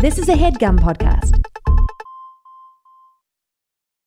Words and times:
This 0.00 0.16
is 0.16 0.30
a 0.30 0.34
headgum 0.34 0.78
podcast. 0.80 1.44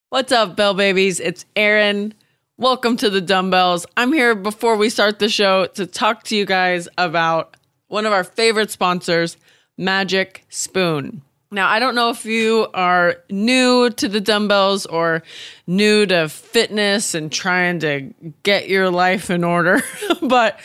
What's 0.09 0.31
up, 0.31 0.55
Bell 0.55 0.73
Babies? 0.73 1.19
It's 1.19 1.45
Erin. 1.55 2.15
Welcome 2.57 2.97
to 2.97 3.11
the 3.11 3.21
Dumbbells. 3.21 3.85
I'm 3.95 4.11
here 4.11 4.33
before 4.33 4.75
we 4.75 4.89
start 4.89 5.19
the 5.19 5.29
show 5.29 5.67
to 5.67 5.85
talk 5.85 6.23
to 6.23 6.35
you 6.35 6.47
guys 6.47 6.87
about 6.97 7.57
one 7.89 8.07
of 8.07 8.11
our 8.11 8.23
favorite 8.23 8.71
sponsors, 8.71 9.37
Magic 9.77 10.43
Spoon. 10.49 11.21
Now, 11.51 11.69
I 11.69 11.77
don't 11.77 11.93
know 11.93 12.09
if 12.09 12.25
you 12.25 12.69
are 12.73 13.17
new 13.29 13.91
to 13.91 14.07
the 14.07 14.19
dumbbells 14.19 14.87
or 14.87 15.21
new 15.67 16.07
to 16.07 16.27
fitness 16.27 17.13
and 17.13 17.31
trying 17.31 17.77
to 17.81 18.11
get 18.41 18.67
your 18.67 18.89
life 18.89 19.29
in 19.29 19.43
order, 19.43 19.83
but 20.23 20.59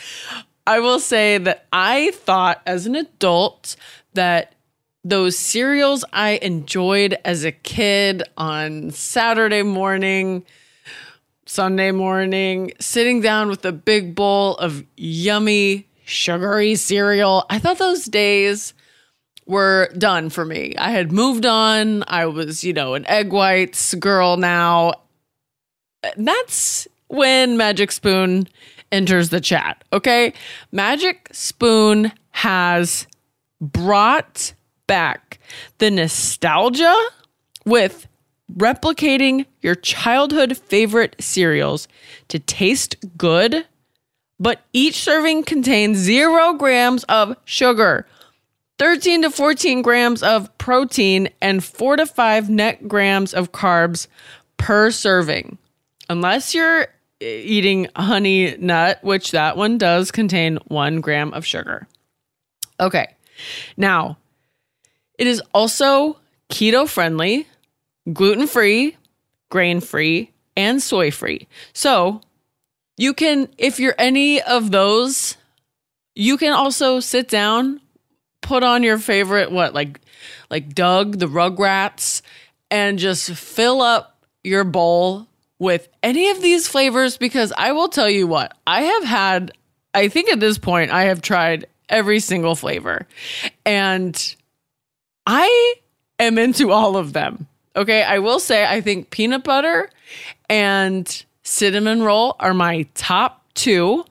I 0.65 0.79
will 0.79 0.99
say 0.99 1.37
that 1.37 1.67
I 1.71 2.09
thought 2.15 2.63
as 2.65 2.87
an 2.87 2.95
adult 2.95 3.75
that 4.15 4.55
those 5.03 5.37
cereals 5.37 6.03
I 6.11 6.39
enjoyed 6.41 7.17
as 7.23 7.45
a 7.45 7.51
kid 7.51 8.23
on 8.37 8.91
Saturday 8.91 9.63
morning, 9.63 10.45
Sunday 11.45 11.91
morning, 11.91 12.71
sitting 12.79 13.21
down 13.21 13.49
with 13.49 13.63
a 13.65 13.71
big 13.71 14.13
bowl 14.13 14.55
of 14.57 14.83
yummy, 14.97 15.87
sugary 16.05 16.75
cereal, 16.75 17.45
I 17.49 17.59
thought 17.59 17.77
those 17.77 18.05
days 18.05 18.73
were 19.45 19.89
done 19.97 20.29
for 20.29 20.45
me. 20.45 20.75
I 20.77 20.91
had 20.91 21.11
moved 21.11 21.45
on. 21.45 22.03
I 22.07 22.25
was, 22.27 22.63
you 22.63 22.73
know, 22.73 22.93
an 22.93 23.05
egg 23.07 23.31
whites 23.31 23.95
girl 23.95 24.37
now. 24.37 24.93
That's 26.17 26.87
when 27.07 27.57
Magic 27.57 27.91
Spoon 27.91 28.47
enters 28.91 29.29
the 29.29 29.41
chat, 29.41 29.83
okay? 29.91 30.33
Magic 30.71 31.29
Spoon 31.31 32.11
has 32.31 33.07
brought 33.59 34.53
back 34.89 35.39
the 35.77 35.91
nostalgia 35.91 36.95
with 37.63 38.07
replicating 38.57 39.45
your 39.61 39.75
childhood 39.75 40.57
favorite 40.57 41.15
cereals 41.19 41.87
to 42.27 42.39
taste 42.39 42.95
good, 43.15 43.65
but 44.39 44.61
each 44.73 44.95
serving 44.95 45.43
contains 45.43 45.97
zero 45.99 46.53
grams 46.53 47.03
of 47.05 47.37
sugar. 47.45 48.07
13 48.79 49.21
to 49.23 49.29
14 49.29 49.81
grams 49.81 50.23
of 50.23 50.57
protein 50.57 51.29
and 51.41 51.63
4 51.63 51.97
to 51.97 52.05
5 52.05 52.49
net 52.49 52.87
grams 52.87 53.33
of 53.33 53.51
carbs 53.51 54.07
per 54.57 54.89
serving. 54.89 55.57
Unless 56.09 56.55
you're 56.55 56.83
eh, 57.21 57.41
eating 57.43 57.87
honey 57.95 58.55
nut, 58.57 58.99
which 59.03 59.31
that 59.31 59.57
one 59.57 59.77
does 59.77 60.11
contain 60.11 60.57
1 60.67 61.01
gram 61.01 61.33
of 61.33 61.45
sugar. 61.45 61.87
Okay. 62.79 63.07
Now, 63.77 64.17
it 65.19 65.27
is 65.27 65.43
also 65.53 66.17
keto 66.49 66.89
friendly, 66.89 67.47
gluten 68.11 68.47
free, 68.47 68.97
grain 69.51 69.81
free, 69.81 70.31
and 70.57 70.81
soy 70.81 71.11
free. 71.11 71.47
So, 71.73 72.21
you 72.97 73.13
can 73.13 73.49
if 73.57 73.79
you're 73.79 73.95
any 73.99 74.41
of 74.41 74.71
those, 74.71 75.37
you 76.15 76.37
can 76.37 76.53
also 76.53 76.99
sit 76.99 77.27
down 77.29 77.81
put 78.41 78.63
on 78.63 78.83
your 78.83 78.97
favorite 78.97 79.51
what 79.51 79.73
like 79.73 80.01
like 80.49 80.73
Doug 80.73 81.19
the 81.19 81.27
Rugrats 81.27 82.21
and 82.71 82.97
just 82.97 83.31
fill 83.31 83.81
up 83.81 84.25
your 84.43 84.63
bowl 84.63 85.27
with 85.59 85.87
any 86.01 86.29
of 86.29 86.41
these 86.41 86.67
flavors 86.67 87.17
because 87.17 87.51
I 87.57 87.73
will 87.73 87.89
tell 87.89 88.09
you 88.09 88.27
what 88.27 88.57
I 88.65 88.81
have 88.81 89.03
had 89.03 89.51
I 89.93 90.07
think 90.07 90.31
at 90.31 90.39
this 90.39 90.57
point 90.57 90.91
I 90.91 91.03
have 91.03 91.21
tried 91.21 91.67
every 91.89 92.19
single 92.19 92.55
flavor 92.55 93.07
and 93.65 94.35
I 95.25 95.75
am 96.19 96.37
into 96.37 96.71
all 96.71 96.97
of 96.97 97.13
them. 97.13 97.47
Okay, 97.75 98.03
I 98.03 98.19
will 98.19 98.39
say 98.39 98.65
I 98.65 98.81
think 98.81 99.09
peanut 99.09 99.43
butter 99.43 99.89
and 100.49 101.25
cinnamon 101.43 102.03
roll 102.03 102.35
are 102.39 102.53
my 102.53 102.83
top 102.93 103.43
2 103.55 104.05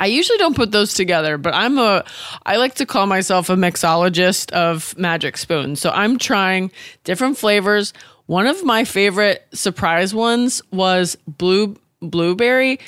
I 0.00 0.06
usually 0.06 0.38
don't 0.38 0.56
put 0.56 0.72
those 0.72 0.94
together, 0.94 1.36
but 1.36 1.54
I'm 1.54 1.78
a 1.78 2.02
I 2.46 2.56
like 2.56 2.74
to 2.76 2.86
call 2.86 3.06
myself 3.06 3.50
a 3.50 3.54
mixologist 3.54 4.50
of 4.52 4.96
magic 4.96 5.36
spoons. 5.36 5.78
So 5.78 5.90
I'm 5.90 6.16
trying 6.18 6.72
different 7.04 7.36
flavors. 7.36 7.92
One 8.24 8.46
of 8.46 8.64
my 8.64 8.84
favorite 8.84 9.46
surprise 9.52 10.14
ones 10.14 10.62
was 10.72 11.16
blue 11.28 11.76
blueberry 12.00 12.80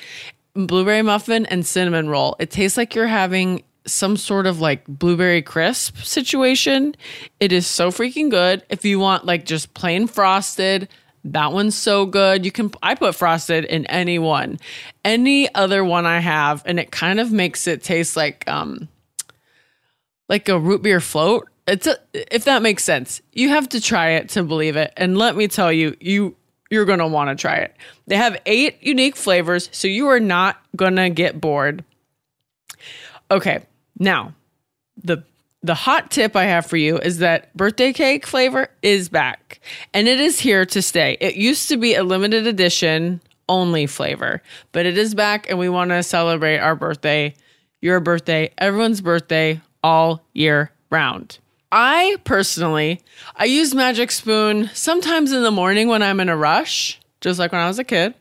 blueberry 0.54 1.02
muffin 1.02 1.44
and 1.46 1.66
cinnamon 1.66 2.08
roll. 2.08 2.34
It 2.38 2.50
tastes 2.50 2.78
like 2.78 2.94
you're 2.94 3.06
having 3.06 3.62
some 3.86 4.16
sort 4.16 4.46
of 4.46 4.60
like 4.60 4.86
blueberry 4.86 5.42
crisp 5.42 5.98
situation. 5.98 6.94
It 7.40 7.52
is 7.52 7.66
so 7.66 7.90
freaking 7.90 8.30
good. 8.30 8.64
If 8.68 8.84
you 8.84 8.98
want 8.98 9.24
like 9.24 9.44
just 9.44 9.74
plain 9.74 10.06
frosted, 10.06 10.88
that 11.24 11.52
one's 11.52 11.74
so 11.74 12.06
good. 12.06 12.44
You 12.44 12.52
can 12.52 12.70
I 12.82 12.94
put 12.94 13.14
frosted 13.14 13.64
in 13.64 13.86
any 13.86 14.18
one. 14.18 14.58
Any 15.04 15.52
other 15.54 15.84
one 15.84 16.06
I 16.06 16.20
have 16.20 16.62
and 16.66 16.78
it 16.78 16.90
kind 16.90 17.20
of 17.20 17.32
makes 17.32 17.66
it 17.66 17.82
taste 17.82 18.16
like 18.16 18.48
um 18.48 18.88
like 20.28 20.48
a 20.48 20.58
root 20.58 20.82
beer 20.82 21.00
float. 21.00 21.48
It's 21.66 21.86
a, 21.86 21.96
if 22.12 22.44
that 22.44 22.62
makes 22.62 22.82
sense. 22.82 23.22
You 23.32 23.50
have 23.50 23.68
to 23.70 23.80
try 23.80 24.10
it 24.12 24.30
to 24.30 24.42
believe 24.42 24.76
it. 24.76 24.92
And 24.96 25.16
let 25.16 25.36
me 25.36 25.46
tell 25.46 25.72
you, 25.72 25.96
you 26.00 26.36
you're 26.70 26.86
going 26.86 27.00
to 27.00 27.06
want 27.06 27.28
to 27.28 27.40
try 27.40 27.56
it. 27.56 27.76
They 28.06 28.16
have 28.16 28.40
8 28.46 28.78
unique 28.80 29.14
flavors, 29.14 29.68
so 29.72 29.88
you 29.88 30.08
are 30.08 30.18
not 30.18 30.58
going 30.74 30.96
to 30.96 31.10
get 31.10 31.38
bored. 31.38 31.84
Okay. 33.30 33.62
Now, 34.02 34.34
the 34.96 35.22
the 35.62 35.74
hot 35.74 36.10
tip 36.10 36.34
I 36.34 36.46
have 36.46 36.66
for 36.66 36.76
you 36.76 36.98
is 36.98 37.18
that 37.18 37.56
birthday 37.56 37.92
cake 37.92 38.26
flavor 38.26 38.68
is 38.82 39.08
back 39.08 39.60
and 39.94 40.08
it 40.08 40.18
is 40.18 40.40
here 40.40 40.66
to 40.66 40.82
stay. 40.82 41.16
It 41.20 41.36
used 41.36 41.68
to 41.68 41.76
be 41.76 41.94
a 41.94 42.02
limited 42.02 42.48
edition 42.48 43.20
only 43.48 43.86
flavor, 43.86 44.42
but 44.72 44.86
it 44.86 44.98
is 44.98 45.14
back 45.14 45.48
and 45.48 45.60
we 45.60 45.68
want 45.68 45.90
to 45.90 46.02
celebrate 46.02 46.58
our 46.58 46.74
birthday, 46.74 47.32
your 47.80 48.00
birthday, 48.00 48.50
everyone's 48.58 49.00
birthday 49.00 49.60
all 49.84 50.24
year 50.32 50.72
round. 50.90 51.38
I 51.70 52.16
personally, 52.24 53.00
I 53.36 53.44
use 53.44 53.72
Magic 53.72 54.10
Spoon 54.10 54.68
sometimes 54.74 55.30
in 55.30 55.44
the 55.44 55.52
morning 55.52 55.86
when 55.86 56.02
I'm 56.02 56.18
in 56.18 56.28
a 56.28 56.36
rush, 56.36 56.98
just 57.20 57.38
like 57.38 57.52
when 57.52 57.60
I 57.60 57.68
was 57.68 57.78
a 57.78 57.84
kid. 57.84 58.14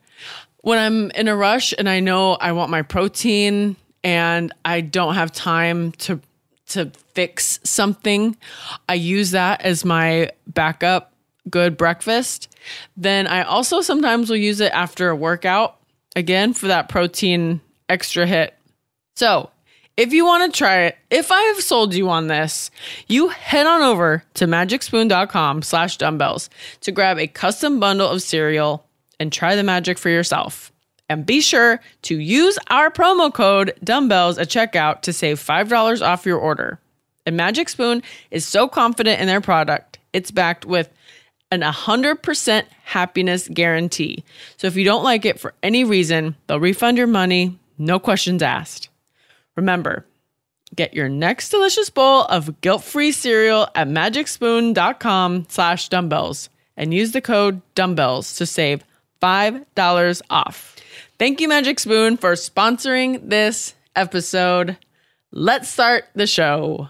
When 0.60 0.78
I'm 0.78 1.10
in 1.12 1.28
a 1.28 1.36
rush 1.36 1.74
and 1.76 1.90
I 1.90 2.02
know 2.02 2.34
I 2.36 2.52
want 2.52 2.70
my 2.70 2.84
protein 2.84 3.78
and 4.04 4.54
I 4.66 4.82
don't 4.82 5.16
have 5.16 5.32
time 5.32 5.92
to 5.94 6.20
to 6.68 6.92
fix 7.14 7.60
something, 7.64 8.38
I 8.88 8.94
use 8.94 9.32
that 9.32 9.62
as 9.62 9.84
my 9.84 10.32
backup 10.48 11.14
good 11.50 11.76
breakfast. 11.76 12.56
Then 12.96 13.28
I 13.28 13.44
also 13.44 13.82
sometimes 13.82 14.30
will 14.30 14.38
use 14.38 14.62
it 14.62 14.72
after 14.72 15.10
a 15.10 15.16
workout 15.16 15.78
again 16.16 16.54
for 16.54 16.68
that 16.68 16.90
protein 16.90 17.62
extra 17.90 18.26
hit. 18.26 18.54
So, 19.16 19.50
if 19.98 20.14
you 20.14 20.26
want 20.26 20.52
to 20.52 20.58
try 20.58 20.84
it, 20.84 20.98
if 21.10 21.32
I 21.32 21.42
have 21.42 21.62
sold 21.62 21.94
you 21.94 22.10
on 22.10 22.28
this, 22.28 22.72
you 23.08 23.28
head 23.28 23.68
on 23.68 23.82
over 23.82 24.24
to 24.36 24.46
magicspoon.com 24.46 25.62
slash 25.62 25.98
dumbbells 25.98 26.50
to 26.82 26.92
grab 26.92 27.20
a 27.20 27.28
custom 27.28 27.80
bundle 27.80 28.08
of 28.08 28.22
cereal 28.22 28.86
and 29.20 29.32
try 29.32 29.56
the 29.56 29.64
magic 29.64 29.98
for 29.98 30.10
yourself. 30.10 30.71
And 31.12 31.26
be 31.26 31.42
sure 31.42 31.82
to 32.04 32.18
use 32.18 32.58
our 32.70 32.90
promo 32.90 33.34
code 33.34 33.74
dumbbells 33.84 34.38
at 34.38 34.48
checkout 34.48 35.02
to 35.02 35.12
save 35.12 35.42
$5 35.42 36.02
off 36.02 36.26
your 36.26 36.38
order. 36.38 36.80
And 37.26 37.36
Magic 37.36 37.68
Spoon 37.68 38.02
is 38.32 38.46
so 38.46 38.70
confident 38.70 39.20
in 39.20 39.28
their 39.28 39.42
product, 39.42 40.00
it's 40.14 40.32
backed 40.32 40.66
with 40.66 40.90
an 41.52 41.60
100% 41.60 42.64
happiness 42.86 43.50
guarantee. 43.50 44.24
So 44.56 44.68
if 44.68 44.78
you 44.78 44.86
don't 44.86 45.04
like 45.04 45.26
it 45.26 45.38
for 45.38 45.54
any 45.62 45.84
reason, 45.84 46.38
they'll 46.48 46.62
refund 46.62 46.98
your 46.98 47.08
money, 47.08 47.60
no 47.78 48.00
questions 48.00 48.42
asked. 48.42 48.88
Remember, 49.58 50.06
get 50.76 50.94
your 50.94 51.10
next 51.10 51.50
delicious 51.50 51.90
bowl 51.90 52.22
of 52.24 52.62
guilt-free 52.62 53.12
cereal 53.12 53.68
at 53.76 53.90
magicspoon.com 53.90 55.48
slash 55.50 55.90
dumbbells 55.90 56.50
and 56.78 56.94
use 56.94 57.12
the 57.12 57.20
code 57.20 57.62
dumbbells 57.76 58.34
to 58.38 58.46
save 58.46 58.86
$5 59.22 60.22
off. 60.30 60.76
Thank 61.18 61.40
you, 61.40 61.48
Magic 61.48 61.80
Spoon, 61.80 62.18
for 62.18 62.34
sponsoring 62.34 63.30
this 63.30 63.76
episode. 63.96 64.78
Let's 65.32 65.70
start 65.70 66.06
the 66.16 66.28
show. 66.28 66.90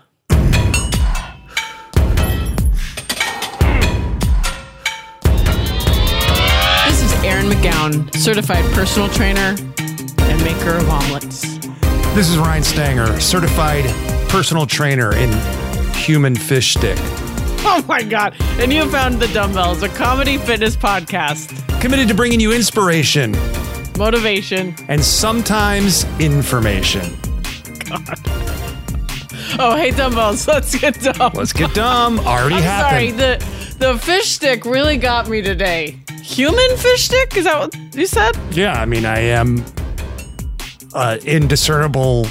This 6.88 7.04
is 7.04 7.14
Erin 7.24 7.48
McGowan, 7.48 8.16
certified 8.16 8.64
personal 8.74 9.10
trainer 9.10 9.56
and 9.78 10.44
maker 10.44 10.78
of 10.78 10.90
omelets. 10.90 11.42
This 12.16 12.30
is 12.30 12.38
Ryan 12.38 12.64
Stanger, 12.64 13.20
certified 13.20 13.86
personal 14.30 14.66
trainer 14.66 15.16
in 15.16 15.32
human 15.94 16.36
fish 16.36 16.74
stick. 16.74 16.98
Oh 17.74 17.84
my 17.88 18.02
God. 18.02 18.36
And 18.60 18.74
you 18.74 18.90
found 18.90 19.20
The 19.20 19.28
Dumbbells, 19.28 19.84
a 19.84 19.90
comedy 19.90 20.38
fitness 20.38 20.76
podcast. 20.76 21.80
Committed 21.80 22.08
to 22.08 22.14
bringing 22.16 22.40
you 22.40 22.52
inspiration 22.54 23.36
Motivation. 23.98 24.76
and 24.88 25.04
sometimes 25.04 26.06
information. 26.20 27.02
God. 27.90 28.20
Oh, 29.60 29.76
hey, 29.76 29.92
dumbbells. 29.92 30.48
Let's 30.48 30.74
get 30.80 31.00
dumb. 31.02 31.34
Let's 31.36 31.52
get 31.52 31.74
dumb. 31.74 32.20
Already 32.20 32.56
I'm 32.56 32.62
happened. 32.64 32.90
sorry. 32.90 33.12
The 33.12 33.76
the 33.80 33.98
fish 34.00 34.30
stick 34.32 34.64
really 34.64 34.96
got 34.96 35.28
me 35.28 35.42
today. 35.42 36.00
Human 36.24 36.78
fish 36.78 37.04
stick? 37.04 37.36
Is 37.36 37.44
that 37.44 37.60
what 37.60 37.76
you 37.96 38.08
said? 38.08 38.32
Yeah, 38.52 38.80
I 38.82 38.86
mean, 38.86 39.06
I 39.06 39.20
am 39.20 39.64
uh, 40.94 41.18
indiscernible 41.26 42.28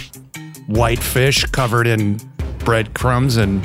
white 0.66 0.98
fish 1.02 1.44
covered 1.44 1.86
in 1.86 2.18
breadcrumbs 2.60 3.36
and 3.36 3.62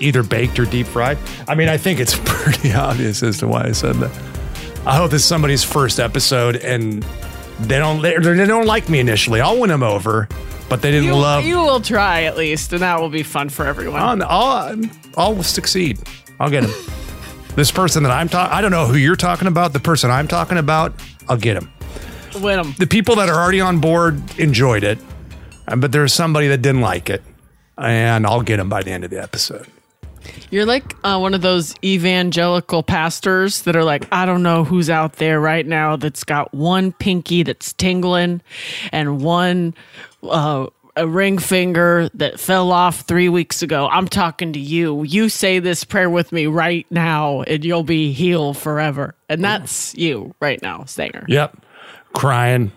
either 0.00 0.22
baked 0.22 0.58
or 0.58 0.64
deep 0.64 0.86
fried. 0.86 1.18
I 1.48 1.54
mean, 1.54 1.68
I 1.68 1.76
think 1.76 2.00
it's 2.00 2.18
pretty 2.24 2.72
obvious 2.72 3.22
as 3.22 3.38
to 3.38 3.48
why 3.48 3.64
I 3.64 3.72
said 3.72 3.96
that. 3.96 4.10
I 4.86 4.96
hope 4.96 5.10
this 5.10 5.22
is 5.22 5.28
somebody's 5.28 5.64
first 5.64 5.98
episode 5.98 6.56
and 6.56 7.02
they 7.60 7.78
don't 7.78 8.02
they, 8.02 8.16
they 8.18 8.44
don't 8.46 8.66
like 8.66 8.88
me 8.88 9.00
initially. 9.00 9.40
I'll 9.40 9.58
win 9.58 9.70
them 9.70 9.82
over, 9.82 10.28
but 10.68 10.82
they 10.82 10.90
didn't 10.90 11.06
You, 11.06 11.14
love. 11.16 11.44
you 11.44 11.56
will 11.58 11.80
try 11.80 12.24
at 12.24 12.36
least, 12.36 12.72
and 12.72 12.82
that 12.82 13.00
will 13.00 13.08
be 13.08 13.22
fun 13.22 13.48
for 13.48 13.66
everyone. 13.66 14.22
I'll, 14.22 14.22
I'll, 14.68 14.80
I'll 15.16 15.42
succeed. 15.42 15.98
I'll 16.38 16.50
get 16.50 16.64
him. 16.64 16.70
this 17.56 17.70
person 17.72 18.02
that 18.02 18.12
I'm 18.12 18.28
talking, 18.28 18.52
I 18.54 18.60
don't 18.60 18.70
know 18.70 18.86
who 18.86 18.96
you're 18.96 19.16
talking 19.16 19.48
about. 19.48 19.72
The 19.72 19.80
person 19.80 20.10
I'm 20.10 20.28
talking 20.28 20.58
about, 20.58 20.92
I'll 21.28 21.38
get 21.38 21.56
him. 21.56 21.70
Win 22.42 22.62
them. 22.62 22.74
The 22.78 22.86
people 22.86 23.16
that 23.16 23.30
are 23.30 23.40
already 23.42 23.62
on 23.62 23.80
board 23.80 24.20
enjoyed 24.38 24.84
it, 24.84 24.98
but 25.78 25.90
there's 25.92 26.12
somebody 26.12 26.48
that 26.48 26.58
didn't 26.60 26.82
like 26.82 27.08
it, 27.08 27.22
and 27.78 28.26
I'll 28.26 28.42
get 28.42 28.60
him 28.60 28.68
by 28.68 28.82
the 28.82 28.90
end 28.90 29.04
of 29.04 29.10
the 29.10 29.20
episode. 29.22 29.66
You're 30.50 30.66
like 30.66 30.94
uh, 31.04 31.18
one 31.18 31.34
of 31.34 31.42
those 31.42 31.74
evangelical 31.84 32.82
pastors 32.82 33.62
that 33.62 33.76
are 33.76 33.84
like, 33.84 34.06
I 34.12 34.26
don't 34.26 34.42
know 34.42 34.64
who's 34.64 34.88
out 34.90 35.14
there 35.14 35.40
right 35.40 35.66
now 35.66 35.96
that's 35.96 36.24
got 36.24 36.54
one 36.54 36.92
pinky 36.92 37.42
that's 37.42 37.72
tingling 37.72 38.42
and 38.92 39.20
one 39.20 39.74
uh, 40.22 40.66
a 40.96 41.06
ring 41.06 41.38
finger 41.38 42.08
that 42.14 42.40
fell 42.40 42.72
off 42.72 43.00
three 43.02 43.28
weeks 43.28 43.62
ago. 43.62 43.86
I'm 43.88 44.08
talking 44.08 44.54
to 44.54 44.58
you. 44.58 45.02
You 45.02 45.28
say 45.28 45.58
this 45.58 45.84
prayer 45.84 46.08
with 46.08 46.32
me 46.32 46.46
right 46.46 46.86
now, 46.90 47.42
and 47.42 47.64
you'll 47.64 47.82
be 47.82 48.12
healed 48.12 48.56
forever. 48.56 49.14
And 49.28 49.44
that's 49.44 49.94
you 49.94 50.34
right 50.40 50.60
now, 50.62 50.84
Stanger. 50.84 51.24
Yep, 51.28 51.58
crying. 52.14 52.72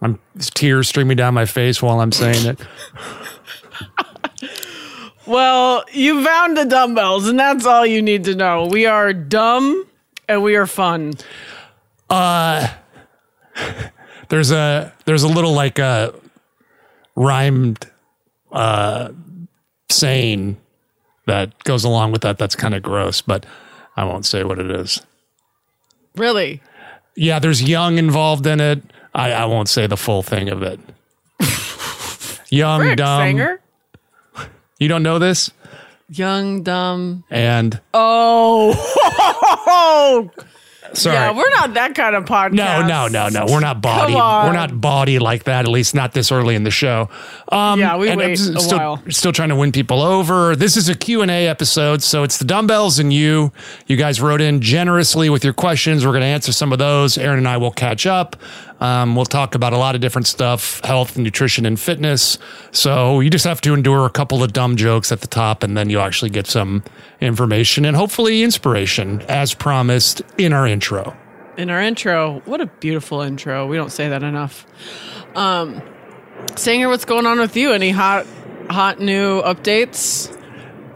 I'm 0.00 0.18
tears 0.36 0.88
streaming 0.88 1.16
down 1.16 1.32
my 1.32 1.44
face 1.44 1.80
while 1.80 2.00
I'm 2.00 2.10
saying 2.10 2.44
it. 2.44 2.60
Well, 5.32 5.84
you 5.90 6.22
found 6.22 6.58
the 6.58 6.66
dumbbells, 6.66 7.26
and 7.26 7.40
that's 7.40 7.64
all 7.64 7.86
you 7.86 8.02
need 8.02 8.24
to 8.24 8.34
know. 8.34 8.66
We 8.66 8.84
are 8.84 9.14
dumb 9.14 9.86
and 10.28 10.42
we 10.42 10.56
are 10.56 10.66
fun. 10.66 11.14
Uh, 12.10 12.68
There's 14.28 14.50
a 14.50 14.94
there's 15.04 15.24
a 15.24 15.28
little 15.28 15.52
like 15.52 15.78
a 15.78 16.14
rhymed 17.16 17.86
uh, 18.50 19.10
saying 19.90 20.56
that 21.26 21.62
goes 21.64 21.84
along 21.84 22.12
with 22.12 22.22
that. 22.22 22.38
That's 22.38 22.56
kind 22.56 22.74
of 22.74 22.82
gross, 22.82 23.20
but 23.20 23.44
I 23.94 24.04
won't 24.04 24.24
say 24.24 24.42
what 24.42 24.58
it 24.58 24.70
is. 24.70 25.02
Really? 26.16 26.62
Yeah, 27.14 27.40
there's 27.40 27.62
young 27.62 27.98
involved 27.98 28.46
in 28.46 28.58
it. 28.58 28.82
I, 29.14 29.32
I 29.32 29.44
won't 29.44 29.68
say 29.68 29.86
the 29.86 29.98
full 29.98 30.22
thing 30.22 30.48
of 30.48 30.62
it. 30.62 30.80
young, 32.50 32.80
Rick 32.80 32.96
dumb. 32.96 33.20
Stanger? 33.20 33.60
You 34.82 34.88
don't 34.88 35.04
know 35.04 35.20
this? 35.20 35.52
Young, 36.08 36.64
dumb. 36.64 37.22
And 37.30 37.80
Oh, 37.94 38.72
sorry. 40.92 41.14
yeah, 41.16 41.30
we're 41.36 41.48
not 41.50 41.74
that 41.74 41.94
kind 41.94 42.16
of 42.16 42.24
podcast. 42.24 42.52
no, 42.54 42.84
no, 42.86 43.06
no, 43.06 43.28
no. 43.28 43.46
We're 43.48 43.60
not 43.60 43.80
body. 43.80 44.14
We're 44.14 44.52
not 44.52 44.80
body 44.80 45.20
like 45.20 45.44
that. 45.44 45.66
At 45.66 45.70
least 45.70 45.94
not 45.94 46.12
this 46.14 46.32
early 46.32 46.56
in 46.56 46.64
the 46.64 46.70
show. 46.72 47.08
Um, 47.50 47.78
Yeah, 47.78 47.96
we 47.96 48.14
wait 48.14 48.32
a 48.32 48.36
still, 48.60 48.78
while. 48.78 49.02
Still 49.08 49.32
trying 49.32 49.50
to 49.50 49.56
win 49.56 49.70
people 49.70 50.02
over. 50.02 50.56
This 50.56 50.76
is 50.76 50.88
a 50.88 50.96
Q 50.96 51.22
and 51.22 51.30
A 51.30 51.46
episode, 51.46 52.02
so 52.02 52.24
it's 52.24 52.38
the 52.38 52.44
dumbbells 52.44 52.98
and 52.98 53.12
you. 53.12 53.52
You 53.86 53.96
guys 53.96 54.20
wrote 54.20 54.40
in 54.40 54.60
generously 54.60 55.30
with 55.30 55.44
your 55.44 55.54
questions. 55.54 56.04
We're 56.04 56.12
going 56.12 56.22
to 56.22 56.26
answer 56.26 56.50
some 56.52 56.72
of 56.72 56.80
those. 56.80 57.16
Erin 57.16 57.38
and 57.38 57.48
I 57.48 57.56
will 57.56 57.72
catch 57.72 58.04
up. 58.04 58.34
Um, 58.82 59.14
we'll 59.14 59.24
talk 59.24 59.54
about 59.54 59.72
a 59.72 59.78
lot 59.78 59.94
of 59.94 60.00
different 60.00 60.26
stuff, 60.26 60.80
health, 60.82 61.16
nutrition, 61.16 61.64
and 61.66 61.78
fitness. 61.78 62.36
So 62.72 63.20
you 63.20 63.30
just 63.30 63.44
have 63.44 63.60
to 63.60 63.74
endure 63.74 64.06
a 64.06 64.10
couple 64.10 64.42
of 64.42 64.52
dumb 64.52 64.74
jokes 64.74 65.12
at 65.12 65.20
the 65.20 65.28
top, 65.28 65.62
and 65.62 65.76
then 65.76 65.88
you 65.88 66.00
actually 66.00 66.30
get 66.30 66.48
some 66.48 66.82
information 67.20 67.84
and 67.84 67.96
hopefully 67.96 68.42
inspiration, 68.42 69.22
as 69.28 69.54
promised 69.54 70.22
in 70.36 70.52
our 70.52 70.66
intro. 70.66 71.16
In 71.56 71.70
our 71.70 71.80
intro, 71.80 72.42
what 72.44 72.60
a 72.60 72.66
beautiful 72.66 73.20
intro. 73.20 73.68
We 73.68 73.76
don't 73.76 73.92
say 73.92 74.08
that 74.08 74.24
enough. 74.24 74.66
Um, 75.36 75.80
Stanger, 76.56 76.88
what's 76.88 77.04
going 77.04 77.24
on 77.24 77.38
with 77.38 77.56
you? 77.56 77.72
Any 77.72 77.90
hot, 77.90 78.26
hot 78.68 78.98
new 78.98 79.42
updates? 79.42 80.36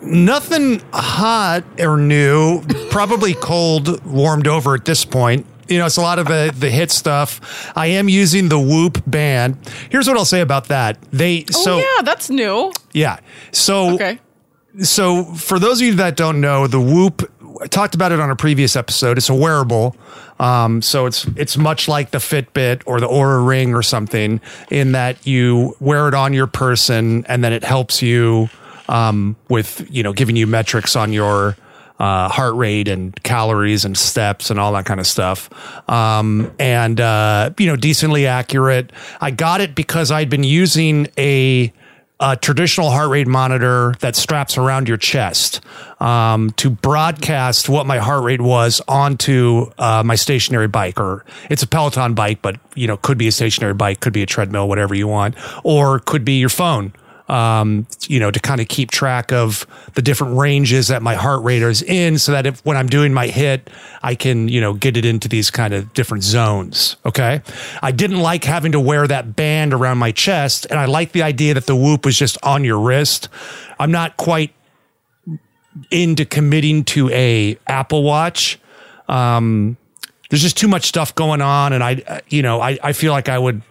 Nothing 0.02 0.82
hot 0.92 1.62
or 1.78 1.98
new. 1.98 2.62
Probably 2.90 3.34
cold, 3.40 4.04
warmed 4.04 4.48
over 4.48 4.74
at 4.74 4.86
this 4.86 5.04
point. 5.04 5.46
You 5.68 5.78
know, 5.78 5.86
it's 5.86 5.96
a 5.96 6.02
lot 6.02 6.18
of 6.18 6.26
the, 6.26 6.52
the 6.56 6.68
HIIT 6.68 6.90
stuff. 6.90 7.72
I 7.76 7.86
am 7.88 8.08
using 8.08 8.48
the 8.48 8.58
Whoop 8.58 9.02
band. 9.06 9.56
Here's 9.90 10.06
what 10.08 10.16
I'll 10.16 10.24
say 10.24 10.40
about 10.40 10.68
that. 10.68 10.98
They 11.12 11.44
so 11.50 11.74
oh, 11.74 11.78
yeah, 11.78 12.02
that's 12.02 12.30
new. 12.30 12.72
yeah. 12.92 13.18
So 13.52 13.94
Okay. 13.94 14.18
so 14.82 15.24
for 15.24 15.58
those 15.58 15.80
of 15.80 15.86
you 15.86 15.94
that 15.94 16.16
don't 16.16 16.40
know, 16.40 16.66
the 16.66 16.80
Whoop 16.80 17.32
I 17.62 17.66
talked 17.68 17.94
about 17.94 18.12
it 18.12 18.20
on 18.20 18.28
a 18.30 18.36
previous 18.36 18.76
episode. 18.76 19.16
It's 19.16 19.30
a 19.30 19.34
wearable. 19.34 19.96
Um, 20.38 20.82
so 20.82 21.06
it's 21.06 21.26
it's 21.36 21.56
much 21.56 21.88
like 21.88 22.10
the 22.10 22.18
Fitbit 22.18 22.82
or 22.84 23.00
the 23.00 23.08
Oura 23.08 23.46
Ring 23.46 23.74
or 23.74 23.82
something 23.82 24.42
in 24.70 24.92
that 24.92 25.26
you 25.26 25.74
wear 25.80 26.06
it 26.08 26.14
on 26.14 26.34
your 26.34 26.46
person 26.46 27.24
and 27.26 27.42
then 27.42 27.54
it 27.54 27.64
helps 27.64 28.02
you 28.02 28.50
um, 28.90 29.36
with 29.48 29.86
you 29.90 30.02
know 30.02 30.12
giving 30.12 30.36
you 30.36 30.46
metrics 30.46 30.94
on 30.94 31.14
your 31.14 31.56
uh, 31.98 32.28
heart 32.28 32.54
rate 32.54 32.88
and 32.88 33.20
calories 33.22 33.84
and 33.84 33.96
steps 33.96 34.50
and 34.50 34.60
all 34.60 34.72
that 34.72 34.84
kind 34.84 35.00
of 35.00 35.06
stuff. 35.06 35.50
Um, 35.88 36.52
and 36.58 37.00
uh, 37.00 37.50
you 37.58 37.66
know 37.66 37.76
decently 37.76 38.26
accurate. 38.26 38.92
I 39.20 39.30
got 39.30 39.60
it 39.60 39.74
because 39.74 40.10
I'd 40.10 40.30
been 40.30 40.44
using 40.44 41.08
a 41.18 41.72
a 42.18 42.34
traditional 42.34 42.90
heart 42.90 43.10
rate 43.10 43.26
monitor 43.26 43.94
that 44.00 44.16
straps 44.16 44.56
around 44.56 44.88
your 44.88 44.96
chest 44.96 45.60
um, 46.00 46.50
to 46.52 46.70
broadcast 46.70 47.68
what 47.68 47.84
my 47.84 47.98
heart 47.98 48.24
rate 48.24 48.40
was 48.40 48.80
onto 48.88 49.70
uh, 49.78 50.02
my 50.04 50.14
stationary 50.14 50.68
bike, 50.68 50.98
or 50.98 51.24
it's 51.50 51.62
a 51.62 51.66
Peloton 51.66 52.14
bike, 52.14 52.40
but 52.40 52.58
you 52.74 52.86
know 52.86 52.96
could 52.96 53.18
be 53.18 53.28
a 53.28 53.32
stationary 53.32 53.74
bike, 53.74 54.00
could 54.00 54.12
be 54.12 54.22
a 54.22 54.26
treadmill, 54.26 54.68
whatever 54.68 54.94
you 54.94 55.06
want, 55.06 55.34
or 55.62 55.98
could 56.00 56.24
be 56.24 56.38
your 56.38 56.48
phone. 56.48 56.92
Um, 57.28 57.88
you 58.06 58.20
know, 58.20 58.30
to 58.30 58.38
kind 58.38 58.60
of 58.60 58.68
keep 58.68 58.92
track 58.92 59.32
of 59.32 59.66
the 59.94 60.02
different 60.02 60.38
ranges 60.38 60.86
that 60.88 61.02
my 61.02 61.16
heart 61.16 61.42
rate 61.42 61.62
is 61.62 61.82
in, 61.82 62.18
so 62.18 62.30
that 62.30 62.46
if 62.46 62.64
when 62.64 62.76
I'm 62.76 62.86
doing 62.86 63.12
my 63.12 63.26
HIIT, 63.26 63.62
I 64.02 64.14
can 64.14 64.48
you 64.48 64.60
know 64.60 64.74
get 64.74 64.96
it 64.96 65.04
into 65.04 65.28
these 65.28 65.50
kind 65.50 65.74
of 65.74 65.92
different 65.92 66.22
zones. 66.22 66.96
Okay, 67.04 67.42
I 67.82 67.90
didn't 67.90 68.20
like 68.20 68.44
having 68.44 68.72
to 68.72 68.80
wear 68.80 69.08
that 69.08 69.34
band 69.34 69.74
around 69.74 69.98
my 69.98 70.12
chest, 70.12 70.66
and 70.70 70.78
I 70.78 70.84
like 70.84 71.12
the 71.12 71.22
idea 71.22 71.54
that 71.54 71.66
the 71.66 71.74
Whoop 71.74 72.04
was 72.04 72.16
just 72.16 72.38
on 72.44 72.62
your 72.62 72.78
wrist. 72.78 73.28
I'm 73.78 73.90
not 73.90 74.16
quite 74.16 74.52
into 75.90 76.24
committing 76.24 76.84
to 76.84 77.10
a 77.10 77.58
Apple 77.66 78.02
Watch. 78.02 78.58
Um, 79.08 79.76
there's 80.30 80.42
just 80.42 80.56
too 80.56 80.68
much 80.68 80.86
stuff 80.86 81.14
going 81.14 81.40
on, 81.40 81.72
and 81.72 81.84
I, 81.84 82.02
uh, 82.06 82.20
you 82.28 82.42
know, 82.42 82.60
I, 82.60 82.78
I 82.82 82.92
feel 82.92 83.12
like 83.12 83.28
I 83.28 83.38
would 83.38 83.62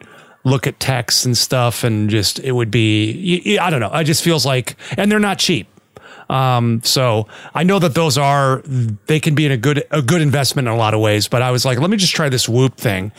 look 0.45 0.67
at 0.67 0.79
texts 0.79 1.25
and 1.25 1.37
stuff, 1.37 1.83
and 1.83 2.09
just 2.09 2.39
it 2.39 2.53
would 2.53 2.71
be, 2.71 3.59
I 3.59 3.69
don't 3.69 3.81
know. 3.81 3.93
It 3.93 4.05
just 4.05 4.23
feels 4.23 4.45
like, 4.45 4.77
and 4.95 5.11
they're 5.11 5.19
not 5.19 5.39
cheap. 5.39 5.67
Um, 6.29 6.81
so 6.83 7.27
I 7.53 7.63
know 7.63 7.77
that 7.79 7.93
those 7.93 8.17
are 8.17 8.61
they 8.63 9.19
can 9.19 9.35
be 9.35 9.45
in 9.45 9.51
a 9.51 9.57
good 9.57 9.83
a 9.91 10.01
good 10.01 10.21
investment 10.21 10.67
in 10.67 10.73
a 10.73 10.77
lot 10.77 10.93
of 10.93 10.99
ways, 10.99 11.27
but 11.27 11.41
I 11.41 11.51
was 11.51 11.65
like, 11.65 11.79
let 11.79 11.89
me 11.89 11.97
just 11.97 12.15
try 12.15 12.29
this 12.29 12.47
Whoop 12.49 12.77
thing, 12.77 13.11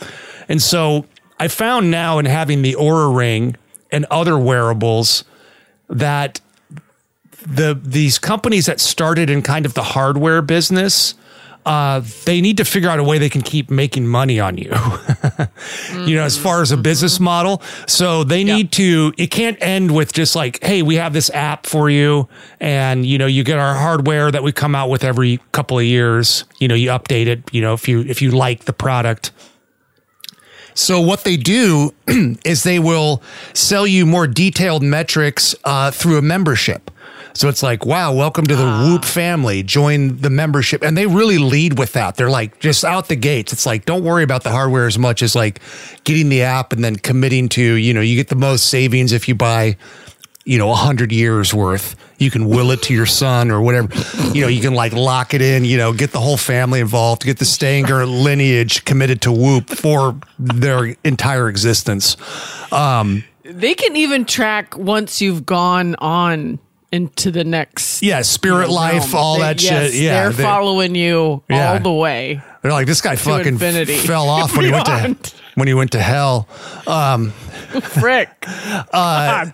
and 0.49 0.61
so 0.61 1.05
I 1.39 1.47
found 1.47 1.91
now 1.91 2.19
in 2.19 2.25
having 2.25 2.63
the 2.63 2.73
Oura 2.73 3.15
Ring 3.15 3.55
and 3.91 4.05
other 4.11 4.37
wearables 4.37 5.23
that 5.87 6.41
the 7.45 7.79
these 7.81 8.19
companies 8.19 8.65
that 8.65 8.81
started 8.81 9.29
in 9.29 9.41
kind 9.41 9.65
of 9.65 9.73
the 9.73 9.83
hardware 9.83 10.41
business 10.41 11.13
uh, 11.67 12.01
they 12.23 12.39
need 12.39 12.55
to 12.55 12.63
figure 12.63 12.89
out 12.89 12.97
a 12.97 13.03
way 13.03 13.17
they 13.17 13.29
can 13.29 13.41
keep 13.41 13.69
making 13.69 14.07
money 14.07 14.39
on 14.39 14.57
you. 14.57 14.71
you 16.05 16.15
know, 16.15 16.23
as 16.23 16.37
far 16.37 16.61
as 16.61 16.71
a 16.71 16.77
business 16.77 17.19
model. 17.19 17.61
So 17.87 18.23
they 18.23 18.45
need 18.45 18.71
to, 18.73 19.13
it 19.17 19.27
can't 19.27 19.57
end 19.59 19.93
with 19.93 20.13
just 20.13 20.33
like, 20.33 20.63
hey, 20.63 20.81
we 20.81 20.95
have 20.95 21.11
this 21.11 21.29
app 21.31 21.65
for 21.65 21.89
you. 21.89 22.29
And, 22.61 23.05
you 23.05 23.17
know, 23.17 23.25
you 23.25 23.43
get 23.43 23.59
our 23.59 23.75
hardware 23.75 24.31
that 24.31 24.43
we 24.43 24.53
come 24.53 24.75
out 24.75 24.89
with 24.89 25.03
every 25.03 25.41
couple 25.51 25.77
of 25.77 25.83
years. 25.83 26.45
You 26.57 26.69
know, 26.69 26.75
you 26.75 26.89
update 26.91 27.27
it, 27.27 27.43
you 27.53 27.59
know, 27.59 27.73
if 27.73 27.89
you, 27.89 27.99
if 27.99 28.21
you 28.21 28.31
like 28.31 28.63
the 28.63 28.71
product. 28.71 29.31
So 30.73 31.01
what 31.01 31.25
they 31.25 31.35
do 31.35 31.93
is 32.45 32.63
they 32.63 32.79
will 32.79 33.21
sell 33.53 33.85
you 33.85 34.05
more 34.05 34.25
detailed 34.25 34.83
metrics 34.83 35.53
uh, 35.65 35.91
through 35.91 36.17
a 36.17 36.21
membership. 36.21 36.91
So 37.37 37.49
it's 37.49 37.61
like, 37.61 37.85
wow, 37.85 38.13
welcome 38.13 38.47
to 38.47 38.55
the 38.55 38.65
Whoop 38.65 39.05
family. 39.05 39.61
Join 39.61 40.17
the 40.17 40.29
membership, 40.29 40.81
and 40.81 40.97
they 40.97 41.05
really 41.05 41.37
lead 41.37 41.77
with 41.77 41.93
that. 41.93 42.15
They're 42.15 42.31
like 42.31 42.59
just 42.59 42.83
out 42.83 43.09
the 43.09 43.15
gates. 43.15 43.53
It's 43.53 43.65
like, 43.65 43.85
don't 43.85 44.03
worry 44.03 44.23
about 44.23 44.43
the 44.43 44.49
hardware 44.49 44.87
as 44.87 44.97
much 44.97 45.21
as 45.21 45.35
like 45.35 45.61
getting 46.03 46.29
the 46.29 46.41
app 46.41 46.73
and 46.73 46.83
then 46.83 46.95
committing 46.95 47.47
to, 47.49 47.61
you 47.61 47.93
know, 47.93 48.01
you 48.01 48.15
get 48.15 48.29
the 48.29 48.35
most 48.35 48.65
savings 48.67 49.11
if 49.11 49.27
you 49.27 49.35
buy 49.35 49.77
you 50.45 50.57
know, 50.57 50.71
a 50.71 50.75
hundred 50.75 51.11
years 51.11 51.53
worth. 51.53 51.97
You 52.19 52.31
can 52.31 52.47
will 52.47 52.71
it 52.71 52.81
to 52.83 52.93
your 52.93 53.05
son 53.05 53.51
or 53.51 53.61
whatever. 53.61 53.89
You 54.33 54.41
know, 54.41 54.47
you 54.47 54.61
can 54.61 54.73
like 54.73 54.93
lock 54.93 55.33
it 55.33 55.41
in, 55.41 55.65
you 55.65 55.77
know, 55.77 55.91
get 55.91 56.13
the 56.13 56.21
whole 56.21 56.37
family 56.37 56.79
involved, 56.79 57.25
get 57.25 57.37
the 57.37 57.45
Stanger 57.45 58.05
lineage 58.05 58.85
committed 58.85 59.21
to 59.23 59.31
Whoop 59.31 59.69
for 59.69 60.17
their 60.39 60.95
entire 61.03 61.49
existence. 61.49 62.15
Um, 62.71 63.25
They 63.43 63.75
can 63.75 63.97
even 63.97 64.23
track 64.23 64.77
once 64.77 65.21
you've 65.21 65.45
gone 65.45 65.95
on 65.95 66.59
into 66.91 67.31
the 67.31 67.43
next 67.43 68.01
yeah, 68.01 68.21
spirit 68.21 68.69
life, 68.69 69.13
all 69.13 69.35
They- 69.35 69.41
that 69.41 69.61
yes, 69.63 69.91
shit. 69.91 70.01
Yeah. 70.01 70.21
they're 70.23 70.33
they- 70.33 70.43
following 70.43 70.95
you 70.95 71.43
Yeah. 71.49 71.73
all 71.73 71.79
the 71.79 71.91
way. 71.91 72.41
They're 72.61 72.71
like, 72.71 72.87
this 72.87 73.01
guy 73.01 73.15
fucking 73.15 73.47
infinity. 73.53 73.97
fell 73.97 74.29
off 74.29 74.55
when 74.55 74.65
he 74.65 74.71
went 74.71 74.85
to 74.85 75.33
when 75.55 75.67
he 75.67 75.73
went 75.73 75.91
to 75.91 76.01
hell. 76.01 76.47
Um, 76.85 77.31
Frick. 77.81 78.29
Uh, 78.93 79.47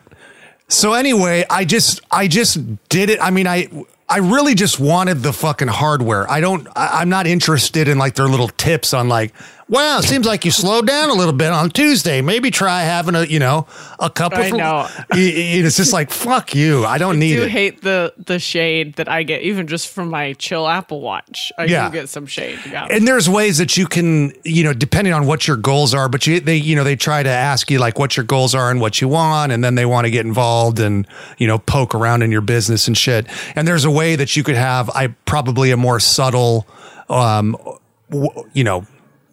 so 0.68 0.94
anyway, 0.94 1.46
I 1.50 1.66
just 1.66 2.02
I 2.12 2.28
just 2.28 2.58
did 2.90 3.10
it. 3.10 3.20
I 3.22 3.30
mean, 3.30 3.48
I 3.48 3.68
I 4.10 4.18
really 4.20 4.56
just 4.56 4.80
wanted 4.80 5.22
the 5.24 5.34
fucking 5.34 5.68
hardware. 5.68 6.30
I 6.32 6.40
don't. 6.40 6.68
I, 6.76 7.02
I'm 7.02 7.10
not 7.10 7.28
interested 7.28 7.88
in 7.88 7.98
like 7.98 8.16
their 8.16 8.28
little 8.28 8.48
tips 8.50 8.94
on 8.94 9.08
like. 9.10 9.34
Wow, 9.70 10.00
it 10.00 10.04
seems 10.04 10.26
like 10.26 10.44
you 10.46 10.52
slowed 10.52 10.86
down 10.88 11.10
a 11.10 11.14
little 11.14 11.34
bit 11.34 11.52
on 11.52 11.70
Tuesday. 11.70 12.22
Maybe 12.22 12.52
try 12.52 12.82
having 12.82 13.16
a 13.16 13.24
you 13.24 13.40
know 13.40 13.66
a 14.00 14.10
cup 14.10 14.34
of. 14.34 14.40
I 14.40 14.50
know. 14.50 14.88
Y- 15.12 15.18
y- 15.18 15.34
It's 15.64 15.78
just 15.78 15.94
like 15.94 16.12
fuck 16.12 16.54
you. 16.54 16.86
I 16.86 16.98
don't 16.98 17.18
need 17.18 17.36
do 17.38 17.44
it. 17.44 17.50
hate 17.52 17.82
the 17.82 18.14
the 18.18 18.40
shade 18.40 18.96
that 18.96 19.08
I 19.10 19.24
get, 19.24 19.42
even 19.42 19.68
just 19.68 19.88
from 19.90 20.10
my 20.10 20.34
chill 20.34 20.68
Apple 20.68 21.00
Watch. 21.02 21.52
I 21.58 21.66
Yeah. 21.66 21.88
do 21.90 21.94
get 21.94 22.10
some 22.10 22.26
shade. 22.26 22.60
Yeah. 22.70 22.88
and 22.90 23.08
there's 23.08 23.30
ways 23.30 23.58
that 23.60 23.78
you 23.78 23.88
can 23.88 24.34
you 24.44 24.64
know 24.64 24.74
depending 24.74 25.14
on 25.14 25.26
what 25.28 25.48
your 25.48 25.58
goals 25.58 25.94
are 25.94 26.10
but 26.10 26.28
you 26.28 26.40
they 26.40 26.56
you 26.58 26.76
know 26.76 26.84
they 26.84 26.96
try 26.96 27.24
to 27.24 27.30
ask 27.30 27.72
you 27.72 27.80
like 27.80 27.98
what 27.98 28.18
your 28.18 28.24
goals 28.26 28.54
are 28.54 28.70
and 28.70 28.82
what 28.82 29.00
you 29.02 29.08
want 29.08 29.52
and 29.52 29.64
then 29.64 29.76
they 29.76 29.86
want 29.86 30.06
to 30.06 30.12
get 30.12 30.26
involved 30.26 30.80
and 30.80 31.08
you 31.38 31.48
know 31.48 31.58
poke 31.58 31.96
around 31.96 32.22
in 32.22 32.32
your 32.32 32.42
business 32.42 32.88
and 32.88 32.98
shit 32.98 33.26
and 33.56 33.68
there's 33.68 33.86
a 33.86 33.92
way 33.92 34.16
that 34.16 34.36
you 34.36 34.44
could 34.44 34.56
have 34.56 34.90
i 34.92 35.08
probably 35.26 35.72
a 35.72 35.78
more 35.78 36.00
subtle 36.00 36.68
um 37.10 37.56
w- 38.10 38.30
you 38.54 38.64
know 38.64 38.86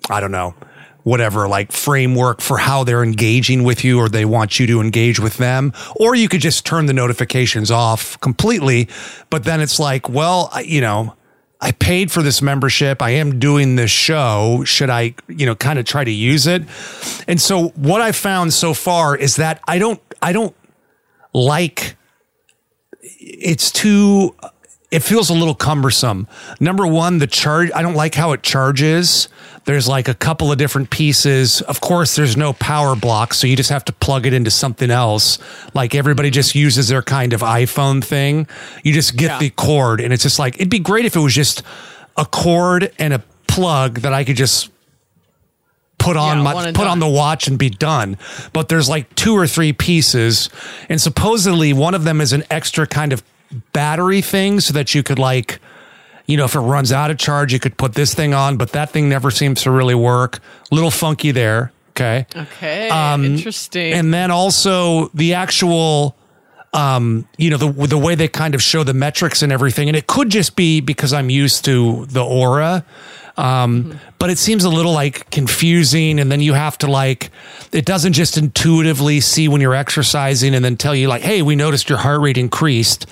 i 0.08 0.20
don't 0.20 0.32
know 0.32 0.54
whatever 1.02 1.48
like 1.48 1.72
framework 1.72 2.40
for 2.40 2.58
how 2.58 2.84
they're 2.84 3.02
engaging 3.02 3.64
with 3.64 3.84
you 3.84 3.98
or 3.98 4.08
they 4.08 4.24
want 4.24 4.60
you 4.60 4.66
to 4.66 4.80
engage 4.80 5.18
with 5.18 5.38
them 5.38 5.72
or 5.96 6.14
you 6.14 6.28
could 6.28 6.40
just 6.40 6.66
turn 6.66 6.86
the 6.86 6.92
notifications 6.92 7.70
off 7.70 8.20
completely 8.20 8.88
but 9.30 9.44
then 9.44 9.60
it's 9.60 9.78
like 9.78 10.08
well 10.08 10.50
you 10.64 10.80
know 10.80 11.14
I 11.62 11.72
paid 11.72 12.10
for 12.10 12.22
this 12.22 12.40
membership. 12.40 13.02
I 13.02 13.10
am 13.10 13.38
doing 13.38 13.76
this 13.76 13.90
show. 13.90 14.62
Should 14.64 14.88
I, 14.88 15.14
you 15.28 15.44
know, 15.44 15.54
kind 15.54 15.78
of 15.78 15.84
try 15.84 16.02
to 16.02 16.10
use 16.10 16.46
it? 16.46 16.62
And 17.28 17.38
so 17.38 17.68
what 17.76 18.00
I 18.00 18.12
found 18.12 18.54
so 18.54 18.72
far 18.72 19.14
is 19.14 19.36
that 19.36 19.60
I 19.68 19.78
don't, 19.78 20.00
I 20.22 20.32
don't 20.32 20.56
like 21.34 21.98
it's 23.02 23.70
too 23.70 24.34
it 24.90 25.00
feels 25.00 25.30
a 25.30 25.34
little 25.34 25.54
cumbersome. 25.54 26.26
Number 26.58 26.86
one, 26.86 27.18
the 27.18 27.26
charge, 27.26 27.70
I 27.74 27.82
don't 27.82 27.94
like 27.94 28.14
how 28.14 28.32
it 28.32 28.42
charges. 28.42 29.28
There's 29.64 29.86
like 29.86 30.08
a 30.08 30.14
couple 30.14 30.50
of 30.50 30.58
different 30.58 30.90
pieces. 30.90 31.60
Of 31.62 31.80
course, 31.80 32.16
there's 32.16 32.36
no 32.36 32.52
power 32.54 32.96
block, 32.96 33.34
so 33.34 33.46
you 33.46 33.54
just 33.56 33.70
have 33.70 33.84
to 33.84 33.92
plug 33.92 34.26
it 34.26 34.32
into 34.32 34.50
something 34.50 34.90
else. 34.90 35.38
Like 35.74 35.94
everybody 35.94 36.30
just 36.30 36.54
uses 36.54 36.88
their 36.88 37.02
kind 37.02 37.32
of 37.32 37.40
iPhone 37.42 38.02
thing. 38.02 38.48
You 38.82 38.92
just 38.92 39.16
get 39.16 39.26
Yeah. 39.32 39.38
the 39.38 39.50
cord, 39.50 40.00
and 40.00 40.12
it's 40.12 40.22
just 40.24 40.38
like, 40.38 40.56
it'd 40.56 40.70
be 40.70 40.78
great 40.80 41.04
if 41.04 41.14
it 41.14 41.20
was 41.20 41.34
just 41.34 41.62
a 42.16 42.24
cord 42.24 42.92
and 42.98 43.14
a 43.14 43.22
plug 43.46 44.00
that 44.00 44.12
I 44.12 44.24
could 44.24 44.36
just 44.36 44.70
put 45.98 46.16
on 46.16 46.38
Yeah, 46.38 46.42
my 46.42 46.72
put 46.72 46.86
on 46.86 46.98
the 46.98 47.06
watch 47.08 47.46
and 47.46 47.58
be 47.58 47.68
done. 47.70 48.16
But 48.52 48.68
there's 48.70 48.88
like 48.88 49.14
two 49.14 49.34
or 49.36 49.46
three 49.46 49.72
pieces, 49.72 50.48
and 50.88 51.00
supposedly 51.00 51.72
one 51.72 51.94
of 51.94 52.04
them 52.04 52.20
is 52.20 52.32
an 52.32 52.42
extra 52.50 52.86
kind 52.86 53.12
of 53.12 53.22
battery 53.72 54.22
thing, 54.22 54.60
so 54.60 54.72
that 54.74 54.94
you 54.94 55.02
could 55.02 55.18
like, 55.18 55.60
you 56.26 56.36
know, 56.36 56.44
if 56.44 56.54
it 56.54 56.60
runs 56.60 56.92
out 56.92 57.10
of 57.10 57.18
charge, 57.18 57.52
you 57.52 57.58
could 57.58 57.76
put 57.76 57.94
this 57.94 58.14
thing 58.14 58.34
on. 58.34 58.56
But 58.56 58.72
that 58.72 58.90
thing 58.90 59.08
never 59.08 59.30
seems 59.30 59.62
to 59.62 59.70
really 59.70 59.94
work. 59.94 60.40
Little 60.70 60.90
funky 60.90 61.32
there. 61.32 61.72
Okay. 61.90 62.26
okay. 62.34 62.88
Um, 62.88 63.24
Interesting. 63.24 63.92
And 63.92 64.14
then 64.14 64.30
also 64.30 65.08
the 65.08 65.34
actual, 65.34 66.16
um, 66.72 67.26
you 67.36 67.50
know, 67.50 67.56
the 67.56 67.86
the 67.86 67.98
way 67.98 68.14
they 68.14 68.28
kind 68.28 68.54
of 68.54 68.62
show 68.62 68.84
the 68.84 68.94
metrics 68.94 69.42
and 69.42 69.52
everything, 69.52 69.88
and 69.88 69.96
it 69.96 70.06
could 70.06 70.30
just 70.30 70.56
be 70.56 70.80
because 70.80 71.12
I'm 71.12 71.30
used 71.30 71.64
to 71.66 72.06
the 72.06 72.20
Oura. 72.20 72.84
Um, 73.36 73.98
but 74.18 74.28
it 74.28 74.38
seems 74.38 74.64
a 74.64 74.68
little 74.68 74.92
like 74.92 75.30
confusing, 75.30 76.20
and 76.20 76.30
then 76.30 76.40
you 76.40 76.52
have 76.52 76.76
to 76.78 76.86
like, 76.86 77.30
it 77.72 77.86
doesn't 77.86 78.12
just 78.12 78.36
intuitively 78.36 79.20
see 79.20 79.48
when 79.48 79.60
you're 79.60 79.74
exercising 79.74 80.54
and 80.54 80.64
then 80.64 80.76
tell 80.76 80.94
you 80.94 81.08
like, 81.08 81.22
hey, 81.22 81.40
we 81.40 81.56
noticed 81.56 81.88
your 81.88 81.98
heart 81.98 82.20
rate 82.20 82.36
increased. 82.36 83.06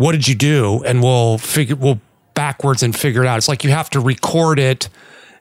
What 0.00 0.12
did 0.12 0.26
you 0.26 0.34
do? 0.34 0.82
And 0.86 1.02
we'll 1.02 1.36
figure 1.36 1.76
we'll 1.76 2.00
backwards 2.32 2.82
and 2.82 2.96
figure 2.96 3.22
it 3.22 3.26
out. 3.26 3.36
It's 3.36 3.48
like 3.48 3.64
you 3.64 3.70
have 3.70 3.90
to 3.90 4.00
record 4.00 4.58
it, 4.58 4.88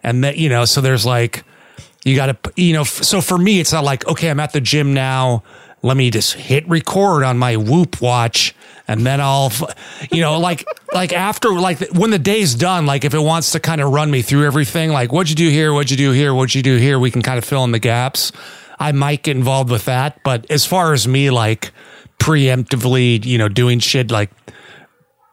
and 0.03 0.21
that 0.25 0.37
you 0.37 0.49
know, 0.49 0.65
so 0.65 0.81
there's 0.81 1.05
like 1.05 1.45
you 2.03 2.17
got 2.17 2.43
to 2.43 2.53
you 2.61 2.73
know 2.73 2.81
f- 2.81 3.03
so 3.03 3.21
for 3.21 3.37
me 3.37 3.59
it's 3.59 3.73
not 3.73 3.83
like 3.83 4.07
okay 4.07 4.29
i'm 4.29 4.39
at 4.39 4.53
the 4.53 4.61
gym 4.61 4.93
now 4.93 5.43
let 5.81 5.97
me 5.97 6.09
just 6.09 6.33
hit 6.33 6.67
record 6.69 7.23
on 7.23 7.37
my 7.37 7.57
whoop 7.57 8.01
watch 8.01 8.55
and 8.87 9.05
then 9.05 9.19
i'll 9.19 9.47
f- 9.47 10.07
you 10.11 10.21
know 10.21 10.39
like 10.39 10.65
like 10.93 11.11
after 11.11 11.49
like 11.49 11.79
when 11.91 12.09
the 12.09 12.19
day's 12.19 12.55
done 12.55 12.85
like 12.85 13.03
if 13.03 13.13
it 13.13 13.19
wants 13.19 13.51
to 13.51 13.59
kind 13.59 13.81
of 13.81 13.91
run 13.91 14.09
me 14.09 14.21
through 14.21 14.45
everything 14.45 14.91
like 14.91 15.11
what'd 15.11 15.29
you 15.29 15.35
do 15.35 15.49
here 15.49 15.73
what'd 15.73 15.91
you 15.91 15.97
do 15.97 16.11
here 16.11 16.33
what'd 16.33 16.55
you 16.55 16.63
do 16.63 16.77
here 16.77 16.97
we 16.97 17.11
can 17.11 17.21
kind 17.21 17.37
of 17.37 17.43
fill 17.43 17.65
in 17.65 17.71
the 17.73 17.79
gaps 17.79 18.31
i 18.79 18.93
might 18.93 19.21
get 19.21 19.35
involved 19.35 19.69
with 19.69 19.83
that 19.85 20.23
but 20.23 20.49
as 20.49 20.65
far 20.65 20.93
as 20.93 21.05
me 21.05 21.29
like 21.29 21.71
preemptively 22.19 23.23
you 23.25 23.37
know 23.37 23.49
doing 23.49 23.79
shit 23.79 24.11
like 24.11 24.29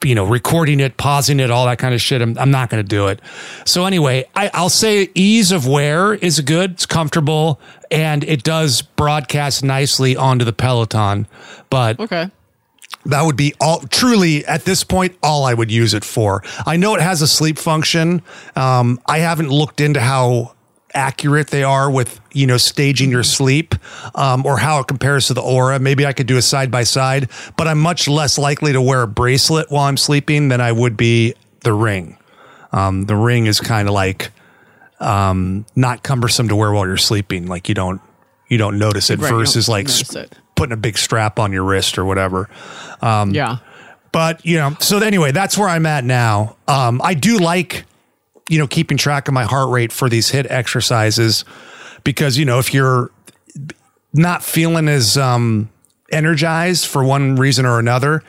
you 0.04 0.14
know, 0.14 0.24
recording 0.24 0.80
it, 0.80 0.96
pausing 0.96 1.40
it, 1.40 1.50
all 1.50 1.66
that 1.66 1.78
kind 1.78 1.94
of 1.94 2.00
shit. 2.00 2.20
I'm, 2.20 2.36
I'm 2.38 2.50
not 2.50 2.70
going 2.70 2.82
to 2.82 2.88
do 2.88 3.08
it. 3.08 3.20
So 3.64 3.86
anyway, 3.86 4.28
I, 4.34 4.50
I'll 4.52 4.68
say 4.68 5.08
ease 5.14 5.52
of 5.52 5.66
wear 5.66 6.14
is 6.14 6.40
good. 6.40 6.72
It's 6.72 6.86
comfortable 6.86 7.60
and 7.90 8.22
it 8.24 8.42
does 8.42 8.82
broadcast 8.82 9.64
nicely 9.64 10.16
onto 10.16 10.44
the 10.44 10.52
Peloton. 10.52 11.26
But 11.70 11.98
okay. 11.98 12.30
that 13.06 13.22
would 13.22 13.36
be 13.36 13.54
all 13.60 13.80
truly 13.80 14.44
at 14.44 14.64
this 14.64 14.84
point, 14.84 15.16
all 15.22 15.44
I 15.44 15.54
would 15.54 15.70
use 15.70 15.94
it 15.94 16.04
for. 16.04 16.42
I 16.66 16.76
know 16.76 16.94
it 16.94 17.00
has 17.00 17.22
a 17.22 17.28
sleep 17.28 17.58
function. 17.58 18.22
Um, 18.54 19.00
I 19.06 19.18
haven't 19.18 19.48
looked 19.48 19.80
into 19.80 20.00
how 20.00 20.55
accurate 20.96 21.48
they 21.48 21.62
are 21.62 21.90
with 21.90 22.18
you 22.32 22.46
know 22.46 22.56
staging 22.56 23.10
your 23.10 23.22
sleep 23.22 23.74
um, 24.14 24.44
or 24.46 24.58
how 24.58 24.80
it 24.80 24.86
compares 24.88 25.26
to 25.26 25.34
the 25.34 25.42
Oura 25.42 25.78
maybe 25.80 26.06
i 26.06 26.12
could 26.12 26.26
do 26.26 26.36
a 26.38 26.42
side 26.42 26.70
by 26.70 26.82
side 26.84 27.28
but 27.56 27.68
i'm 27.68 27.78
much 27.78 28.08
less 28.08 28.38
likely 28.38 28.72
to 28.72 28.80
wear 28.80 29.02
a 29.02 29.06
bracelet 29.06 29.70
while 29.70 29.84
i'm 29.84 29.96
sleeping 29.98 30.48
than 30.48 30.60
i 30.60 30.72
would 30.72 30.96
be 30.96 31.34
the 31.60 31.72
ring. 31.72 32.16
Um, 32.72 33.04
the 33.06 33.14
ring 33.16 33.46
is 33.46 33.60
kind 33.60 33.88
of 33.88 33.94
like 33.94 34.30
um, 35.00 35.66
not 35.74 36.02
cumbersome 36.02 36.48
to 36.48 36.56
wear 36.56 36.72
while 36.72 36.86
you're 36.86 36.96
sleeping. 36.96 37.46
Like 37.46 37.68
you 37.68 37.74
don't 37.74 38.00
you 38.48 38.58
don't 38.58 38.78
notice 38.78 39.10
it 39.10 39.18
Right, 39.18 39.30
versus 39.32 39.68
like 39.68 39.86
notice 39.86 40.06
sp- 40.08 40.16
it. 40.30 40.38
putting 40.54 40.72
a 40.72 40.76
big 40.76 40.96
strap 40.96 41.38
on 41.38 41.52
your 41.52 41.64
wrist 41.64 41.98
or 41.98 42.04
whatever. 42.04 42.48
Um, 43.02 43.30
yeah. 43.32 43.58
but 44.12 44.44
you 44.46 44.56
know 44.58 44.76
so 44.80 44.98
anyway 44.98 45.32
that's 45.32 45.58
where 45.58 45.68
i'm 45.68 45.86
at 45.86 46.04
now. 46.04 46.56
Um 46.68 47.00
i 47.02 47.14
do 47.14 47.38
like 47.38 47.84
you 48.48 48.58
know 48.58 48.66
keeping 48.66 48.96
track 48.96 49.28
of 49.28 49.34
my 49.34 49.44
heart 49.44 49.70
rate 49.70 49.92
for 49.92 50.08
these 50.08 50.30
HIIT 50.30 50.46
exercises 50.50 51.44
because 52.04 52.38
you 52.38 52.44
know 52.44 52.58
if 52.58 52.72
you're 52.72 53.10
not 54.12 54.42
feeling 54.42 54.88
as 54.88 55.16
um 55.16 55.68
energized 56.12 56.86
for 56.86 57.04
one 57.04 57.36
reason 57.36 57.66
or 57.66 57.78
another 57.78 58.22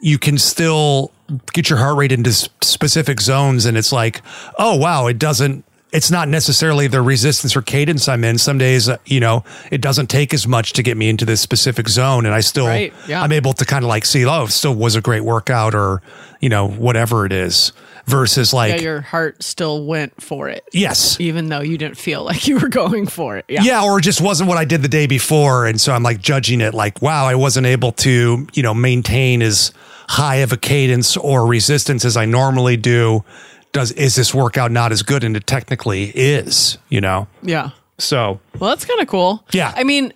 you 0.00 0.18
can 0.18 0.36
still 0.36 1.12
get 1.52 1.70
your 1.70 1.78
heart 1.78 1.96
rate 1.96 2.12
into 2.12 2.32
specific 2.32 3.20
zones 3.20 3.64
and 3.64 3.76
it's 3.76 3.92
like 3.92 4.20
oh 4.58 4.76
wow 4.76 5.06
it 5.06 5.18
doesn't 5.18 5.64
it's 5.92 6.10
not 6.10 6.26
necessarily 6.26 6.86
the 6.86 7.02
resistance 7.02 7.54
or 7.54 7.60
cadence 7.60 8.08
I'm 8.08 8.24
in. 8.24 8.38
Some 8.38 8.56
days, 8.56 8.88
uh, 8.88 8.96
you 9.04 9.20
know, 9.20 9.44
it 9.70 9.82
doesn't 9.82 10.06
take 10.06 10.32
as 10.32 10.48
much 10.48 10.72
to 10.72 10.82
get 10.82 10.96
me 10.96 11.10
into 11.10 11.26
this 11.26 11.42
specific 11.42 11.88
zone, 11.88 12.24
and 12.24 12.34
I 12.34 12.40
still, 12.40 12.66
Right, 12.66 12.94
yeah. 13.06 13.22
I'm 13.22 13.30
able 13.30 13.52
to 13.52 13.66
kind 13.66 13.84
of 13.84 13.88
like 13.88 14.06
see, 14.06 14.24
oh, 14.24 14.44
it 14.44 14.50
still 14.50 14.74
was 14.74 14.96
a 14.96 15.02
great 15.02 15.20
workout, 15.20 15.74
or 15.74 16.00
you 16.40 16.48
know, 16.48 16.66
whatever 16.66 17.26
it 17.26 17.32
is. 17.32 17.72
Versus 18.06 18.52
like, 18.52 18.76
Yeah, 18.76 18.80
your 18.82 19.00
heart 19.00 19.42
still 19.42 19.84
went 19.86 20.20
for 20.20 20.48
it, 20.48 20.64
yes, 20.72 21.20
even 21.20 21.48
though 21.48 21.60
you 21.60 21.78
didn't 21.78 21.96
feel 21.98 22.24
like 22.24 22.46
you 22.48 22.58
were 22.58 22.68
going 22.68 23.06
for 23.06 23.36
it. 23.36 23.44
Yeah. 23.48 23.62
yeah, 23.62 23.84
or 23.84 23.98
it 23.98 24.02
just 24.02 24.20
wasn't 24.20 24.48
what 24.48 24.58
I 24.58 24.64
did 24.64 24.82
the 24.82 24.88
day 24.88 25.06
before, 25.06 25.66
and 25.66 25.80
so 25.80 25.92
I'm 25.92 26.02
like 26.02 26.20
judging 26.20 26.60
it 26.60 26.74
like, 26.74 27.00
wow, 27.00 27.26
I 27.26 27.34
wasn't 27.36 27.66
able 27.66 27.92
to, 27.92 28.46
you 28.54 28.62
know, 28.62 28.74
maintain 28.74 29.40
as 29.42 29.72
high 30.08 30.36
of 30.36 30.52
a 30.52 30.56
cadence 30.56 31.16
or 31.16 31.46
resistance 31.46 32.04
as 32.04 32.16
I 32.16 32.24
normally 32.26 32.76
do. 32.76 33.24
Does 33.72 33.92
is 33.92 34.16
this 34.16 34.34
workout 34.34 34.70
not 34.70 34.92
as 34.92 35.02
good? 35.02 35.24
And 35.24 35.34
it 35.36 35.46
technically 35.46 36.10
is, 36.14 36.76
you 36.90 37.00
know. 37.00 37.26
Yeah. 37.42 37.70
So 37.98 38.40
Well, 38.58 38.68
that's 38.70 38.84
kind 38.84 39.00
of 39.00 39.06
cool. 39.06 39.42
Yeah. 39.52 39.72
I 39.74 39.84
mean, 39.84 40.12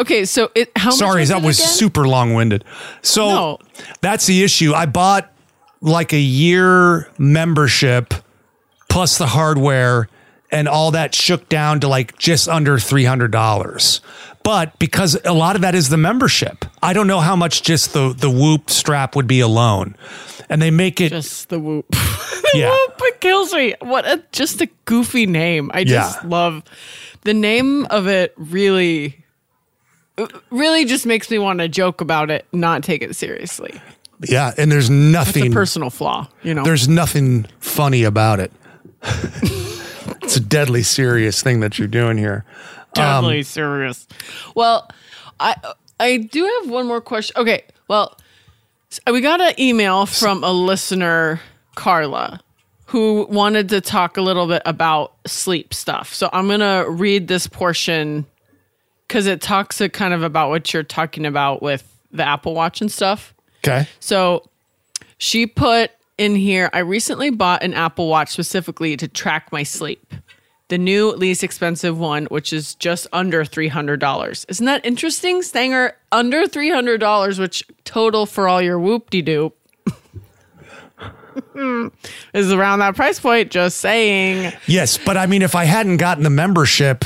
okay, 0.00 0.24
so 0.24 0.50
it 0.56 0.72
how 0.74 0.88
much 0.90 0.98
sorry, 0.98 1.20
was 1.20 1.28
that 1.28 1.42
was 1.42 1.58
again? 1.60 1.68
super 1.70 2.08
long 2.08 2.34
winded. 2.34 2.64
So 3.02 3.28
No. 3.28 3.58
that's 4.00 4.26
the 4.26 4.42
issue. 4.42 4.72
I 4.74 4.86
bought 4.86 5.30
like 5.80 6.12
a 6.12 6.18
year 6.20 7.08
membership 7.18 8.14
plus 8.88 9.18
the 9.18 9.26
hardware, 9.26 10.08
and 10.50 10.66
all 10.66 10.90
that 10.92 11.14
shook 11.14 11.48
down 11.48 11.80
to 11.80 11.88
like 11.88 12.16
just 12.18 12.48
under 12.48 12.78
three 12.78 13.04
hundred 13.04 13.30
dollars. 13.30 14.00
But 14.42 14.78
because 14.78 15.18
a 15.26 15.32
lot 15.34 15.56
of 15.56 15.62
that 15.62 15.74
is 15.74 15.90
the 15.90 15.98
membership, 15.98 16.64
I 16.82 16.92
don't 16.94 17.06
know 17.06 17.20
how 17.20 17.36
much 17.36 17.62
just 17.62 17.92
the 17.92 18.14
the 18.16 18.30
Whoop 18.30 18.70
strap 18.70 19.14
would 19.14 19.26
be 19.26 19.40
alone, 19.40 19.94
and 20.48 20.62
they 20.62 20.70
make 20.70 21.00
it 21.00 21.10
Just 21.10 21.50
the 21.50 21.58
whoop. 21.60 21.86
the 21.90 22.50
Yeah. 22.54 22.70
whoop 22.70 22.94
it 23.02 23.20
kills 23.20 23.52
me. 23.52 23.74
What 23.80 24.06
a 24.06 24.22
just 24.32 24.60
a 24.62 24.68
goofy 24.86 25.26
name. 25.26 25.70
I 25.74 25.84
just 25.84 26.22
Yeah. 26.22 26.28
love 26.28 26.62
the 27.22 27.34
name 27.34 27.84
of 27.90 28.06
it. 28.06 28.32
Really, 28.38 29.22
really 30.50 30.84
just 30.86 31.04
makes 31.04 31.30
me 31.30 31.38
want 31.38 31.58
to 31.58 31.68
joke 31.68 32.00
about 32.00 32.30
it, 32.30 32.46
not 32.52 32.82
take 32.82 33.02
it 33.02 33.14
seriously. 33.16 33.80
Yeah, 34.22 34.52
and 34.56 34.70
there's 34.70 34.84
It's 34.84 34.90
a 34.90 34.92
nothing 34.92 35.52
personal 35.52 35.90
flaw, 35.90 36.28
you 36.42 36.54
know. 36.54 36.64
there's 36.64 36.88
nothing 36.88 37.46
funny 37.60 38.04
about 38.04 38.40
it. 38.40 38.52
it's 40.22 40.36
a 40.36 40.40
deadly 40.40 40.82
serious 40.82 41.42
thing 41.42 41.60
that 41.60 41.78
you're 41.78 41.88
doing 41.88 42.18
here. 42.18 42.44
deadly 42.94 43.38
um, 43.38 43.44
serious. 43.44 44.06
Well, 44.54 44.88
I 45.40 45.54
I 46.00 46.16
do 46.18 46.44
have 46.60 46.70
one 46.70 46.86
more 46.86 47.00
question. 47.00 47.34
Okay, 47.36 47.62
well, 47.88 48.18
we 49.10 49.20
got 49.20 49.40
an 49.40 49.54
email 49.58 50.06
from 50.06 50.42
a 50.42 50.50
listener, 50.52 51.40
Carla, 51.76 52.40
who 52.86 53.26
wanted 53.30 53.68
to 53.70 53.80
talk 53.80 54.16
a 54.16 54.22
little 54.22 54.46
bit 54.46 54.62
about 54.64 55.14
sleep 55.26 55.72
stuff. 55.74 56.12
So 56.12 56.28
I'm 56.32 56.48
gonna 56.48 56.88
read 56.88 57.28
this 57.28 57.46
portion 57.46 58.26
because 59.06 59.26
it 59.26 59.40
talks 59.40 59.80
a 59.80 59.88
kind 59.88 60.12
of 60.12 60.22
about 60.22 60.50
what 60.50 60.72
you're 60.74 60.82
talking 60.82 61.24
about 61.24 61.62
with 61.62 61.84
the 62.10 62.24
Apple 62.24 62.54
Watch 62.54 62.80
and 62.80 62.90
stuff. 62.90 63.34
Okay. 63.64 63.88
So 64.00 64.48
she 65.18 65.46
put 65.46 65.90
in 66.16 66.34
here, 66.34 66.68
I 66.72 66.80
recently 66.80 67.30
bought 67.30 67.62
an 67.62 67.74
Apple 67.74 68.08
Watch 68.08 68.30
specifically 68.30 68.96
to 68.96 69.08
track 69.08 69.52
my 69.52 69.62
sleep. 69.62 70.14
The 70.68 70.78
new 70.78 71.12
least 71.12 71.42
expensive 71.42 71.98
one, 71.98 72.26
which 72.26 72.52
is 72.52 72.74
just 72.74 73.06
under 73.12 73.42
$300. 73.44 74.44
Isn't 74.48 74.66
that 74.66 74.84
interesting? 74.84 75.42
Stanger 75.42 75.96
under 76.12 76.42
$300, 76.42 77.38
which 77.38 77.64
total 77.84 78.26
for 78.26 78.48
all 78.48 78.60
your 78.60 78.78
whoop 78.78 79.08
de 79.08 79.22
doop 79.22 79.52
is 82.34 82.52
around 82.52 82.80
that 82.80 82.96
price 82.96 83.18
point. 83.18 83.50
Just 83.50 83.78
saying. 83.78 84.52
Yes, 84.66 84.98
but 84.98 85.16
I 85.16 85.26
mean, 85.26 85.40
if 85.40 85.54
I 85.54 85.64
hadn't 85.64 85.96
gotten 85.96 86.22
the 86.22 86.30
membership, 86.30 87.04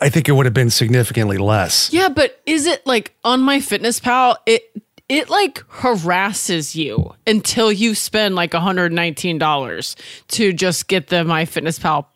I 0.00 0.08
think 0.08 0.28
it 0.28 0.32
would 0.32 0.46
have 0.46 0.54
been 0.54 0.70
significantly 0.70 1.38
less. 1.38 1.92
Yeah, 1.92 2.08
but 2.08 2.40
is 2.46 2.66
it 2.66 2.84
like 2.86 3.14
on 3.22 3.42
MyFitnessPal, 3.42 4.36
it 4.46 4.62
it 5.10 5.28
like 5.28 5.62
harasses 5.68 6.76
you 6.76 7.14
until 7.26 7.72
you 7.72 7.94
spend 7.96 8.36
like 8.36 8.52
$119 8.52 9.96
to 10.28 10.52
just 10.52 10.86
get 10.88 11.08
the 11.08 11.16
MyFitnessPal 11.24 12.06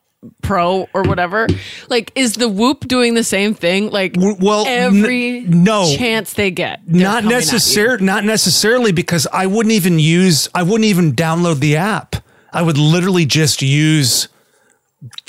pro 0.42 0.88
or 0.94 1.02
whatever. 1.02 1.48
Like 1.88 2.12
is 2.14 2.34
the 2.34 2.48
whoop 2.48 2.86
doing 2.86 3.14
the 3.14 3.24
same 3.24 3.52
thing? 3.52 3.90
Like 3.90 4.14
well, 4.16 4.64
every 4.66 5.38
n- 5.38 5.64
no. 5.64 5.92
chance 5.96 6.34
they 6.34 6.52
get. 6.52 6.88
Not 6.88 7.24
coming 7.24 7.36
at 7.36 7.44
you. 7.46 7.52
necessar- 7.52 8.00
not 8.00 8.24
necessarily 8.24 8.92
because 8.92 9.26
I 9.32 9.46
wouldn't 9.46 9.72
even 9.74 9.98
use 9.98 10.48
I 10.54 10.62
wouldn't 10.62 10.84
even 10.84 11.12
download 11.14 11.58
the 11.58 11.76
app. 11.76 12.16
I 12.52 12.62
would 12.62 12.78
literally 12.78 13.26
just 13.26 13.60
use 13.60 14.28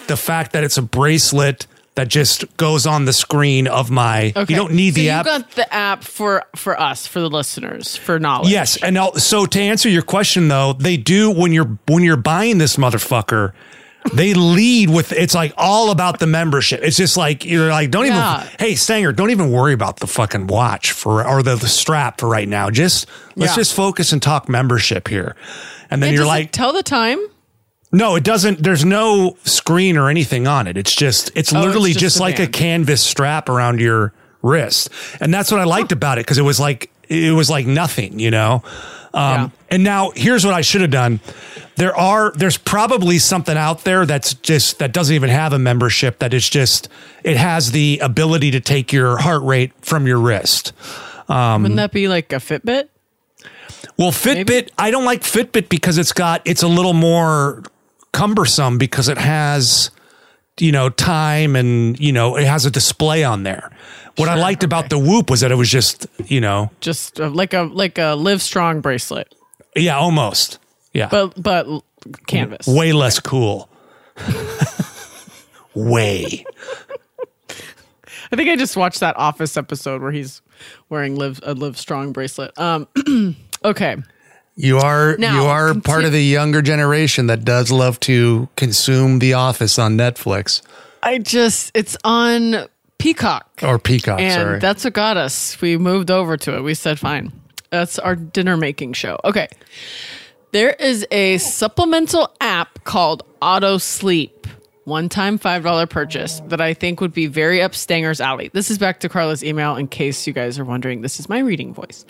the 0.05 0.15
fact 0.15 0.53
that 0.53 0.63
it's 0.63 0.77
a 0.77 0.84
bracelet 0.84 1.65
that 1.96 2.08
just 2.10 2.58
goes 2.58 2.86
on 2.86 3.06
the 3.06 3.14
screen 3.14 3.68
of 3.68 3.90
my 3.90 4.34
Okay. 4.36 4.54
you 4.54 4.56
don't 4.60 4.74
need 4.74 4.92
so 4.92 4.96
the 4.96 5.02
you 5.06 5.10
app. 5.12 5.25
You 5.25 5.32
got 5.32 5.52
the 5.52 5.74
app 5.74 6.04
for 6.04 6.44
for 6.56 6.80
us, 6.80 7.08
for 7.08 7.20
the 7.20 7.30
listeners, 7.30 7.96
for 7.96 8.20
knowledge. 8.20 8.50
Yes, 8.52 8.78
and 8.84 8.98
I'll, 8.98 9.14
so 9.16 9.46
to 9.46 9.60
answer 9.60 9.88
your 9.90 10.02
question 10.02 10.48
though, 10.50 10.74
they 10.74 10.98
do 10.98 11.32
when 11.32 11.52
you're 11.54 11.78
when 11.88 12.04
you're 12.04 12.18
buying 12.18 12.58
this 12.58 12.75
motherfucker, 12.75 13.54
they 14.14 14.34
lead 14.36 14.90
with 14.92 15.12
it's 15.14 15.34
like 15.34 15.52
all 15.58 15.90
about 15.90 16.20
the 16.20 16.28
membership. 16.28 16.82
It's 16.84 16.98
just 16.98 17.18
like 17.18 17.44
you're 17.46 17.70
like 17.70 17.92
don't 17.92 18.06
Yeah. 18.06 18.42
even 18.44 18.50
hey 18.60 18.75
Stanger, 18.75 19.12
don't 19.14 19.32
even 19.32 19.50
worry 19.52 19.74
about 19.74 19.98
the 20.02 20.08
fucking 20.08 20.48
watch 20.48 20.92
for 20.92 21.25
or 21.25 21.42
the, 21.42 21.56
the 21.56 21.68
strap 21.70 22.20
for 22.20 22.28
right 22.30 22.48
now. 22.48 22.70
Just 22.70 23.08
let's 23.36 23.54
Yeah. 23.54 23.56
just 23.62 23.74
focus 23.74 24.12
and 24.12 24.22
talk 24.22 24.48
membership 24.50 25.08
here. 25.08 25.36
And 25.90 26.04
then 26.04 26.14
you're 26.14 26.25
like, 26.25 26.52
tell 26.52 26.74
the 26.74 26.84
time. 26.84 27.19
No, 27.95 28.15
it 28.15 28.23
doesn't. 28.23 28.62
There's 28.62 28.84
no 28.86 29.38
screen 29.45 29.97
or 29.97 30.10
anything 30.10 30.47
on 30.47 30.67
it. 30.67 30.77
It's 30.77 30.93
just, 30.93 31.31
it's 31.36 31.53
Oh, 31.53 31.58
it's 31.58 31.65
literally 31.65 31.91
just 31.91 32.01
just, 32.01 32.15
the 32.17 32.21
like 32.21 32.39
a 32.39 32.47
canvas 32.47 33.01
strap 33.01 33.49
around 33.49 33.79
your 33.79 34.13
wrist. 34.41 34.89
And 35.19 35.34
that's 35.34 35.51
what 35.51 35.62
I 35.62 35.63
liked 35.63 35.91
about 35.91 36.17
it 36.17 36.25
because 36.25 36.38
it 36.38 36.43
was 36.43 36.60
like, 36.60 36.91
it 37.08 37.34
was 37.34 37.49
like 37.49 37.65
nothing, 37.65 38.19
you 38.19 38.31
know? 38.31 38.63
Um, 39.13 39.21
Yeah. 39.21 39.49
And 39.71 39.84
now 39.84 40.12
here's 40.15 40.45
what 40.45 40.53
I 40.53 40.62
should 40.62 40.81
have 40.81 40.91
done. 40.91 41.19
There 41.77 41.95
are, 41.95 42.31
there's 42.36 42.58
probably 42.58 43.17
something 43.19 43.58
out 43.58 43.84
there 43.84 44.05
that's 44.05 44.34
just, 44.36 44.79
that 44.79 44.93
doesn't 44.93 45.13
even 45.15 45.29
have 45.29 45.53
a 45.53 45.60
membership 45.60 46.19
that 46.19 46.34
is 46.34 46.47
just, 46.49 46.89
it 47.23 47.38
has 47.38 47.71
the 47.71 47.99
ability 47.99 48.51
to 48.51 48.60
take 48.60 48.93
your 48.93 49.17
heart 49.17 49.41
rate 49.43 49.71
from 49.81 50.05
your 50.08 50.19
wrist. 50.19 50.73
Wouldn't 51.27 51.75
that 51.77 51.91
be 51.91 52.08
like 52.08 52.31
a 52.31 52.38
Fitbit? 52.38 52.89
Well, 53.97 54.12
Fitbit, 54.12 54.47
Maybe. 54.47 54.67
I 54.77 54.91
don't 54.91 55.05
like 55.05 55.21
Fitbit 55.21 55.69
because 55.69 55.97
it's 55.97 56.12
got 56.13 56.41
it's 56.45 56.63
a 56.63 56.67
little 56.67 56.93
more 56.93 57.63
cumbersome 58.15 58.78
because 58.78 59.10
it 59.10 59.17
has 59.17 59.91
you 60.60 60.71
know 60.71 60.89
time 60.89 61.56
and 61.56 61.99
you 61.99 62.12
know 62.13 62.38
it 62.38 62.47
has 62.47 62.65
a 62.65 62.71
display 62.71 63.23
on 63.23 63.43
there. 63.43 63.69
What 64.15 64.30
I 64.30 64.36
liked 64.36 64.63
about 64.63 64.89
the 64.89 64.97
Whoop 64.97 65.30
was 65.30 65.41
that 65.41 65.51
it 65.51 65.56
was 65.56 65.69
just 65.69 66.08
you 66.25 66.39
know 66.39 66.71
Just 66.80 67.19
uh, 67.19 67.30
like 67.30 67.54
a 67.54 67.63
like 67.63 67.97
a 67.97 68.15
Livestrong 68.15 68.82
bracelet, 68.82 69.36
yeah 69.75 69.97
almost 69.97 70.60
yeah 70.93 71.10
but 71.10 71.41
but 71.41 71.67
canvas. 72.28 72.67
way 72.67 72.93
less 72.93 73.19
cool. 73.19 73.69
way 75.75 76.45
I 78.32 78.36
think 78.36 78.49
I 78.49 78.56
just 78.56 78.75
watched 78.75 79.01
that 79.01 79.15
Office 79.17 79.58
episode 79.58 80.01
where 80.01 80.12
he's 80.12 80.41
wearing 80.89 81.15
Live 81.15 81.39
a 81.43 81.54
Livestrong 81.54 82.13
bracelet. 82.13 82.58
Um, 82.58 82.88
okay. 83.65 83.97
You 84.56 84.80
are 84.80 85.18
Now, 85.18 85.41
you 85.41 85.48
are 85.48 85.74
part 85.74 86.06
of 86.06 86.12
the 86.13 86.24
younger 86.24 86.62
generation 86.62 87.28
that 87.28 87.44
does 87.44 87.72
love 87.72 88.00
to 88.02 88.48
consume 88.56 89.20
The 89.20 89.34
Office 89.34 89.78
on 89.78 89.98
Netflix 89.98 90.62
I 91.04 91.20
just 91.20 91.72
it's 91.76 91.96
on 92.04 92.65
Peacock. 92.98 93.48
or 93.62 93.78
Peacock. 93.78 94.20
and 94.20 94.34
sorry, 94.34 94.60
that's 94.60 94.84
what 94.84 94.94
got 94.94 95.18
us. 95.18 95.60
We 95.62 95.78
moved 95.78 96.10
over 96.10 96.36
to 96.38 96.56
it. 96.58 96.62
We 96.62 96.74
said 96.74 97.00
fine. 97.00 97.32
That's 97.70 98.00
our 98.00 98.15
dinner 98.15 98.58
making 98.58 98.94
show. 98.94 99.20
Okay. 99.24 99.48
There 100.52 100.72
is 100.72 101.06
a 101.12 101.38
supplemental 101.38 102.34
app 102.41 102.84
called 102.86 103.24
AutoSleep. 103.41 104.48
One 104.86 105.10
time 105.10 105.39
$5 105.39 105.89
purchase 105.89 106.41
that 106.45 106.62
I 106.62 106.76
think 106.76 107.02
would 107.02 107.12
be 107.12 107.26
very 107.26 107.60
up 107.60 107.74
Stanger's 107.74 108.21
alley. 108.21 108.52
This 108.54 108.69
is 108.69 108.78
back 108.78 109.00
to 109.00 109.10
Carla's 109.10 109.43
email 109.43 109.76
in 109.76 109.88
case 109.88 110.28
you 110.28 110.34
guys 110.34 110.60
are 110.60 110.63
wondering. 110.63 111.02
This 111.02 111.19
is 111.19 111.28
my 111.28 111.39
reading 111.39 111.74
voice. 111.74 112.06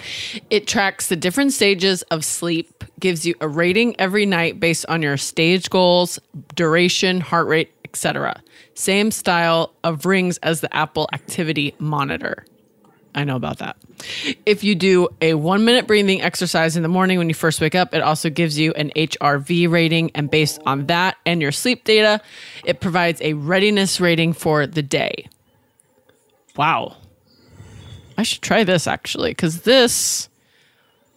It 0.50 0.68
tracks 0.68 1.08
the 1.08 1.16
different 1.16 1.54
stages 1.54 2.02
of 2.12 2.26
sleep, 2.26 2.84
gives 3.00 3.26
you 3.26 3.34
a 3.40 3.48
rating 3.48 3.98
every 3.98 4.26
night 4.26 4.60
based 4.60 4.86
on 4.90 5.02
your 5.02 5.16
stage 5.16 5.70
goals, 5.70 6.20
duration, 6.54 7.22
heart 7.22 7.48
rate, 7.48 7.72
etc. 7.86 8.44
Same 8.74 9.10
style 9.10 9.74
of 9.86 10.06
rings 10.06 10.38
as 10.40 10.60
the 10.60 10.76
Apple 10.76 11.08
Activity 11.14 11.74
Monitor. 11.80 12.46
I 13.16 13.24
know 13.24 13.38
about 13.38 13.60
that. 13.60 13.78
If 14.46 14.64
you 14.64 14.76
do 14.76 15.08
a 15.22 15.36
one 15.36 15.64
minute 15.64 15.88
breathing 15.88 16.22
exercise 16.22 16.76
in 16.76 16.84
the 16.84 16.90
morning 16.90 17.18
when 17.18 17.30
you 17.30 17.34
first 17.34 17.62
wake 17.62 17.74
up, 17.74 17.94
it 17.94 18.02
also 18.02 18.30
gives 18.30 18.60
you 18.60 18.74
an 18.74 18.92
HRV 18.96 19.72
rating. 19.72 20.12
And 20.14 20.30
based 20.30 20.60
on 20.66 20.88
that 20.88 21.16
and 21.26 21.42
your 21.42 21.54
sleep 21.54 21.86
data, 21.86 22.22
it 22.66 22.82
provides 22.82 23.22
a 23.22 23.34
readiness 23.34 24.02
rating 24.02 24.34
for 24.34 24.68
the 24.68 24.84
day. 24.84 25.30
Wow. 26.58 26.98
I 28.18 28.24
should 28.24 28.42
try 28.42 28.66
this 28.66 28.86
actually, 28.86 29.32
because 29.32 29.62
this 29.62 30.30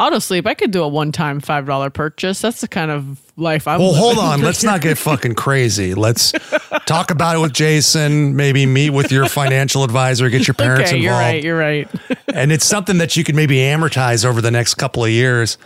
AutoSleep, 0.00 0.46
I 0.46 0.54
could 0.54 0.70
do 0.70 0.82
a 0.82 0.88
one 0.88 1.10
time 1.10 1.40
$5 1.40 1.92
purchase. 1.92 2.40
That's 2.40 2.60
the 2.60 2.68
kind 2.68 2.90
of 2.90 3.20
life 3.36 3.66
I 3.66 3.78
Well, 3.78 3.94
hold 3.94 4.18
on. 4.18 4.42
Let's 4.42 4.62
not 4.62 4.80
get 4.80 4.96
fucking 4.96 5.34
crazy. 5.34 5.94
Let's 5.94 6.32
talk 6.86 7.10
about 7.10 7.36
it 7.36 7.40
with 7.40 7.52
Jason. 7.52 8.36
Maybe 8.36 8.64
meet 8.64 8.90
with 8.90 9.10
your 9.10 9.26
financial 9.26 9.82
advisor, 9.82 10.28
get 10.30 10.46
your 10.46 10.54
parents 10.54 10.90
Okay, 10.90 11.00
you're 11.00 11.12
right. 11.12 11.42
You're 11.42 11.58
right. 11.58 11.88
and 12.32 12.52
it's 12.52 12.64
something 12.64 12.98
that 12.98 13.16
you 13.16 13.24
could 13.24 13.34
maybe 13.34 13.56
amortize 13.56 14.24
over 14.24 14.40
the 14.40 14.52
next 14.52 14.74
couple 14.74 15.04
of 15.04 15.10
years, 15.10 15.58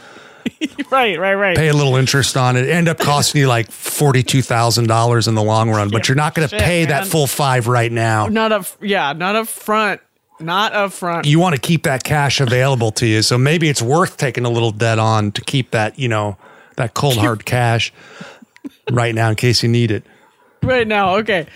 right, 0.90 1.18
right, 1.18 1.34
right. 1.34 1.56
pay 1.56 1.68
a 1.68 1.74
little 1.74 1.96
interest 1.96 2.36
on 2.36 2.56
it, 2.56 2.68
end 2.68 2.88
up 2.88 2.98
costing 2.98 3.40
you 3.40 3.48
like 3.48 3.68
$42,000 3.68 5.28
in 5.28 5.34
the 5.34 5.42
long 5.42 5.70
run, 5.70 5.90
but 5.90 6.08
you're 6.08 6.16
not 6.16 6.34
going 6.34 6.48
to 6.48 6.56
pay 6.56 6.82
man. 6.82 6.88
that 6.88 7.06
full 7.06 7.26
five 7.26 7.68
right 7.68 7.92
now. 7.92 8.28
Not 8.28 8.52
up, 8.52 8.66
yeah, 8.80 9.12
not 9.12 9.36
up 9.36 9.48
front. 9.48 10.00
Not 10.42 10.72
up 10.72 10.92
front. 10.92 11.26
You 11.26 11.38
want 11.38 11.54
to 11.54 11.60
keep 11.60 11.84
that 11.84 12.04
cash 12.04 12.40
available 12.40 12.90
to 12.92 13.06
you. 13.06 13.22
So 13.22 13.38
maybe 13.38 13.68
it's 13.68 13.82
worth 13.82 14.16
taking 14.16 14.44
a 14.44 14.50
little 14.50 14.72
debt 14.72 14.98
on 14.98 15.32
to 15.32 15.40
keep 15.42 15.70
that, 15.72 15.98
you 15.98 16.08
know, 16.08 16.36
that 16.76 16.94
cold 16.94 17.16
hard 17.16 17.44
cash 17.44 17.92
right 18.90 19.14
now 19.14 19.28
in 19.30 19.36
case 19.36 19.62
you 19.62 19.68
need 19.68 19.90
it. 19.90 20.04
right 20.62 20.86
now. 20.86 21.16
Okay. 21.16 21.46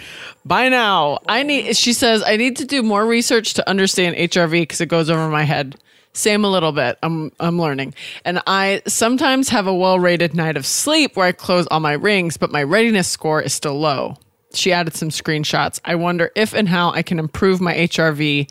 By 0.44 0.68
now, 0.68 1.18
I 1.29 1.42
need, 1.42 1.77
she 1.77 1.92
says, 1.92 2.22
I 2.25 2.37
need 2.37 2.57
to 2.57 2.64
do 2.64 2.83
more 2.83 3.05
research 3.07 3.55
to 3.55 3.68
understand 3.68 4.16
HRV 4.16 4.51
because 4.62 4.81
it 4.81 4.87
goes 4.87 5.11
over 5.11 5.29
my 5.29 5.42
head. 5.42 5.77
Same 6.12 6.44
a 6.44 6.51
little 6.51 6.72
bit. 6.72 6.99
I'm 7.03 7.31
I'm 7.38 7.61
learning. 7.61 7.92
And 8.25 8.40
I 8.46 8.81
sometimes 8.87 9.51
have 9.51 9.66
a 9.66 9.75
well-rated 9.75 10.35
night 10.35 10.57
of 10.57 10.64
sleep 10.64 11.14
where 11.14 11.27
I 11.27 11.33
close 11.33 11.66
all 11.66 11.81
my 11.81 11.92
rings, 11.92 12.38
but 12.38 12.51
my 12.51 12.62
readiness 12.62 13.07
score 13.07 13.42
is 13.42 13.53
still 13.53 13.79
low. 13.79 14.16
She 14.57 14.73
added 14.73 14.95
some 14.95 15.11
screenshots. 15.11 15.81
I 15.85 15.95
wonder 15.95 16.31
if 16.35 16.55
and 16.55 16.69
how 16.69 16.90
I 16.90 17.03
can 17.03 17.19
improve 17.19 17.61
my 17.61 17.75
HRV. 17.75 18.51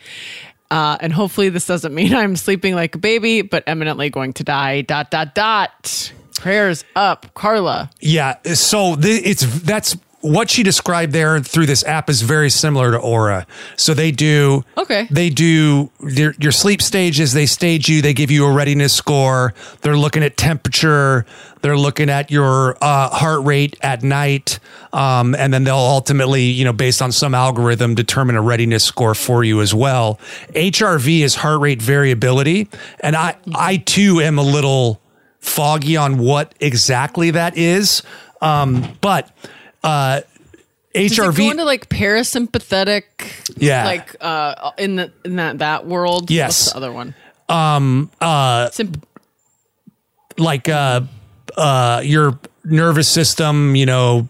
Uh, 0.71 0.97
and 0.99 1.13
hopefully 1.13 1.49
this 1.49 1.67
doesn't 1.67 1.93
mean 1.93 2.13
I'm 2.15 2.35
sleeping 2.35 2.75
like 2.75 2.95
a 2.95 2.97
baby, 2.97 3.41
but 3.41 3.63
eminently 3.67 4.09
going 4.09 4.33
to 4.33 4.43
die. 4.43 4.81
Dot 4.81 5.11
dot 5.11 5.35
dot. 5.35 6.11
Prayers 6.39 6.83
up, 6.95 7.33
Carla. 7.33 7.89
Yeah. 8.01 8.35
So 8.53 8.95
th- 8.95 9.21
it's 9.25 9.61
that's 9.61 9.95
what 10.25 10.49
she 10.49 10.63
described 10.63 11.13
there 11.13 11.39
through 11.39 11.67
this 11.67 11.83
app 11.85 12.09
is 12.09 12.21
very 12.21 12.49
similar 12.49 12.91
to 12.91 12.97
Oura. 12.99 13.45
So 13.75 13.93
they 13.93 14.11
do 14.11 14.63
Okay. 14.77 15.07
They 15.09 15.29
do 15.29 15.89
your, 16.01 16.35
your 16.39 16.51
sleep 16.51 16.81
stages. 16.81 17.33
They 17.33 17.45
stage 17.45 17.89
you. 17.89 18.01
They 18.01 18.13
give 18.13 18.29
you 18.29 18.45
a 18.45 18.51
readiness 18.51 18.93
score. 18.93 19.53
They're 19.81 19.97
looking 19.97 20.23
at 20.23 20.37
temperature. 20.37 21.25
They're 21.61 21.77
looking 21.77 22.09
at 22.11 22.29
your 22.29 22.77
uh, 22.81 23.09
heart 23.09 23.43
rate 23.43 23.75
at 23.81 24.03
night, 24.03 24.59
um, 24.93 25.33
and 25.33 25.51
then 25.51 25.63
they'll 25.63 25.75
ultimately, 25.75 26.43
you 26.43 26.63
know, 26.63 26.73
based 26.73 27.01
on 27.01 27.11
some 27.11 27.33
algorithm, 27.33 27.95
determine 27.95 28.35
a 28.35 28.41
readiness 28.41 28.83
score 28.83 29.15
for 29.15 29.43
you 29.43 29.61
as 29.61 29.73
well. 29.73 30.19
HRV 30.49 31.21
is 31.21 31.33
heart 31.33 31.61
rate 31.61 31.81
variability, 31.81 32.67
and 32.99 33.15
I 33.15 33.35
I 33.55 33.77
too 33.77 34.21
am 34.21 34.37
a 34.37 34.43
little 34.43 35.01
foggy 35.39 35.97
on 35.97 36.19
what 36.19 36.53
exactly 36.59 37.31
that 37.31 37.57
is, 37.57 38.03
um, 38.41 38.97
but. 39.01 39.31
Uh, 39.85 40.21
HRV 40.95 41.37
go 41.37 41.51
into 41.51 41.65
like 41.65 41.89
parasympathetic? 41.89 43.03
Yeah. 43.57 43.85
Like 43.85 44.15
uh, 44.21 44.71
in 44.77 44.95
the 44.95 45.11
in 45.23 45.35
that 45.35 45.59
that 45.59 45.85
world. 45.85 46.31
Yes. 46.31 46.67
What's 46.67 46.71
the 46.71 46.77
other 46.77 46.91
one? 46.91 47.13
um 47.47 48.09
uh 48.21 48.71
Symp- 48.71 49.05
like 50.37 50.67
uh 50.67 51.01
uh 51.55 52.01
your 52.03 52.39
nervous 52.63 53.07
system 53.07 53.75
you 53.75 53.85
know 53.85 54.27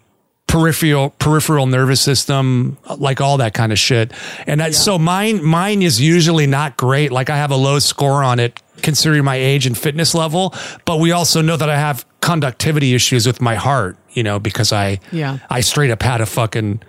peripheral 0.47 1.11
peripheral 1.11 1.65
nervous 1.65 2.01
system 2.01 2.77
like 2.97 3.21
all 3.21 3.37
that 3.37 3.53
kind 3.53 3.71
of 3.71 3.79
shit 3.79 4.11
and 4.47 4.59
that, 4.59 4.75
so 4.75 4.99
mine 4.99 5.41
mine 5.43 5.81
is 5.81 6.01
usually 6.01 6.45
not 6.45 6.75
great 6.75 7.09
like 7.11 7.29
i 7.29 7.37
have 7.37 7.51
a 7.51 7.55
low 7.55 7.79
score 7.79 8.21
on 8.21 8.37
it 8.37 8.59
considering 8.81 9.23
my 9.23 9.35
age 9.37 9.65
and 9.65 9.77
fitness 9.77 10.13
level 10.13 10.53
but 10.83 10.99
we 10.99 11.13
also 11.13 11.41
know 11.41 11.55
that 11.55 11.69
i 11.69 11.77
have 11.77 12.05
conductivity 12.19 12.93
issues 12.93 13.25
with 13.25 13.39
my 13.41 13.55
heart 13.55 13.95
you 14.15 14.23
know 14.23 14.39
because 14.39 14.71
i 14.73 14.99
Yeah. 15.11 15.37
i 15.51 15.61
straight 15.61 15.91
up 15.91 16.01
had 16.01 16.19
a 16.21 16.25
fucking 16.25 16.79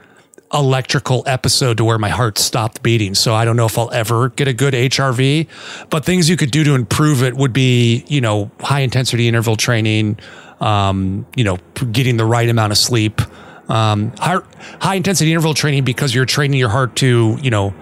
electrical 0.55 1.25
episode 1.27 1.77
to 1.79 1.85
where 1.85 1.99
my 1.99 2.09
heart 2.09 2.39
stopped 2.39 2.81
beating. 2.83 3.15
So 3.17 3.35
I 3.35 3.45
don't 3.45 3.57
know 3.57 3.67
if 3.67 3.77
I'll 3.77 3.91
ever 3.91 4.29
get 4.29 4.47
a 4.47 4.53
good 4.53 4.75
HRV, 4.75 5.49
but 5.91 6.05
things 6.05 6.31
you 6.31 6.37
could 6.37 6.53
do 6.53 6.63
to 6.65 6.75
improve 6.75 7.25
it 7.25 7.35
would 7.35 7.53
be, 7.53 8.05
you 8.07 8.21
know, 8.21 8.51
high 8.61 8.81
intensity 8.81 9.27
interval 9.27 9.57
training, 9.57 10.19
um, 10.61 11.27
you 11.35 11.43
know, 11.43 11.59
getting 11.91 12.17
the 12.17 12.25
right 12.25 12.49
amount 12.49 12.71
of 12.71 12.79
sleep, 12.79 13.21
um, 13.69 14.13
high, 14.19 14.39
high 14.81 14.95
intensity 14.95 15.33
interval 15.33 15.53
training 15.53 15.83
because 15.85 16.15
you're 16.15 16.25
training 16.27 16.61
your 16.61 16.69
heart 16.71 16.95
to, 16.97 17.37
you 17.43 17.51
know, 17.51 17.75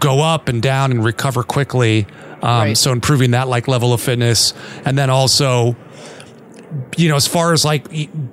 go 0.00 0.20
up 0.20 0.48
and 0.48 0.60
down 0.62 0.90
and 0.90 1.04
recover 1.04 1.44
quickly. 1.44 2.06
Um, 2.42 2.50
Right. 2.60 2.76
so 2.76 2.90
improving 2.90 3.30
that 3.32 3.46
like 3.48 3.68
level 3.68 3.92
of 3.92 4.00
fitness 4.00 4.52
and 4.84 4.98
then 4.98 5.10
also 5.10 5.76
you 6.96 7.08
know, 7.08 7.16
as 7.16 7.26
far 7.26 7.52
as 7.52 7.64
like 7.64 7.86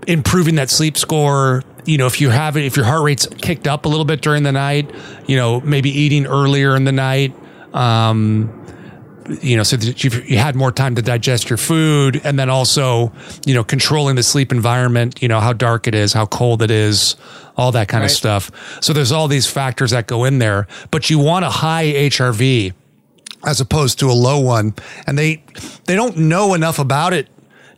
improving 0.07 0.55
that 0.55 0.69
sleep 0.69 0.97
score, 0.97 1.63
you 1.85 1.97
know, 1.97 2.05
if 2.07 2.21
you 2.21 2.29
have 2.29 2.57
it, 2.57 2.65
if 2.65 2.75
your 2.75 2.85
heart 2.85 3.03
rate's 3.03 3.25
kicked 3.27 3.67
up 3.67 3.85
a 3.85 3.87
little 3.87 4.05
bit 4.05 4.21
during 4.21 4.43
the 4.43 4.51
night, 4.51 4.91
you 5.25 5.35
know, 5.37 5.61
maybe 5.61 5.89
eating 5.89 6.25
earlier 6.25 6.75
in 6.75 6.83
the 6.83 6.91
night, 6.91 7.33
um, 7.73 8.53
you 9.41 9.57
know, 9.57 9.63
so 9.63 9.75
that 9.75 10.03
you've, 10.03 10.29
you 10.29 10.37
had 10.37 10.55
more 10.55 10.71
time 10.71 10.95
to 10.95 11.01
digest 11.01 11.49
your 11.49 11.57
food, 11.57 12.21
and 12.23 12.39
then 12.39 12.49
also, 12.49 13.11
you 13.45 13.53
know, 13.53 13.63
controlling 13.63 14.15
the 14.15 14.23
sleep 14.23 14.51
environment, 14.51 15.21
you 15.21 15.27
know, 15.27 15.39
how 15.39 15.51
dark 15.53 15.87
it 15.87 15.93
is, 15.95 16.13
how 16.13 16.25
cold 16.25 16.61
it 16.61 16.71
is, 16.71 17.15
all 17.57 17.71
that 17.73 17.87
kind 17.89 18.03
Right. 18.03 18.11
of 18.11 18.15
stuff. 18.15 18.51
So 18.81 18.93
there's 18.93 19.11
all 19.11 19.27
these 19.27 19.47
factors 19.47 19.91
that 19.91 20.07
go 20.07 20.23
in 20.23 20.39
there, 20.39 20.67
but 20.91 21.09
you 21.09 21.19
want 21.19 21.43
a 21.43 21.49
high 21.49 21.85
HRV 21.85 22.73
as 23.45 23.59
opposed 23.59 23.99
to 23.99 24.09
a 24.09 24.13
low 24.13 24.39
one, 24.39 24.73
and 25.05 25.17
they 25.17 25.43
they 25.85 25.95
don't 25.95 26.17
know 26.17 26.53
enough 26.53 26.79
about 26.79 27.13
it 27.13 27.27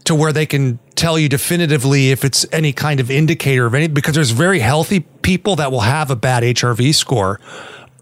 to 0.09 0.15
where 0.15 0.33
they 0.33 0.47
can 0.47 0.79
tell 0.95 1.19
you 1.19 1.29
definitively 1.29 2.09
if 2.09 2.25
it's 2.25 2.43
any 2.51 2.73
kind 2.73 2.99
of 2.99 3.11
indicator 3.11 3.67
of 3.67 3.75
any 3.75 3.87
because 3.87 4.15
there's 4.15 4.31
very 4.31 4.57
healthy 4.59 5.01
people 5.21 5.55
that 5.55 5.71
will 5.71 5.81
have 5.81 6.09
a 6.09 6.15
bad 6.15 6.41
HRV 6.41 6.95
score. 6.95 7.39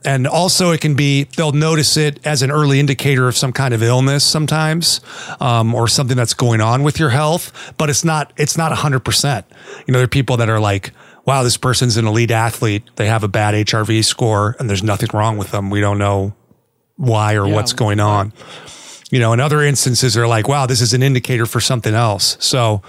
And 0.05 0.25
also, 0.25 0.71
it 0.71 0.79
can 0.79 0.95
be 0.95 1.25
they'll 1.35 1.51
notice 1.51 1.97
it 1.97 2.25
as 2.25 2.41
an 2.41 2.49
early 2.49 2.79
indicator 2.79 3.27
of 3.27 3.35
some 3.35 3.51
kind 3.51 3.73
of 3.73 3.83
illness 3.83 4.23
sometimes, 4.23 5.01
um, 5.41 5.75
or 5.75 5.89
something 5.89 6.15
that's 6.15 6.33
going 6.33 6.61
on 6.61 6.83
with 6.83 6.97
your 6.97 7.09
health. 7.09 7.73
But 7.77 7.89
it's 7.89 8.05
not 8.05 8.31
it's 8.37 8.57
not 8.57 8.71
hundred 8.71 9.01
percent. 9.01 9.45
You 9.85 9.91
know, 9.91 9.99
there 9.99 10.05
are 10.05 10.07
people 10.07 10.37
that 10.37 10.49
are 10.49 10.61
like, 10.61 10.93
"Wow, 11.25 11.43
this 11.43 11.57
person's 11.57 11.97
an 11.97 12.07
elite 12.07 12.31
athlete. 12.31 12.83
They 12.95 13.07
have 13.07 13.25
a 13.25 13.27
bad 13.27 13.53
HRV 13.53 14.05
score, 14.05 14.55
and 14.59 14.69
there's 14.69 14.83
nothing 14.83 15.09
wrong 15.13 15.37
with 15.37 15.51
them. 15.51 15.69
We 15.69 15.81
don't 15.81 15.97
know 15.97 16.33
why 16.95 17.33
or 17.33 17.45
Yeah, 17.45 17.55
what's 17.55 17.73
going 17.73 17.99
on." 17.99 18.31
You 19.09 19.19
know, 19.19 19.33
in 19.33 19.39
other 19.39 19.61
instances, 19.63 20.13
they're 20.13 20.27
like, 20.27 20.47
"Wow, 20.47 20.65
this 20.65 20.81
is 20.81 20.93
an 20.93 21.01
indicator 21.01 21.45
for 21.45 21.61
something 21.61 21.93
else." 21.93 22.37
So, 22.39 22.81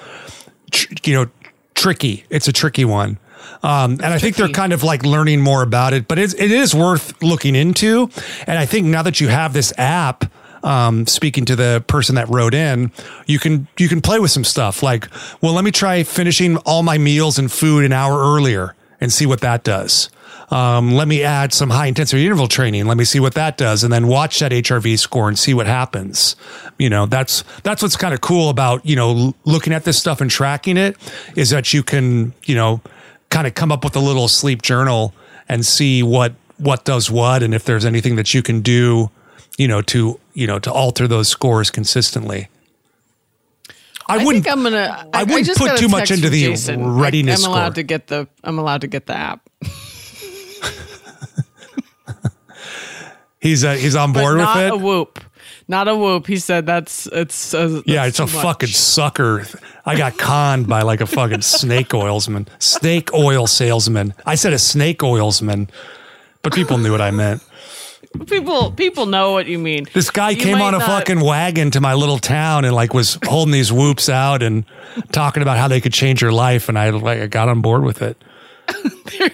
tr- 0.71 0.93
you 1.05 1.15
know, 1.15 1.31
tricky. 1.75 2.25
It's 2.29 2.49
a 2.49 2.53
tricky 2.53 2.85
one. 2.85 3.19
Um, 3.63 3.93
and 3.93 4.07
I 4.07 4.19
think 4.19 4.37
they're 4.37 4.49
kind 4.49 4.73
of 4.73 4.83
like 4.83 5.05
learning 5.05 5.41
more 5.41 5.63
about 5.63 5.93
it, 5.93 6.07
but 6.07 6.19
it's, 6.19 6.35
it 6.35 6.51
is 6.51 6.75
worth 6.75 7.21
looking 7.23 7.57
into. 7.57 8.11
And 8.47 8.59
I 8.59 8.67
think 8.67 8.87
now 8.87 9.03
that 9.03 9.21
you 9.21 9.29
have 9.29 9.53
this 9.53 9.73
app, 9.79 10.31
um, 10.63 11.07
speaking 11.07 11.45
to 11.47 11.57
the 11.57 11.85
person 11.87 12.15
that 12.17 12.29
wrote 12.29 12.55
in, 12.55 12.93
you 13.27 13.39
can 13.39 13.69
you 13.79 13.89
can 13.89 14.01
play 14.01 14.19
with 14.19 14.31
some 14.31 14.45
stuff 14.45 14.83
like, 14.83 15.09
well, 15.41 15.53
let 15.53 15.65
me 15.65 15.71
try 15.71 16.03
finishing 16.03 16.57
all 16.59 16.83
my 16.83 16.99
meals 16.99 17.39
and 17.39 17.51
food 17.51 17.85
an 17.85 17.93
hour 17.93 18.19
earlier 18.19 18.75
and 19.01 19.13
see 19.13 19.27
what 19.27 19.41
that 19.41 19.65
does. 19.65 20.11
Um, 20.51 20.93
let 20.93 21.09
me 21.09 21.23
add 21.23 21.53
some 21.53 21.69
high 21.69 21.87
intensity 21.87 22.25
interval 22.25 22.49
training. 22.49 22.87
Let 22.87 22.97
me 22.97 23.05
see 23.05 23.21
what 23.21 23.35
that 23.35 23.59
does, 23.59 23.85
and 23.85 23.93
then 23.93 24.07
watch 24.07 24.39
that 24.39 24.51
HRV 24.51 24.99
score 24.99 25.29
and 25.29 25.39
see 25.39 25.53
what 25.53 25.67
happens. 25.67 26.37
You 26.79 26.89
know, 26.89 27.05
that's 27.07 27.45
that's 27.65 27.83
what's 27.83 27.97
kind 27.97 28.15
of 28.15 28.21
cool 28.23 28.49
about 28.49 28.85
you 28.87 28.97
know 28.97 29.35
looking 29.45 29.73
at 29.75 29.85
this 29.85 29.99
stuff 29.99 30.21
and 30.23 30.31
tracking 30.31 30.77
it 30.79 30.97
is 31.37 31.51
that 31.51 31.75
you 31.75 31.83
can 31.83 32.33
you 32.45 32.55
know 32.55 32.81
kind 33.31 33.47
of 33.47 33.55
come 33.55 33.71
up 33.71 33.85
with 33.85 33.95
a 33.95 34.01
little 34.01 34.27
sleep 34.27 34.63
journal 34.63 35.13
and 35.51 35.67
see 35.67 36.03
what 36.03 36.33
what 36.57 36.85
does 36.85 37.11
what, 37.11 37.43
and 37.43 37.55
if 37.55 37.65
there's 37.65 37.85
anything 37.85 38.17
that 38.17 38.33
you 38.33 38.43
can 38.43 38.63
do, 38.63 39.11
you 39.59 39.69
know, 39.69 39.83
to 39.83 40.19
you 40.33 40.47
know 40.47 40.59
to 40.61 40.73
alter 40.73 41.07
those 41.07 41.29
scores 41.29 41.71
consistently. 41.71 42.49
I, 44.11 44.15
I 44.15 44.25
wouldn't. 44.25 44.45
think 44.45 44.57
I'm 44.57 44.63
gonna. 44.63 45.09
I, 45.13 45.21
I 45.21 45.23
wouldn't 45.25 45.45
just 45.45 45.61
put 45.61 45.77
too 45.79 45.89
much 45.89 46.11
into 46.11 46.31
the 46.31 46.43
Jason. 46.45 46.83
I- 46.83 47.01
readiness 47.03 47.45
I'm 47.45 47.51
allowed 47.51 47.65
score. 47.67 47.75
to 47.75 47.83
get 47.83 48.07
the. 48.07 48.27
I'm 48.43 48.59
allowed 48.59 48.81
to 48.81 48.87
get 48.87 49.05
the 49.07 49.15
app. 49.15 49.48
He's 53.41 53.65
uh, 53.65 53.75
he's 53.75 53.97
on 53.97 54.13
board 54.13 54.37
with 54.37 54.43
it? 54.43 54.69
not 54.69 54.71
a 54.73 54.77
whoop. 54.77 55.21
Not 55.67 55.89
a 55.89 55.97
whoop. 55.97 56.27
He 56.27 56.37
said 56.39 56.67
that's 56.67 57.07
it's. 57.13 57.53
Uh, 57.55 57.83
Yeah, 57.87 58.05
that's 58.07 58.19
it's 58.21 58.33
a 58.33 58.35
much. 58.37 58.43
fucking 58.45 58.69
sucker. 58.71 59.45
I 59.85 59.97
got 59.97 60.17
conned 60.19 60.67
by 60.67 60.83
like 60.83 61.01
a 61.01 61.07
fucking 61.07 61.43
snake 61.43 61.95
oilsman, 61.95 62.49
snake 62.59 63.13
oil 63.15 63.47
salesman. 63.47 64.15
I 64.27 64.35
said 64.35 64.53
a 64.53 64.59
snake 64.59 65.03
oilsman, 65.03 65.69
but 66.43 66.55
people 66.55 66.79
knew 66.79 66.91
what 66.93 67.01
I 67.01 67.11
meant. 67.11 67.43
people. 68.27 68.73
People 68.73 69.07
know 69.07 69.33
what 69.33 69.47
you 69.47 69.59
mean. 69.59 69.87
This 69.95 70.11
guy 70.11 70.31
You 70.31 70.43
came 70.43 70.61
on 70.63 70.75
a 70.75 70.79
not- 70.79 70.87
fucking 70.87 71.21
wagon 71.21 71.71
to 71.73 71.81
my 71.81 71.95
little 71.95 72.19
town 72.19 72.65
and 72.65 72.75
like 72.75 72.93
was 72.95 73.19
holding 73.27 73.53
these 73.53 73.71
whoops 73.73 74.09
out 74.09 74.43
and 74.43 74.65
talking 75.13 75.43
about 75.43 75.59
how 75.59 75.69
they 75.69 75.81
could 75.81 75.93
change 75.93 76.21
your 76.23 76.33
life, 76.33 76.69
and 76.69 76.79
I 76.79 76.91
like 76.91 77.21
I 77.21 77.27
got 77.27 77.49
on 77.49 77.61
board 77.61 77.85
with 77.85 78.01
it. 78.03 78.17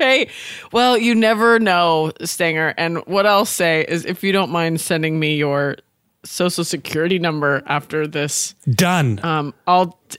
Hey, 0.00 0.28
well, 0.72 0.96
you 0.96 1.14
never 1.14 1.58
know, 1.60 2.10
Stanger. 2.24 2.72
And 2.78 2.98
what 3.06 3.26
I'll 3.26 3.44
say 3.44 3.84
is, 3.86 4.06
if 4.06 4.24
you 4.24 4.32
don't 4.32 4.50
mind 4.50 4.80
sending 4.80 5.20
me 5.20 5.36
your 5.36 5.76
social 6.24 6.64
security 6.64 7.18
number 7.18 7.62
after 7.66 8.06
this, 8.06 8.54
Done. 8.70 9.20
um, 9.22 9.52
I'll. 9.66 9.98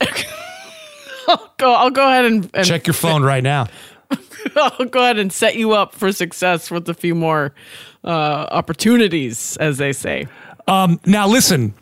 I'll 1.28 1.52
go. 1.58 1.72
I'll 1.72 1.90
go 1.90 2.06
ahead 2.06 2.24
and, 2.26 2.48
and 2.54 2.64
Check 2.64 2.86
your 2.86 2.94
phone 2.94 3.24
right 3.24 3.42
now. 3.42 3.66
I'll 4.56 4.84
go 4.86 5.00
ahead 5.02 5.18
and 5.18 5.32
set 5.32 5.56
you 5.56 5.72
up 5.72 5.94
for 5.96 6.12
success 6.12 6.70
with 6.70 6.88
a 6.88 6.94
few 6.94 7.16
more 7.16 7.52
uh, 8.04 8.46
opportunities, 8.52 9.56
as 9.56 9.78
they 9.78 9.92
say. 9.92 10.28
Um, 10.68 11.00
Now 11.06 11.26
listen, 11.26 11.74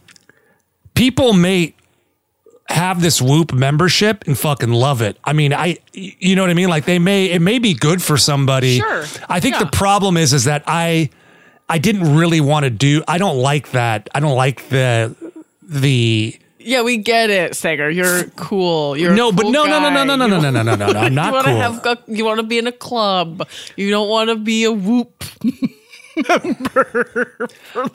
people 0.94 1.34
may 1.34 1.74
have 2.70 3.02
this 3.02 3.20
Whoop 3.20 3.52
membership 3.52 4.24
and 4.26 4.38
fucking 4.38 4.70
love 4.72 5.02
it. 5.02 5.18
I 5.24 5.32
mean, 5.32 5.52
I 5.52 5.78
you 5.92 6.34
know 6.36 6.42
what 6.42 6.50
I 6.50 6.54
mean? 6.54 6.68
Like 6.68 6.84
they 6.86 6.98
may 6.98 7.26
it 7.26 7.40
may 7.40 7.58
be 7.58 7.74
good 7.74 8.02
for 8.02 8.16
somebody. 8.16 8.78
Sure. 8.78 9.04
I 9.28 9.40
think 9.40 9.54
Yeah. 9.56 9.64
the 9.64 9.70
problem 9.70 10.16
is 10.16 10.32
is 10.32 10.44
that 10.44 10.62
I 10.66 11.10
I 11.68 11.78
didn't 11.78 12.14
really 12.16 12.40
want 12.40 12.64
to 12.64 12.70
do 12.70 13.02
I 13.08 13.18
don't 13.18 13.38
like 13.38 13.72
that. 13.72 14.08
I 14.14 14.20
don't 14.20 14.36
like 14.36 14.68
the 14.70 15.14
the 15.62 16.38
Yeah, 16.58 16.82
we 16.82 16.96
get 16.98 17.30
it, 17.30 17.54
Stanger. 17.56 17.90
You're 17.90 18.24
cool. 18.36 18.96
You're 18.96 19.14
No, 19.14 19.32
but 19.32 19.42
cool 19.42 19.52
no, 19.52 19.64
no, 19.64 19.78
no, 19.80 19.88
guy. 19.90 20.04
no, 20.04 20.16
no, 20.16 20.26
no, 20.26 20.36
You 20.36 20.42
no, 20.42 20.50
no, 20.50 20.62
no, 20.62 20.74
no, 20.76 20.92
no. 20.92 21.00
I'm 21.00 21.14
not 21.22 21.32
cool. 21.44 21.52
You 21.52 21.58
want 21.58 21.74
to 21.74 21.80
cool. 21.80 21.94
have 21.94 22.08
a- 22.08 22.12
you 22.16 22.24
want 22.24 22.40
to 22.40 22.46
be 22.46 22.58
in 22.58 22.66
a 22.66 22.72
club. 22.72 23.48
You 23.76 23.90
don't 23.90 24.08
want 24.08 24.30
to 24.30 24.36
be 24.36 24.64
a 24.64 24.72
whoop. 24.72 25.24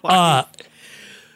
Uh, 0.04 0.44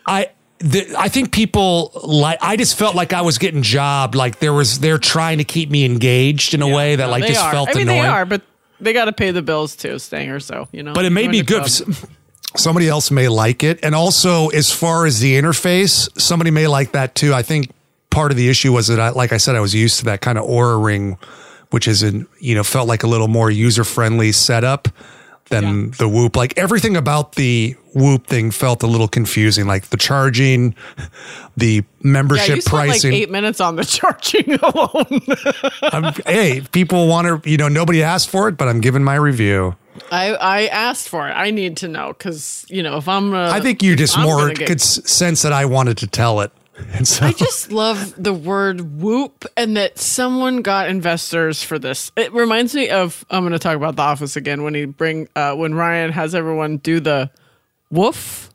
I 0.05 0.29
the, 0.59 0.93
I 0.97 1.07
think 1.09 1.31
people 1.31 1.91
like. 2.03 2.37
I 2.41 2.55
just 2.57 2.77
felt 2.77 2.95
like 2.95 3.13
I 3.13 3.21
was 3.21 3.37
getting 3.37 3.61
jobbed. 3.61 4.15
Like 4.15 4.39
there 4.39 4.53
was, 4.53 4.79
they're 4.79 4.97
trying 4.97 5.37
to 5.39 5.43
keep 5.43 5.69
me 5.69 5.85
engaged 5.85 6.53
in 6.53 6.61
a 6.61 6.67
way 6.67 6.95
that 6.95 7.05
No, 7.05 7.11
like 7.11 7.25
just 7.25 7.41
are. 7.41 7.51
felt 7.51 7.69
I 7.69 7.73
mean, 7.73 7.83
annoying. 7.83 8.01
they 8.01 8.07
are, 8.07 8.25
but 8.25 8.41
they 8.79 8.93
got 8.93 9.05
to 9.05 9.13
pay 9.13 9.31
the 9.31 9.41
bills 9.41 9.75
too, 9.75 9.99
Stanger. 9.99 10.39
So 10.39 10.67
you 10.71 10.83
know, 10.83 10.93
but 10.93 11.05
it 11.05 11.11
may 11.11 11.27
be 11.27 11.41
good. 11.41 11.65
Somebody 12.55 12.89
else 12.89 13.11
may 13.11 13.27
like 13.27 13.63
it, 13.63 13.79
and 13.83 13.93
also 13.93 14.47
as 14.49 14.71
far 14.71 15.05
as 15.05 15.19
the 15.19 15.39
interface, 15.39 16.09
somebody 16.19 16.49
may 16.49 16.65
like 16.67 16.93
that 16.93 17.13
too. 17.13 17.33
I 17.33 17.43
think 17.43 17.71
part 18.09 18.31
of 18.31 18.37
the 18.37 18.49
issue 18.49 18.73
was 18.73 18.87
that, 18.87 18.99
I, 18.99 19.09
like 19.09 19.31
I 19.31 19.37
said, 19.37 19.55
I 19.55 19.59
was 19.59 19.75
used 19.75 19.99
to 19.99 20.05
that 20.05 20.21
kind 20.21 20.35
of 20.37 20.45
Oura 20.45 20.83
Ring, 20.83 21.19
which 21.69 21.87
is 21.87 22.01
in 22.01 22.27
you 22.39 22.55
know 22.55 22.63
felt 22.63 22.87
like 22.87 23.03
a 23.03 23.07
little 23.07 23.27
more 23.27 23.51
user 23.51 23.83
friendly 23.83 24.31
setup 24.31 24.87
than 25.49 25.63
Yeah. 25.85 25.91
the 25.97 26.07
Whoop. 26.09 26.35
Like 26.35 26.57
everything 26.57 26.95
about 26.97 27.33
the 27.33 27.75
Whoop 27.93 28.27
thing 28.27 28.51
felt 28.51 28.83
a 28.83 28.87
little 28.87 29.07
confusing, 29.07 29.65
like 29.67 29.89
the 29.89 29.97
charging, 29.97 30.75
the 31.57 31.75
Yeah, 31.75 31.81
membership 32.01 32.55
you 32.57 32.61
spent 32.61 32.87
pricing. 32.87 33.11
like 33.11 33.21
eight 33.21 33.29
minutes 33.31 33.59
on 33.59 33.75
the 33.75 33.83
charging 33.85 34.53
alone. 34.55 35.21
I'm- 35.93 36.13
hey, 36.25 36.61
people 36.71 37.07
want 37.07 37.43
to, 37.43 37.49
you 37.49 37.57
know, 37.57 37.67
nobody 37.67 38.01
asked 38.03 38.29
for 38.29 38.47
it, 38.47 38.57
but 38.57 38.67
I'm 38.67 38.79
giving 38.81 39.03
my 39.03 39.15
review. 39.15 39.75
I 40.11 40.33
I 40.35 40.67
asked 40.67 41.09
for 41.09 41.27
it. 41.27 41.33
I 41.33 41.51
need 41.51 41.75
to 41.77 41.87
know 41.89 42.13
because 42.17 42.65
you 42.69 42.81
know 42.83 42.97
if 42.97 43.07
I'm. 43.07 43.33
Uh, 43.33 43.51
I 43.51 43.59
think 43.59 43.83
you 43.83 43.95
just 43.97 44.17
I'm 44.17 44.23
more 44.23 44.49
could 44.53 44.79
s- 44.79 45.01
sense 45.11 45.41
that 45.41 45.51
I 45.51 45.65
wanted 45.65 45.97
to 45.97 46.07
tell 46.07 46.39
it. 46.39 46.51
And 46.93 47.07
so 47.07 47.25
I 47.25 47.31
just 47.31 47.71
love 47.71 48.13
the 48.21 48.33
word 48.33 49.01
whoop 49.01 49.45
and 49.55 49.77
that 49.77 49.99
someone 49.99 50.61
got 50.61 50.89
investors 50.89 51.63
for 51.63 51.79
this. 51.79 52.11
It 52.15 52.33
reminds 52.33 52.73
me 52.73 52.89
of 52.89 53.25
I'm 53.29 53.43
going 53.43 53.53
to 53.53 53.59
talk 53.59 53.75
about 53.75 53.95
The 53.95 54.01
Office 54.01 54.35
again 54.35 54.63
when 54.63 54.73
he 54.73 54.85
bring 54.85 55.29
uh, 55.35 55.55
when 55.55 55.73
Ryan 55.73 56.11
has 56.11 56.35
everyone 56.35 56.77
do 56.77 56.99
the 56.99 57.29
WUPHF 57.93 58.49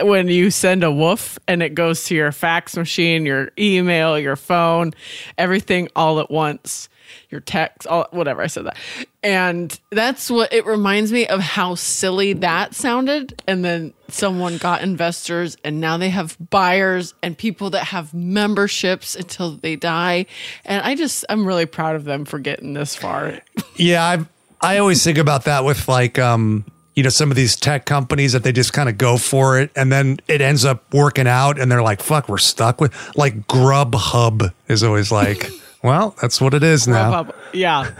when 0.00 0.28
you 0.28 0.50
send 0.50 0.82
a 0.84 0.88
WUPHF 0.88 1.38
and 1.46 1.62
it 1.62 1.74
goes 1.74 2.04
to 2.04 2.14
your 2.14 2.32
fax 2.32 2.76
machine, 2.76 3.26
your 3.26 3.50
email, 3.58 4.18
your 4.18 4.36
phone, 4.36 4.92
everything 5.38 5.88
all 5.94 6.20
at 6.20 6.30
once. 6.30 6.88
Your 7.30 7.40
text, 7.40 7.86
all 7.86 8.06
whatever 8.10 8.42
I 8.42 8.46
said 8.46 8.66
that, 8.66 8.76
and 9.22 9.78
that's 9.90 10.30
what 10.30 10.52
it 10.52 10.66
reminds 10.66 11.12
me 11.12 11.26
of 11.26 11.40
how 11.40 11.74
silly 11.74 12.32
that 12.34 12.74
sounded. 12.74 13.40
And 13.46 13.64
then 13.64 13.94
someone 14.08 14.58
got 14.58 14.82
investors, 14.82 15.56
and 15.64 15.80
now 15.80 15.96
they 15.96 16.10
have 16.10 16.36
buyers 16.50 17.14
and 17.22 17.36
people 17.36 17.70
that 17.70 17.84
have 17.84 18.12
memberships 18.12 19.14
until 19.14 19.52
they 19.52 19.76
die. 19.76 20.26
And 20.64 20.82
I 20.82 20.94
just, 20.94 21.24
I'm 21.28 21.46
really 21.46 21.66
proud 21.66 21.96
of 21.96 22.04
them 22.04 22.24
for 22.24 22.38
getting 22.38 22.74
this 22.74 22.94
far. 22.94 23.40
yeah, 23.76 24.04
I 24.04 24.26
I 24.62 24.78
always 24.78 25.02
think 25.02 25.18
about 25.18 25.44
that 25.44 25.64
with 25.64 25.88
like 25.88 26.18
um 26.18 26.64
you 26.94 27.02
know 27.02 27.08
some 27.08 27.30
of 27.30 27.36
these 27.36 27.56
tech 27.56 27.84
companies 27.84 28.32
that 28.32 28.44
they 28.44 28.52
just 28.52 28.72
kind 28.72 28.88
of 28.88 28.96
go 28.96 29.16
for 29.16 29.58
it 29.58 29.70
and 29.74 29.90
then 29.90 30.18
it 30.28 30.40
ends 30.40 30.64
up 30.64 30.92
working 30.94 31.26
out 31.26 31.58
and 31.58 31.70
they're 31.70 31.82
like 31.82 32.00
fuck 32.00 32.28
we're 32.28 32.38
stuck 32.38 32.80
with 32.80 32.92
like 33.16 33.46
Grubhub 33.48 34.52
is 34.68 34.82
always 34.82 35.10
like 35.10 35.50
well 35.82 36.14
that's 36.20 36.40
what 36.40 36.54
it 36.54 36.62
is 36.62 36.86
now. 36.88 37.28
Yeah, 37.52 37.90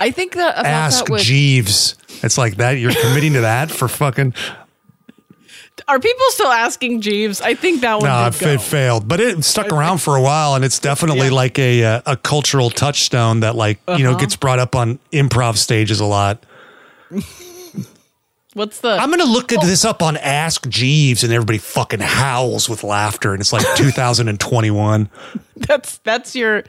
I 0.00 0.10
think 0.10 0.34
that 0.34 0.56
Ask 0.64 1.06
that 1.06 1.20
Jeeves. 1.20 1.96
It's 2.22 2.38
like 2.38 2.56
that 2.56 2.72
you're 2.72 2.94
committing 2.94 3.34
to 3.34 3.40
that 3.42 3.70
for 3.70 3.88
fucking 3.88 4.34
are 5.88 5.98
people 5.98 6.24
still 6.30 6.50
asking 6.52 7.00
Jeeves? 7.02 7.40
I 7.42 7.54
think 7.54 7.80
that 7.82 7.94
one 8.00 8.04
No, 8.08 8.30
did 8.30 8.40
it, 8.42 8.54
it 8.54 8.60
failed, 8.62 9.06
but 9.08 9.20
it 9.20 9.44
stuck 9.44 9.70
around 9.72 9.98
for 9.98 10.16
a 10.16 10.22
while, 10.22 10.54
and 10.54 10.64
it's 10.64 10.78
definitely 10.78 11.26
Yeah. 11.26 11.32
like 11.34 11.58
a 11.58 11.84
uh, 11.84 12.00
a 12.06 12.16
cultural 12.16 12.70
touchstone 12.70 13.40
that 13.40 13.54
like 13.56 13.80
you 13.88 14.04
know 14.04 14.10
Uh-huh. 14.12 14.20
gets 14.20 14.36
brought 14.36 14.58
up 14.60 14.74
on 14.74 14.98
improv 15.12 15.56
stages 15.58 16.00
a 16.00 16.04
lot. 16.06 16.42
What's 18.54 18.80
the? 18.80 18.90
I'm 18.90 19.10
gonna 19.10 19.24
look 19.24 19.48
this 19.48 19.84
up 19.84 20.00
on 20.00 20.16
Ask 20.16 20.68
Jeeves, 20.68 21.24
and 21.24 21.32
everybody 21.32 21.58
fucking 21.58 21.98
howls 22.00 22.68
with 22.68 22.84
laughter, 22.84 23.32
and 23.32 23.40
it's 23.40 23.52
like 23.52 23.66
2021. 23.76 25.10
that's 25.56 25.98
that's 25.98 26.36
your 26.36 26.62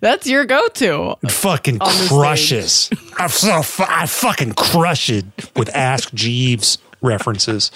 that's 0.00 0.26
your 0.26 0.44
go-to. 0.44 1.16
It 1.22 1.30
fucking 1.30 1.78
crushes. 1.78 2.90
I 3.18 3.26
so 3.28 3.62
fu- 3.62 3.84
I 3.88 4.04
fucking 4.06 4.52
crush 4.52 5.08
it 5.08 5.24
with 5.56 5.74
Ask 5.74 6.12
Jeeves 6.12 6.76
references. 7.00 7.70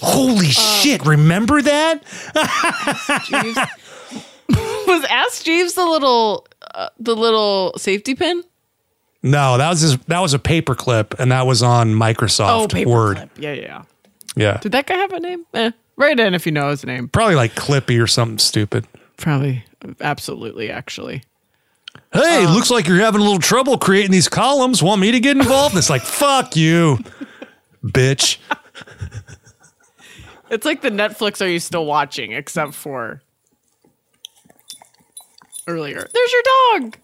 Holy 0.00 0.46
shit! 0.46 1.04
Remember 1.04 1.60
that? 1.60 2.02
Jeeves. 3.26 3.58
was 4.86 5.04
Ask 5.04 5.44
Jeeves 5.44 5.74
the 5.74 5.84
little 5.84 6.46
uh, 6.74 6.88
the 6.98 7.14
little 7.14 7.74
safety 7.76 8.14
pin? 8.14 8.42
No, 9.22 9.58
that 9.58 9.68
was 9.70 9.80
his, 9.80 9.96
that 10.06 10.20
was 10.20 10.34
a 10.34 10.38
paperclip, 10.38 11.18
and 11.18 11.32
that 11.32 11.46
was 11.46 11.62
on 11.62 11.90
Microsoft 11.94 12.74
Oh, 12.86 12.88
Word. 12.88 13.16
clip. 13.16 13.30
Yeah, 13.38 13.52
yeah, 13.52 13.62
yeah. 13.62 13.82
Yeah, 14.38 14.58
Did 14.58 14.72
that 14.72 14.86
guy 14.86 14.94
have 14.96 15.12
a 15.12 15.20
name? 15.20 15.46
Eh, 15.54 15.70
write 15.96 16.20
in 16.20 16.34
if 16.34 16.44
you 16.44 16.52
know 16.52 16.68
his 16.68 16.84
name. 16.84 17.08
probably 17.08 17.34
like 17.36 17.54
Clippy 17.54 18.00
or 18.02 18.06
something 18.06 18.38
stupid. 18.38 18.86
Probably, 19.16 19.64
absolutely, 20.02 20.70
actually. 20.70 21.22
Hey, 22.12 22.44
Uh. 22.44 22.52
looks 22.54 22.70
like 22.70 22.86
you're 22.86 22.98
having 22.98 23.22
a 23.22 23.24
little 23.24 23.38
trouble 23.38 23.78
creating 23.78 24.10
these 24.10 24.28
columns. 24.28 24.82
Want 24.82 25.00
me 25.00 25.10
to 25.12 25.20
get 25.20 25.38
involved? 25.38 25.74
And 25.74 25.78
it's 25.78 25.88
like, 25.88 26.02
fuck 26.02 26.54
you, 26.54 26.98
bitch. 27.84 28.36
It's 30.48 30.64
like 30.64 30.80
the 30.80 30.90
Netflix 30.90 31.44
Are 31.44 31.48
You 31.48 31.58
Still 31.58 31.86
Watching, 31.86 32.30
except 32.30 32.72
for 32.74 33.20
earlier. 35.66 36.06
There's 36.12 36.32
your 36.32 36.42
dog. 36.80 36.96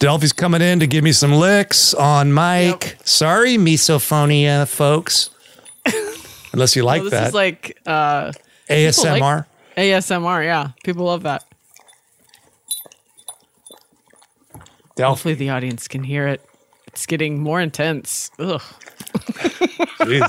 Delphi's 0.00 0.32
coming 0.32 0.62
in 0.62 0.80
to 0.80 0.86
give 0.86 1.04
me 1.04 1.12
some 1.12 1.32
licks 1.34 1.92
on 1.94 2.32
Mike. 2.32 2.96
Yep. 2.98 3.06
Sorry, 3.06 3.56
misophonia 3.56 4.66
folks. 4.66 5.28
Unless 6.52 6.74
you 6.74 6.82
like 6.82 7.02
Well, 7.02 7.10
this 7.10 7.20
that. 7.20 7.28
is 7.28 7.34
like 7.34 7.78
uh, 7.86 8.32
ASMR. 8.68 9.44
ASMR. 9.76 10.44
Yeah, 10.44 10.68
people 10.84 11.04
love 11.04 11.22
that. 11.24 11.44
Delphi. 14.96 15.08
Hopefully, 15.10 15.34
the 15.34 15.50
audience 15.50 15.86
can 15.86 16.02
hear 16.02 16.26
it. 16.26 16.44
It's 16.88 17.06
getting 17.06 17.40
more 17.40 17.60
intense. 17.60 18.30
Ugh. 18.38 18.60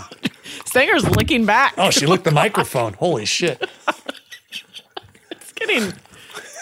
Stanger's 0.65 1.09
licking 1.09 1.45
back. 1.45 1.73
Oh, 1.77 1.89
she 1.91 2.05
licked 2.05 2.25
the 2.25 2.31
microphone. 2.31 2.93
Holy 2.93 3.25
shit. 3.25 3.67
It's 5.31 5.53
getting. 5.53 5.93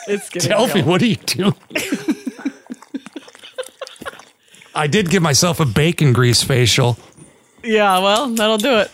It's 0.08 0.30
getting. 0.30 0.50
Delphi, 0.50 0.76
real. 0.80 0.86
what 0.86 1.02
are 1.02 1.06
you 1.06 1.16
doing? 1.16 1.54
I 4.80 4.88
did 4.88 5.10
give 5.10 5.22
myself 5.22 5.60
a 5.60 5.66
bacon 5.66 6.14
grease 6.14 6.42
facial. 6.42 6.98
Yeah, 7.64 8.00
well, 8.00 8.30
that'll 8.30 8.58
do 8.58 8.78
it. 8.78 8.92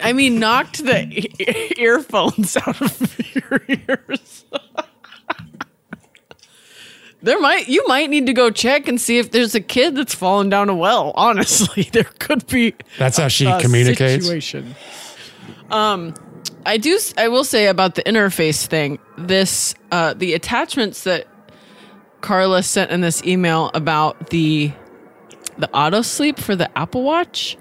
I 0.00 0.14
mean, 0.14 0.38
knocked 0.38 0.82
the 0.84 1.06
e- 1.06 1.74
earphones 1.76 2.56
out 2.56 2.80
of 2.80 3.34
your 3.34 3.60
ears. 3.68 4.44
there 7.22 7.38
might 7.40 7.68
you 7.68 7.86
might 7.86 8.08
need 8.08 8.24
to 8.26 8.32
go 8.32 8.50
check 8.50 8.88
and 8.88 8.98
see 8.98 9.18
if 9.18 9.30
there's 9.30 9.54
a 9.54 9.60
kid 9.60 9.94
that's 9.96 10.14
fallen 10.14 10.48
down 10.48 10.70
a 10.70 10.74
well. 10.74 11.12
Honestly, 11.14 11.82
there 11.92 12.04
could 12.04 12.46
be 12.46 12.74
That's 12.98 13.18
how 13.18 13.28
she 13.28 13.46
a 13.46 13.60
communicates. 13.60 14.24
situation. 14.24 14.74
Um, 15.70 16.14
I 16.64 16.78
do. 16.78 16.98
I 17.18 17.28
will 17.28 17.44
say 17.44 17.66
about 17.66 17.96
the 17.96 18.02
interface 18.04 18.66
thing. 18.66 18.98
This 19.18 19.74
uh, 19.92 20.14
the 20.14 20.32
attachments 20.32 21.04
that 21.04 21.26
Carla 22.20 22.62
sent 22.62 22.90
in 22.90 23.00
this 23.00 23.22
email 23.24 23.70
about 23.74 24.30
the 24.30 24.72
the 25.58 25.68
AutoSleep 25.68 26.38
for 26.38 26.56
the 26.56 26.76
Apple 26.78 27.02
Watch, 27.02 27.56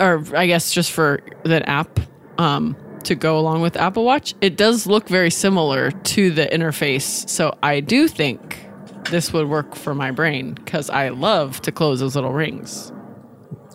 or 0.00 0.24
I 0.36 0.46
guess 0.46 0.72
just 0.72 0.92
for 0.92 1.20
that 1.44 1.68
app 1.68 1.98
um, 2.38 2.76
to 3.04 3.14
go 3.14 3.38
along 3.38 3.62
with 3.62 3.76
Apple 3.76 4.04
Watch. 4.04 4.34
It 4.40 4.56
does 4.56 4.86
look 4.86 5.08
very 5.08 5.30
similar 5.30 5.90
to 5.90 6.30
the 6.30 6.46
interface, 6.46 7.28
so 7.28 7.56
I 7.62 7.80
do 7.80 8.06
think 8.06 8.68
this 9.10 9.32
would 9.32 9.48
work 9.48 9.74
for 9.74 9.94
my 9.94 10.10
brain 10.10 10.54
because 10.54 10.90
I 10.90 11.08
love 11.08 11.60
to 11.62 11.72
close 11.72 12.00
those 12.00 12.14
little 12.14 12.32
rings. 12.32 12.92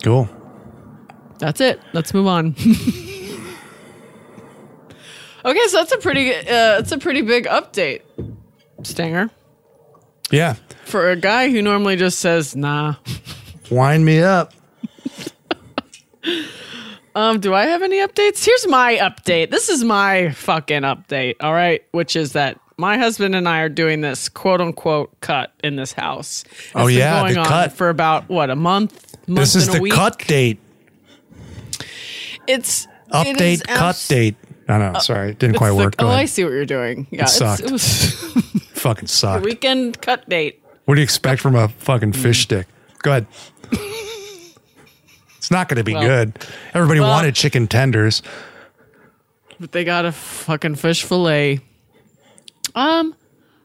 Cool. 0.02 0.28
That's 1.38 1.60
it. 1.60 1.80
Let's 1.92 2.14
move 2.14 2.26
on. 2.26 2.46
okay, 5.44 5.66
so 5.66 5.76
that's 5.78 5.92
a 5.92 5.98
pretty 5.98 6.32
uh, 6.34 6.42
that's 6.46 6.92
a 6.92 6.98
pretty 6.98 7.22
big 7.22 7.46
update, 7.46 8.02
Stanger, 8.82 9.30
Yeah. 10.30 10.54
for 10.84 11.10
a 11.10 11.16
guy 11.16 11.50
who 11.50 11.62
normally 11.62 11.96
just 11.96 12.18
says 12.18 12.54
nah. 12.56 12.94
Wind 13.70 14.04
me 14.04 14.20
up. 14.22 14.52
Um, 17.16 17.38
do 17.38 17.54
I 17.54 17.66
have 17.66 17.82
any 17.82 17.98
updates? 17.98 18.44
Here's 18.44 18.66
my 18.66 18.96
update. 18.96 19.50
This 19.52 19.68
is 19.68 19.84
my 19.84 20.30
fucking 20.32 20.82
update. 20.82 21.36
All 21.40 21.52
right, 21.52 21.80
which 21.92 22.16
is 22.16 22.32
that 22.32 22.58
my 22.76 22.98
husband 22.98 23.36
and 23.36 23.48
I 23.48 23.60
are 23.60 23.68
doing 23.68 24.00
this 24.00 24.28
quote 24.28 24.60
unquote 24.60 25.12
cut 25.20 25.52
in 25.62 25.76
this 25.76 25.92
house. 25.92 26.42
It's 26.50 26.72
Oh, 26.74 26.86
been 26.88 26.96
yeah, 26.98 27.20
going 27.20 27.34
the 27.34 27.40
on 27.40 27.46
cut. 27.46 27.72
for 27.72 27.88
about 27.88 28.28
what 28.28 28.50
a 28.50 28.56
month. 28.56 29.16
month 29.28 29.38
This 29.38 29.54
is 29.54 29.68
the 29.68 29.80
week. 29.80 29.92
cut 29.92 30.18
date. 30.26 30.58
It's 32.48 32.86
it 32.86 32.90
Update 33.36 33.62
cut 33.68 33.80
abs- 33.90 34.08
date. 34.08 34.34
No, 34.68 34.78
no, 34.92 34.98
sorry. 34.98 35.30
It 35.30 35.38
didn't 35.38 35.56
quite 35.56 35.68
the- 35.70 35.76
work. 35.76 35.96
Go 35.96 36.08
oh, 36.08 36.10
I 36.10 36.24
see 36.24 36.42
what 36.42 36.50
you're 36.52 36.66
doing. 36.66 37.06
Yeah, 37.12 37.22
it's, 37.22 37.36
sucked. 37.36 37.60
it 37.62 37.70
was 37.70 38.12
Fucking 38.84 39.08
sucked. 39.08 39.44
weekend 39.46 40.02
cut 40.02 40.28
date. 40.28 40.62
What 40.84 40.96
do 40.96 41.00
you 41.00 41.04
expect 41.04 41.40
from 41.40 41.54
a 41.56 41.68
fucking 41.68 42.12
Mm. 42.12 42.16
fish 42.22 42.42
stick? 42.42 42.66
Go 43.02 43.12
ahead. 43.12 43.26
it's 45.38 45.50
not 45.50 45.68
going 45.70 45.78
to 45.78 45.84
be 45.84 45.94
Well- 45.94 46.02
good. 46.02 46.38
Everybody 46.74 47.00
well- 47.00 47.08
wanted 47.10 47.34
chicken 47.34 47.66
tenders. 47.66 48.20
but 49.60 49.72
they 49.72 49.84
got 49.84 50.04
a 50.04 50.12
fucking 50.12 50.74
fish 50.74 51.02
fillet. 51.04 51.60
Um, 52.74 53.14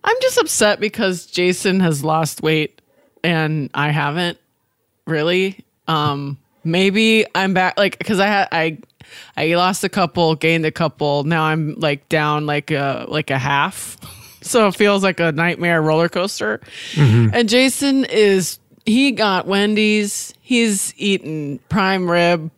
I'm 0.05 0.15
just 0.21 0.37
upset 0.37 0.79
because 0.79 1.25
Jason 1.25 1.79
has 1.81 2.01
lost 2.03 2.41
weight 2.41 2.81
and 3.23 3.69
I 3.73 3.89
haven't 3.89 4.37
really. 5.05 5.65
Um, 5.89 6.37
maybe 6.63 7.25
I'm 7.35 7.53
back 7.53 7.77
like 7.77 7.97
because 7.97 8.19
I 8.21 8.27
had 8.27 8.47
I 8.53 8.77
I 9.35 9.47
lost 9.55 9.83
a 9.83 9.89
couple, 9.89 10.35
gained 10.35 10.65
a 10.65 10.71
couple. 10.71 11.23
Now 11.25 11.43
I'm 11.43 11.73
like 11.77 12.07
down 12.07 12.45
like 12.45 12.71
a 12.71 13.05
like 13.09 13.31
a 13.31 13.37
half. 13.39 13.97
So 14.41 14.67
it 14.67 14.75
feels 14.75 15.03
like 15.03 15.19
a 15.19 15.31
nightmare 15.31 15.81
roller 15.81 16.09
coaster. 16.09 16.61
And 16.97 17.47
Jason 17.49 18.05
is 18.05 18.59
he 18.85 19.11
got 19.11 19.45
Wendy's. 19.47 20.33
He's 20.41 20.93
eaten 20.97 21.59
prime 21.69 22.09
rib. 22.09 22.49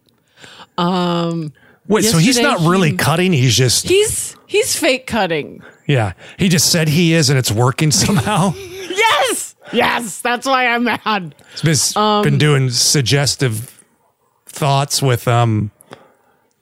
Um, 0.78 1.54
Wait, 1.88 2.04
so 2.06 2.18
he's 2.18 2.40
not 2.40 2.60
really 2.62 2.92
he- 2.92 2.98
cutting. 2.98 3.34
He's 3.34 3.56
just 3.56 3.88
He's 3.88 4.36
he's 4.48 4.76
fake 4.78 5.08
cutting. 5.08 5.62
yeah. 5.88 6.14
He 6.38 6.48
just 6.50 6.72
said 6.72 6.88
he 6.88 7.14
is, 7.14 7.30
and 7.30 7.38
it's 7.38 7.52
working 7.52 7.92
somehow. 8.04 8.54
Yes. 8.56 9.56
Yes, 9.74 10.22
that's 10.22 10.46
why 10.46 10.68
I'm 10.68 10.84
mad. 10.84 11.34
He's 11.62 11.94
been, 11.94 12.02
Um, 12.02 12.24
been 12.24 12.38
doing 12.38 12.70
suggestive 12.70 13.84
thoughts 14.46 15.02
with 15.02 15.28
um 15.28 15.72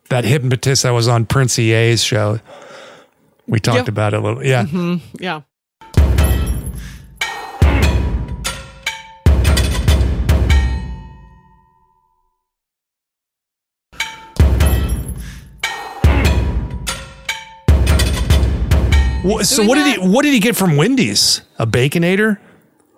that 0.10 0.24
hypnotist 0.26 0.84
that 0.84 0.92
was 0.92 1.08
on 1.08 1.26
Prince 1.26 1.58
EA's 1.60 2.04
show. 2.04 2.40
We 3.50 3.60
talked 3.60 3.78
Yep. 3.78 3.88
about 3.88 4.14
it 4.14 4.18
a 4.18 4.24
little. 4.24 4.46
Yeah. 4.46 4.64
Mm-hmm. 4.64 5.18
Yeah. 5.24 5.42
Wha- 19.24 19.44
so 19.44 19.66
what 19.66 19.76
did 19.76 19.88
he 20.02 20.08
what 20.08 20.24
did 20.24 20.34
he 20.34 20.40
get 20.40 20.56
from 20.56 20.78
Wendy's? 20.78 21.42
A 21.60 21.68
baconator? 21.68 22.38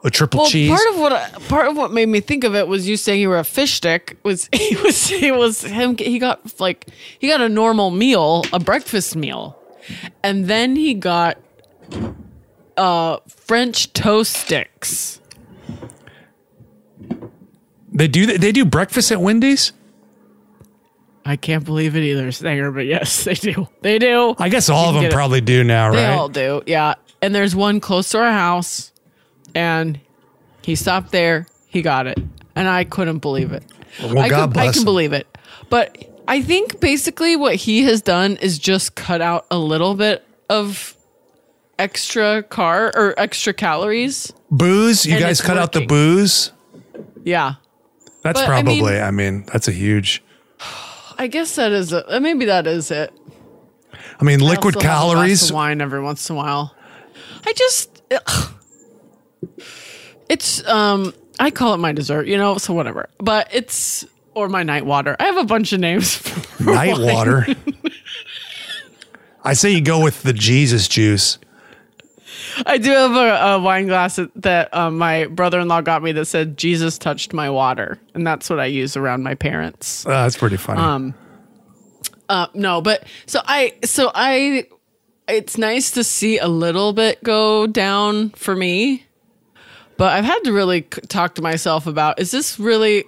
A 0.03 0.09
triple 0.09 0.41
Well, 0.41 0.49
cheese? 0.49 0.69
part 0.69 0.87
of 0.93 0.99
what 0.99 1.47
part 1.49 1.67
of 1.67 1.75
what 1.77 1.91
made 1.91 2.07
me 2.09 2.19
think 2.21 2.43
of 2.43 2.55
it 2.55 2.67
was 2.67 2.87
you 2.87 2.95
saying 2.97 3.19
you 3.21 3.29
were 3.29 3.39
a 3.39 3.43
fish 3.43 3.73
stick. 3.73 4.17
Was 4.23 4.47
he 4.53 4.75
was 4.77 5.07
he 5.07 5.31
was 5.31 5.61
him? 5.61 5.97
He 5.97 6.19
got 6.19 6.59
like 6.59 6.87
he 7.19 7.27
got 7.27 7.41
a 7.41 7.49
normal 7.49 7.89
meal, 7.91 8.43
a 8.53 8.59
breakfast 8.59 9.15
meal, 9.15 9.57
and 10.23 10.45
then 10.45 10.75
he 10.75 10.93
got 10.93 11.37
uh 12.77 13.17
French 13.27 13.91
toast 13.93 14.33
sticks. 14.33 15.19
they 17.91 18.07
do 18.07 18.37
they 18.37 18.51
do 18.51 18.65
breakfast 18.65 19.11
at 19.11 19.19
Wendy's? 19.21 19.73
I 21.23 21.35
can't 21.35 21.63
believe 21.63 21.95
it 21.95 22.01
either, 22.01 22.31
Stanger, 22.31 22.71
but 22.71 22.85
yes, 22.87 23.23
they 23.25 23.35
do. 23.35 23.67
They 23.81 23.99
do. 23.99 24.35
I 24.39 24.49
guess 24.49 24.69
all 24.69 24.87
of 24.89 24.95
them 24.95 25.03
get 25.03 25.11
it. 25.11 25.13
probably 25.13 25.41
do 25.41 25.63
now, 25.63 25.91
They 25.91 26.05
all 26.05 26.29
do, 26.29 26.63
yeah. 26.65 26.95
And 27.21 27.35
there's 27.35 27.55
one 27.55 27.79
close 27.79 28.09
to 28.09 28.17
our 28.19 28.31
house, 28.31 28.91
and 29.53 29.99
he 30.63 30.73
stopped 30.73 31.11
there. 31.11 31.45
He 31.67 31.83
got 31.83 32.07
it, 32.07 32.17
and 32.55 32.67
I 32.67 32.85
couldn't 32.85 33.19
believe 33.19 33.51
it. 33.51 33.63
Well, 34.01 34.17
I, 34.17 34.29
God 34.29 34.53
could, 34.53 34.59
I 34.59 34.71
can 34.71 34.79
him. 34.79 34.85
believe 34.85 35.13
it, 35.13 35.27
but 35.69 35.95
I 36.31 36.41
think 36.41 36.79
basically 36.79 37.35
what 37.35 37.55
he 37.55 37.83
has 37.83 38.01
done 38.01 38.37
is 38.37 38.57
just 38.57 38.95
cut 38.95 39.19
out 39.19 39.45
a 39.51 39.57
little 39.57 39.95
bit 39.95 40.23
of 40.49 40.95
extra 41.77 42.41
car 42.43 42.93
or 42.95 43.13
extra 43.17 43.53
calories. 43.53 44.31
Booze? 44.49 45.05
You 45.05 45.15
And 45.15 45.21
guys 45.23 45.39
it's 45.39 45.45
cut 45.47 45.57
out 45.57 45.73
the 45.73 45.79
working. 45.79 45.87
booze? 45.89 46.51
Yeah, 47.25 47.55
That's 48.23 48.39
But, 48.39 48.45
I 48.45 48.47
probably. 48.47 48.81
mean- 48.93 49.01
I 49.01 49.11
mean, 49.11 49.45
that's 49.51 49.67
a 49.67 49.71
huge. 49.73 50.23
I 51.17 51.27
guess 51.27 51.55
that 51.55 51.71
is 51.73 51.91
it. 51.91 52.05
Maybe 52.21 52.45
that 52.45 52.65
is 52.65 52.91
it. 52.91 53.11
I 54.19 54.23
mean, 54.23 54.39
liquid 54.39 54.75
also 54.77 54.87
have 54.87 54.97
a 54.97 55.01
glass 55.01 55.13
calories. 55.13 55.49
of 55.49 55.55
wine 55.55 55.81
every 55.81 56.01
once 56.01 56.29
in 56.29 56.35
a 56.35 56.37
while. 56.37 56.73
I 57.45 57.51
just 57.53 58.01
ugh. 58.11 58.53
it's 60.29 60.65
um 60.67 61.13
I 61.39 61.51
call 61.51 61.73
it 61.73 61.77
my 61.77 61.91
dessert, 61.91 62.27
you 62.27 62.37
know, 62.37 62.57
so 62.57 62.73
whatever. 62.73 63.09
But 63.19 63.49
it's 63.51 64.05
or 64.33 64.49
my 64.49 64.63
night 64.63 64.85
water. 64.85 65.15
I 65.19 65.25
have 65.25 65.37
a 65.37 65.43
bunch 65.45 65.73
of 65.73 65.79
names. 65.79 66.15
For 66.61 66.63
Night 66.63 66.97
wine. 66.97 67.13
water. 67.13 67.47
I 69.43 69.53
say 69.53 69.71
you 69.71 69.81
go 69.81 70.01
with 70.03 70.21
the 70.23 70.33
Jesus 70.33 70.87
juice. 70.87 71.39
I 72.65 72.77
do 72.77 72.89
have 72.91 73.11
a, 73.13 73.53
a 73.55 73.59
wine 73.59 73.87
glass 73.87 74.17
that, 74.17 74.29
that 74.41 74.73
um, 74.75 74.97
my 74.97 75.25
brother-in-law 75.25 75.81
got 75.81 76.03
me 76.03 76.11
that 76.13 76.25
said 76.25 76.57
Jesus 76.57 76.97
touched 76.97 77.33
my 77.33 77.49
water, 77.49 77.97
and 78.13 78.25
that's 78.27 78.49
what 78.49 78.59
I 78.59 78.65
use 78.65 78.95
around 78.97 79.23
my 79.23 79.35
parents. 79.35 80.05
Uh, 80.05 80.09
that's 80.09 80.37
pretty 80.37 80.57
funny. 80.57 80.79
Um, 80.79 81.13
Uh, 82.29 82.47
no, 82.53 82.81
but 82.81 83.03
so 83.25 83.41
I, 83.45 83.73
so 83.83 84.11
I, 84.13 84.67
it's 85.27 85.57
nice 85.57 85.91
to 85.91 86.03
see 86.03 86.37
a 86.39 86.47
little 86.47 86.93
bit 86.93 87.23
go 87.23 87.67
down 87.67 88.29
for 88.31 88.55
me, 88.55 89.05
but 89.97 90.11
I've 90.13 90.25
had 90.25 90.39
to 90.43 90.53
really 90.53 90.81
talk 90.83 91.35
to 91.35 91.41
myself 91.41 91.87
about 91.87 92.19
is 92.19 92.31
this 92.31 92.59
really 92.59 93.05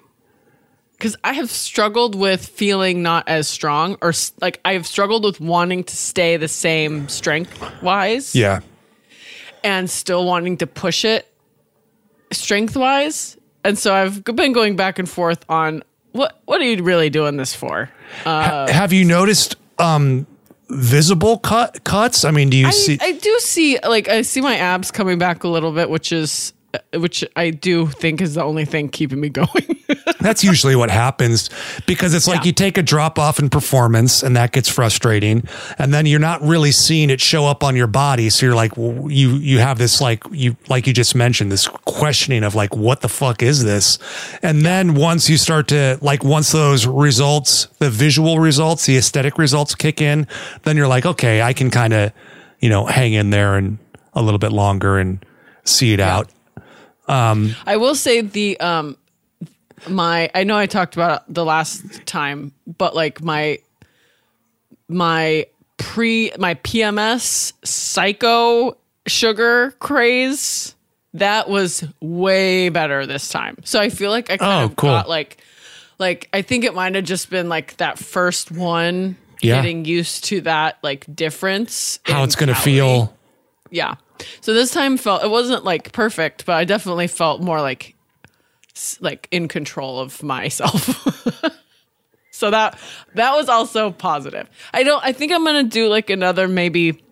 because 1.04 1.18
I 1.22 1.34
have 1.34 1.52
struggled 1.52 2.16
with 2.16 2.46
feeling 2.46 3.04
not 3.04 3.28
as 3.28 3.50
strong, 3.50 3.98
or 4.02 4.14
like 4.40 4.62
I 4.64 4.72
have 4.72 4.88
struggled 4.88 5.26
with 5.26 5.42
wanting 5.42 5.84
to 5.84 5.98
stay 5.98 6.38
the 6.38 6.48
same 6.48 7.10
strength 7.10 7.62
wise, 7.82 8.34
yeah. 8.34 8.62
and 9.66 9.90
still 9.90 10.24
wanting 10.24 10.56
to 10.60 10.68
push 10.68 11.04
it 11.04 11.28
strength 12.32 12.78
wise, 12.78 13.38
and 13.66 13.78
so 13.78 13.94
I've 13.94 14.24
been 14.24 14.54
going 14.54 14.78
back 14.78 14.98
and 14.98 15.10
forth 15.10 15.44
on 15.50 15.84
what 16.14 16.42
what 16.46 16.62
are 16.62 16.64
you 16.64 16.82
really 16.82 17.10
doing 17.10 17.36
this 17.36 17.54
for? 17.54 17.90
Have 18.24 18.94
you 18.94 19.04
noticed 19.04 19.58
um, 19.80 20.26
visible 20.70 21.38
cut 21.38 21.84
cuts? 21.84 22.24
I 22.24 22.32
mean, 22.32 22.50
do 22.50 22.56
you 22.56 22.68
I, 22.68 22.72
see? 22.72 22.98
I 23.02 23.12
do 23.12 23.40
see 23.40 23.78
like 23.84 24.08
I 24.08 24.22
see 24.22 24.40
my 24.40 24.56
abs 24.56 24.90
coming 24.90 25.20
back 25.20 25.44
a 25.44 25.50
little 25.50 25.74
bit, 25.74 25.90
which 25.90 26.14
is 26.14 26.54
Uh, 26.74 27.00
which 27.00 27.24
I 27.36 27.52
do 27.52 27.86
think 27.86 28.20
is 28.20 28.34
the 28.34 28.44
only 28.44 28.66
thing 28.66 28.90
keeping 28.90 29.20
me 29.20 29.30
going. 29.42 29.48
That's 30.20 30.44
usually 30.44 30.76
what 30.76 30.90
happens 30.90 31.50
because 31.86 32.16
it's 32.16 32.28
like 32.28 32.40
Yeah. 32.40 32.46
you 32.46 32.52
take 32.54 32.78
a 32.80 32.82
drop 32.82 33.20
off 33.20 33.38
in 33.38 33.50
performance 33.50 34.24
and 34.24 34.36
that 34.36 34.54
gets 34.54 34.70
frustrating, 34.70 35.48
and 35.78 35.94
then 35.94 36.06
you're 36.08 36.20
not 36.20 36.42
really 36.42 36.72
seeing 36.72 37.10
it 37.12 37.22
show 37.22 37.46
up 37.46 37.64
on 37.64 37.76
your 37.76 37.86
body. 37.88 38.30
So 38.32 38.46
you're 38.48 38.56
like, 38.56 38.76
well, 38.76 39.12
you 39.12 39.32
you 39.36 39.60
have 39.60 39.78
this 39.78 40.02
like 40.02 40.24
you 40.32 40.56
like 40.68 40.88
you 40.88 40.94
just 40.94 41.14
mentioned 41.14 41.52
this 41.52 41.68
questioning 41.68 42.44
of 42.44 42.56
like, 42.56 42.76
what 42.76 43.02
the 43.02 43.10
fuck 43.10 43.44
is 43.44 43.64
this? 43.64 44.00
And 44.42 44.62
then 44.66 44.96
once 44.96 45.30
you 45.30 45.38
start 45.38 45.68
to 45.68 46.00
like 46.02 46.24
once 46.24 46.52
those 46.52 46.88
results, 46.88 47.68
the 47.78 47.90
visual 47.92 48.40
results, 48.40 48.86
the 48.88 48.98
aesthetic 48.98 49.38
results 49.38 49.76
kick 49.76 50.02
in, 50.02 50.26
then 50.64 50.76
you're 50.78 50.88
like, 50.88 51.06
okay, 51.06 51.42
I 51.44 51.54
can 51.54 51.70
kind 51.70 51.94
of 51.94 52.12
you 52.62 52.70
know 52.70 52.86
hang 52.88 53.14
in 53.14 53.30
there 53.30 53.58
and 53.58 53.78
a 54.14 54.24
little 54.24 54.40
bit 54.40 54.52
longer 54.52 54.98
and 54.98 55.24
see 55.66 55.94
it 55.94 56.00
out. 56.00 56.30
I 57.08 57.78
will 57.78 57.96
say 57.96 58.22
the 58.22 58.60
um 58.60 58.98
my 59.90 60.30
I 60.34 60.44
know 60.44 60.58
I 60.58 60.66
talked 60.66 60.96
about 60.96 61.32
the 61.34 61.44
last 61.46 62.06
time, 62.06 62.52
but 62.78 62.96
like 62.96 63.22
my 63.22 63.60
my 64.88 65.46
pre 65.78 66.32
my 66.38 66.56
PMS 66.56 67.54
psycho 67.66 68.78
sugar 69.08 69.72
craze 69.80 70.76
that 71.16 71.48
was 71.50 71.84
way 72.00 72.70
better 72.70 73.06
this 73.06 73.30
time. 73.30 73.58
So 73.64 73.80
I 73.80 73.90
feel 73.90 74.10
like 74.10 74.30
I 74.32 74.38
kind 74.38 74.64
Oh, 74.64 74.66
of 74.66 74.76
cool. 74.76 74.90
got 74.90 75.10
like 75.10 75.38
like 76.00 76.30
I 76.34 76.42
think 76.42 76.64
it 76.64 76.74
might 76.74 76.96
have 76.96 77.04
just 77.04 77.30
been 77.30 77.50
like 77.50 77.78
that 77.78 78.00
first 78.00 78.52
one 78.52 79.16
Yeah. 79.42 79.56
getting 79.58 79.86
used 79.86 80.24
to 80.26 80.42
that 80.42 80.78
like 80.82 81.06
difference 81.14 82.00
How 82.06 82.24
it's 82.24 82.36
going 82.36 82.48
to 82.50 82.56
feel. 82.56 83.16
Yeah. 83.70 83.96
So 84.42 84.54
this 84.54 84.72
time 84.72 84.98
felt 84.98 85.24
it 85.24 85.30
wasn't 85.30 85.64
like 85.64 85.92
perfect, 85.92 86.46
but 86.46 86.56
I 86.56 86.66
definitely 86.66 87.08
felt 87.08 87.42
more 87.42 87.62
like 87.62 87.96
like 89.00 89.28
in 89.32 89.48
control 89.48 90.00
of 90.00 90.24
myself. 90.24 91.06
so 92.32 92.50
that 92.50 92.78
that 93.16 93.36
was 93.36 93.50
also 93.50 93.92
positive. 93.92 94.50
I 94.74 94.84
don't 94.84 95.04
I 95.04 95.12
think 95.12 95.32
I'm 95.32 95.44
going 95.44 95.66
to 95.66 95.70
do 95.70 95.88
like 95.88 96.10
another 96.10 96.48
maybe 96.48 97.04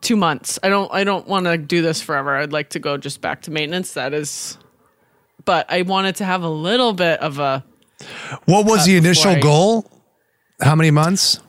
2 0.00 0.16
months. 0.16 0.58
I 0.62 0.68
don't 0.68 0.92
I 0.92 1.04
don't 1.04 1.26
want 1.26 1.46
to 1.46 1.56
do 1.56 1.80
this 1.82 2.00
forever. 2.00 2.36
I'd 2.36 2.52
like 2.52 2.70
to 2.70 2.78
go 2.78 2.96
just 2.96 3.20
back 3.20 3.42
to 3.42 3.50
maintenance. 3.50 3.92
That 3.94 4.12
is 4.12 4.58
but 5.44 5.70
I 5.70 5.82
wanted 5.82 6.16
to 6.16 6.24
have 6.24 6.42
a 6.42 6.48
little 6.48 6.92
bit 6.92 7.20
of 7.20 7.38
a 7.38 7.64
What 8.46 8.66
was 8.66 8.86
the 8.86 8.96
initial 8.96 9.32
I- 9.32 9.40
goal? 9.40 9.90
How 10.60 10.74
many 10.76 10.90
months? 10.90 11.40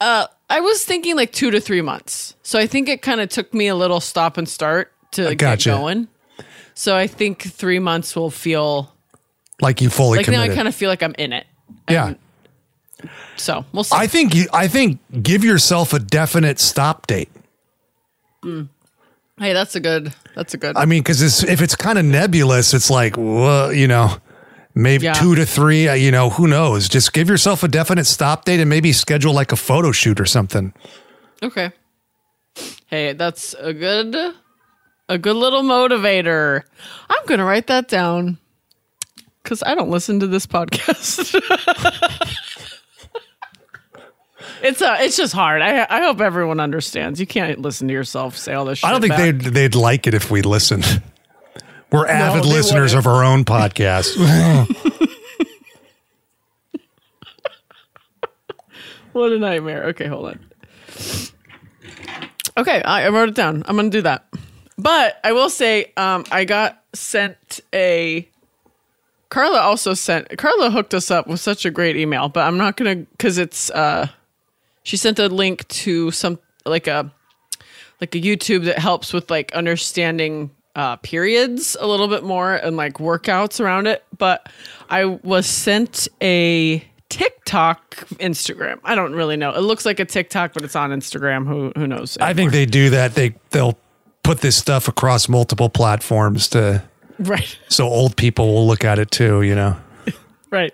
Uh, 0.00 0.26
I 0.50 0.60
was 0.60 0.84
thinking 0.84 1.16
like 1.16 1.32
2 1.32 1.50
to 1.52 1.60
3 1.60 1.80
months. 1.80 2.34
So 2.42 2.58
I 2.58 2.66
think 2.66 2.88
it 2.88 3.02
kind 3.02 3.20
of 3.20 3.28
took 3.28 3.54
me 3.54 3.68
a 3.68 3.74
little 3.74 4.00
stop 4.00 4.36
and 4.36 4.48
start 4.48 4.92
to 5.12 5.34
gotcha. 5.34 5.70
get 5.70 5.76
going. 5.76 6.08
So 6.74 6.96
I 6.96 7.06
think 7.06 7.42
3 7.42 7.78
months 7.78 8.14
will 8.16 8.30
feel 8.30 8.92
Like 9.60 9.80
you 9.80 9.90
fully 9.90 10.18
like 10.18 10.28
now? 10.28 10.42
I 10.42 10.48
kind 10.48 10.68
of 10.68 10.74
feel 10.74 10.90
like 10.90 11.02
I'm 11.02 11.14
in 11.18 11.32
it. 11.32 11.46
yeah. 11.88 12.14
So 13.36 13.64
we'll 13.72 13.84
see. 13.84 13.96
I 13.96 14.06
think 14.06 14.34
you, 14.34 14.46
I 14.52 14.68
think 14.68 14.98
give 15.22 15.42
yourself 15.44 15.94
a 15.94 15.98
definite 15.98 16.58
stop 16.60 17.06
date. 17.06 17.30
Mm. 18.44 18.68
hey, 19.38 19.52
that's 19.52 19.74
a 19.74 19.80
good. 19.80 20.12
That's 20.34 20.52
a 20.54 20.58
good. 20.58 20.76
I 20.76 20.84
mean, 20.84 21.02
because 21.02 21.44
if 21.44 21.62
it's 21.62 21.74
kind 21.76 21.98
of 21.98 22.04
nebulous, 22.04 22.74
it's 22.74 22.90
like, 22.90 23.16
well, 23.16 23.72
you 23.72 23.86
know, 23.88 24.16
maybe 24.82 25.04
Yeah. 25.04 25.12
two 25.14 25.34
to 25.34 25.44
three. 25.46 25.88
Uh, 25.88 25.94
you 25.94 26.10
know, 26.10 26.30
who 26.30 26.46
knows? 26.46 26.88
Just 26.88 27.12
give 27.12 27.28
yourself 27.28 27.62
a 27.62 27.68
definite 27.68 28.06
stop 28.06 28.44
date 28.44 28.60
and 28.60 28.68
maybe 28.70 28.92
schedule 28.92 29.32
like 29.32 29.52
a 29.52 29.56
photo 29.56 29.92
shoot 29.92 30.20
or 30.20 30.26
something. 30.26 30.72
Okay. 31.42 31.72
Hey, 32.86 33.12
that's 33.12 33.54
a 33.54 33.72
good 33.72 34.14
a 35.08 35.18
good 35.18 35.36
little 35.36 35.62
motivator. 35.62 36.62
I'm 37.08 37.26
going 37.26 37.38
to 37.38 37.44
write 37.44 37.66
that 37.68 37.88
down 37.88 38.38
cuz 39.44 39.62
I 39.64 39.74
don't 39.74 39.90
listen 39.90 40.20
to 40.20 40.26
this 40.26 40.46
podcast. 40.46 41.34
it's 44.62 44.82
uh, 44.82 44.96
it's 45.00 45.16
just 45.16 45.32
hard. 45.32 45.62
I 45.62 45.86
I 45.88 46.02
hope 46.02 46.20
everyone 46.20 46.60
understands. 46.60 47.20
You 47.20 47.26
can't 47.26 47.60
listen 47.60 47.88
to 47.88 47.94
yourself 47.94 48.36
say 48.36 48.54
all 48.54 48.64
this 48.64 48.78
shit. 48.78 48.88
I 48.88 48.92
don't 48.92 49.00
think 49.00 49.12
back. 49.12 49.20
they'd 49.20 49.40
they'd 49.54 49.74
like 49.74 50.06
it 50.06 50.14
if 50.14 50.30
we 50.30 50.42
listened. 50.42 51.02
We're 51.92 52.06
avid 52.06 52.44
they 52.44 52.48
listeners 52.48 52.94
wouldn't. 52.94 53.06
of 53.06 53.12
our 53.12 53.24
own 53.24 53.44
podcast. 53.44 54.16
What 59.12 59.32
a 59.32 59.38
nightmare. 59.38 59.84
Okay, 59.86 60.06
hold 60.06 60.26
on. 60.26 60.40
Okay, 62.56 62.82
I, 62.82 63.06
I 63.06 63.08
wrote 63.08 63.28
it 63.28 63.34
down. 63.34 63.64
I'm 63.66 63.76
gonna 63.76 63.90
do 63.90 64.02
that. 64.02 64.26
But 64.78 65.18
I 65.24 65.32
will 65.32 65.50
say, 65.50 65.92
um, 65.96 66.24
I 66.30 66.44
got 66.44 66.82
sent 66.92 67.60
a. 67.74 68.28
Carla 69.28 69.58
also 69.60 69.94
sent. 69.94 70.36
Carla 70.38 70.70
hooked 70.70 70.94
us 70.94 71.10
up 71.10 71.26
with 71.26 71.40
such 71.40 71.64
a 71.64 71.70
great 71.70 71.96
email, 71.96 72.28
but 72.28 72.46
I'm 72.46 72.56
not 72.56 72.76
gonna 72.76 72.96
because 72.96 73.38
it's. 73.38 73.70
uh 73.70 74.06
She 74.84 74.96
sent 74.96 75.18
a 75.18 75.26
link 75.28 75.66
to 75.68 76.10
some 76.12 76.38
like 76.64 76.86
a 76.86 77.12
like 78.00 78.14
a 78.14 78.20
YouTube 78.20 78.64
that 78.66 78.78
helps 78.78 79.12
with 79.12 79.30
like 79.30 79.52
understanding 79.54 80.50
uh, 80.80 80.96
periods 80.96 81.76
a 81.78 81.86
little 81.86 82.08
bit 82.08 82.24
more 82.24 82.54
and 82.54 82.74
like 82.74 82.94
workouts 82.94 83.60
around 83.60 83.86
it. 83.86 84.02
But 84.16 84.50
I 84.88 85.04
was 85.04 85.46
sent 85.46 86.08
a 86.22 86.82
TikTok 87.10 87.96
Instagram. 88.12 88.80
I 88.82 88.94
don't 88.94 89.12
really 89.12 89.36
know. 89.36 89.50
It 89.50 89.60
looks 89.60 89.84
like 89.84 90.00
a 90.00 90.06
TikTok, 90.06 90.54
but 90.54 90.62
it's 90.62 90.74
on 90.74 90.88
Instagram. 90.90 91.46
Who 91.46 91.70
who 91.76 91.86
knows? 91.86 92.16
I 92.18 92.32
think 92.32 92.52
they 92.52 92.64
do 92.64 92.88
that. 92.90 93.14
They 93.14 93.34
they'll 93.50 93.78
put 94.22 94.40
this 94.40 94.56
stuff 94.56 94.88
across 94.88 95.28
multiple 95.28 95.68
platforms 95.68 96.48
to 96.48 96.82
right, 97.18 97.58
so 97.68 97.86
old 97.86 98.16
people 98.16 98.54
will 98.54 98.66
look 98.66 98.82
at 98.82 98.98
it 98.98 99.10
too. 99.10 99.42
You 99.42 99.54
know. 99.54 99.76
right. 100.50 100.72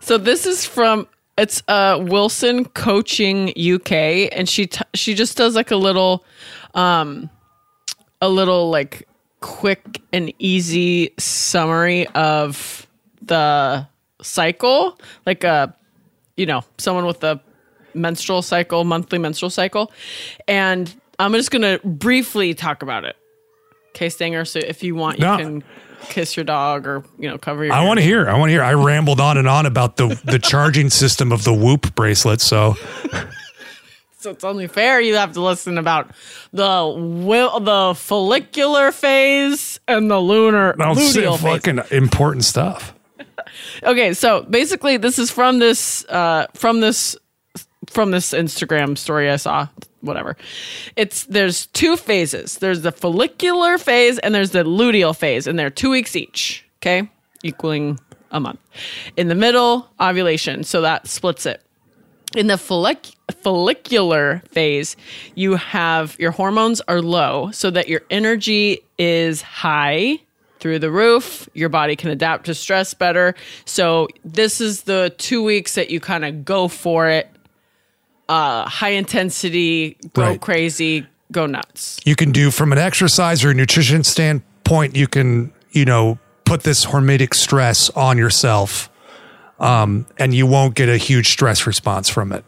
So 0.00 0.18
this 0.18 0.46
is 0.46 0.66
from 0.66 1.06
it's 1.38 1.62
uh 1.68 2.00
Wilson 2.02 2.64
Coaching 2.64 3.50
UK, 3.50 3.92
and 4.32 4.48
she 4.48 4.66
t- 4.66 4.82
she 4.94 5.14
just 5.14 5.36
does 5.36 5.54
like 5.54 5.70
a 5.70 5.76
little, 5.76 6.24
um, 6.74 7.30
a 8.20 8.28
little 8.28 8.68
like 8.68 9.06
quick 9.44 10.00
and 10.10 10.32
easy 10.38 11.10
summary 11.18 12.06
of 12.14 12.86
the 13.20 13.86
cycle, 14.22 14.98
like 15.26 15.44
a 15.44 15.74
you 16.38 16.46
know 16.46 16.62
someone 16.78 17.04
with 17.04 17.22
a 17.22 17.38
menstrual 17.92 18.40
cycle, 18.40 18.84
monthly 18.84 19.18
menstrual 19.18 19.50
cycle, 19.50 19.92
and 20.48 20.92
I'm 21.18 21.32
just 21.34 21.50
gonna 21.50 21.78
briefly 21.84 22.54
talk 22.54 22.82
about 22.82 23.04
it. 23.04 23.16
Okay, 23.90 24.08
Stanger. 24.08 24.46
So 24.46 24.60
if 24.60 24.82
you 24.82 24.94
want, 24.94 25.18
you 25.18 25.26
No. 25.26 25.36
can 25.36 25.64
kiss 26.08 26.36
your 26.36 26.44
dog 26.44 26.86
or 26.86 27.04
you 27.18 27.28
know 27.28 27.36
cover 27.36 27.64
your. 27.66 27.74
I 27.74 27.84
want 27.84 27.98
to 27.98 28.04
hear. 28.04 28.26
I 28.28 28.38
want 28.38 28.48
to 28.48 28.52
hear. 28.52 28.62
I 28.62 28.72
rambled 28.72 29.20
on 29.20 29.36
and 29.36 29.46
on 29.46 29.66
about 29.66 29.96
the 29.98 30.18
the 30.24 30.38
charging 30.52 30.88
system 30.88 31.30
of 31.32 31.44
the 31.44 31.52
Whoop 31.52 31.94
bracelet. 31.94 32.40
So 32.40 32.76
So 34.24 34.30
it's 34.30 34.42
only 34.42 34.68
fair 34.68 35.02
you 35.02 35.16
have 35.16 35.32
to 35.32 35.42
listen 35.42 35.76
about 35.76 36.10
the 36.50 36.94
will, 36.96 37.60
the 37.60 37.92
follicular 37.94 38.90
phase 38.90 39.78
and 39.86 40.10
the 40.10 40.18
lunar 40.18 40.74
I'll 40.80 40.94
luteal 40.94 41.32
phase. 41.32 41.42
fucking 41.42 41.80
important 41.90 42.44
stuff. 42.44 42.94
Okay, 43.82 44.14
so 44.14 44.42
basically, 44.44 44.96
this 44.96 45.18
is 45.18 45.30
from 45.30 45.58
this 45.58 46.04
uh, 46.06 46.46
from 46.54 46.80
this 46.80 47.16
from 47.88 48.10
this 48.10 48.32
Instagram 48.32 48.96
story 48.96 49.30
I 49.30 49.36
saw. 49.36 49.68
Whatever, 50.00 50.36
it's 50.96 51.24
there's 51.26 51.66
two 51.66 51.96
phases. 51.96 52.58
There's 52.58 52.80
the 52.80 52.90
follicular 52.90 53.76
phase 53.78 54.18
and 54.18 54.34
there's 54.34 54.50
the 54.50 54.64
luteal 54.64 55.14
phase, 55.14 55.46
and 55.46 55.58
they're 55.58 55.70
two 55.70 55.90
weeks 55.90 56.16
each. 56.16 56.64
Okay, 56.78 57.08
equaling 57.44 58.00
a 58.30 58.40
month. 58.40 58.58
In 59.16 59.28
the 59.28 59.34
middle, 59.34 59.88
ovulation. 60.00 60.64
So 60.64 60.80
that 60.80 61.06
splits 61.06 61.44
it. 61.46 61.62
In 62.34 62.46
the 62.48 62.54
follic- 62.54 63.14
follicular 63.42 64.42
phase, 64.50 64.96
you 65.34 65.56
have 65.56 66.16
your 66.18 66.30
hormones 66.32 66.80
are 66.88 67.00
low 67.00 67.50
so 67.52 67.70
that 67.70 67.88
your 67.88 68.02
energy 68.10 68.80
is 68.98 69.42
high 69.42 70.18
through 70.60 70.78
the 70.80 70.90
roof. 70.90 71.48
Your 71.54 71.68
body 71.68 71.94
can 71.96 72.10
adapt 72.10 72.46
to 72.46 72.54
stress 72.54 72.94
better. 72.94 73.34
So, 73.66 74.08
this 74.24 74.60
is 74.60 74.82
the 74.82 75.12
two 75.18 75.42
weeks 75.44 75.74
that 75.74 75.90
you 75.90 76.00
kind 76.00 76.24
of 76.24 76.44
go 76.44 76.68
for 76.68 77.08
it. 77.08 77.28
Uh, 78.28 78.66
high 78.68 78.90
intensity, 78.90 79.96
go 80.14 80.22
Right. 80.22 80.40
crazy, 80.40 81.06
go 81.30 81.44
nuts. 81.46 82.00
You 82.06 82.16
can 82.16 82.32
do 82.32 82.50
from 82.50 82.72
an 82.72 82.78
exercise 82.78 83.44
or 83.44 83.52
nutrition 83.52 84.02
standpoint. 84.02 84.96
You 84.96 85.06
can 85.06 85.52
you 85.72 85.84
know 85.84 86.18
put 86.46 86.62
this 86.62 86.86
hormetic 86.86 87.34
stress 87.34 87.90
on 87.90 88.16
yourself, 88.16 88.88
um, 89.60 90.06
and 90.18 90.34
you 90.34 90.46
won't 90.46 90.74
get 90.74 90.88
a 90.88 90.96
huge 90.96 91.30
stress 91.30 91.66
response 91.66 92.08
from 92.08 92.32
it. 92.32 92.44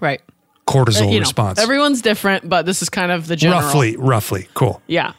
Right. 0.00 0.20
Cortisol 0.66 1.06
You 1.06 1.14
know, 1.14 1.20
response. 1.20 1.58
everyone's 1.58 2.00
different, 2.00 2.48
but 2.48 2.64
this 2.64 2.80
is 2.82 2.88
kind 2.88 3.10
of 3.10 3.26
the 3.26 3.36
general. 3.36 3.60
roughly, 3.60 3.96
roughly. 3.96 4.48
Cool. 4.54 4.80
Yeah. 4.86 5.12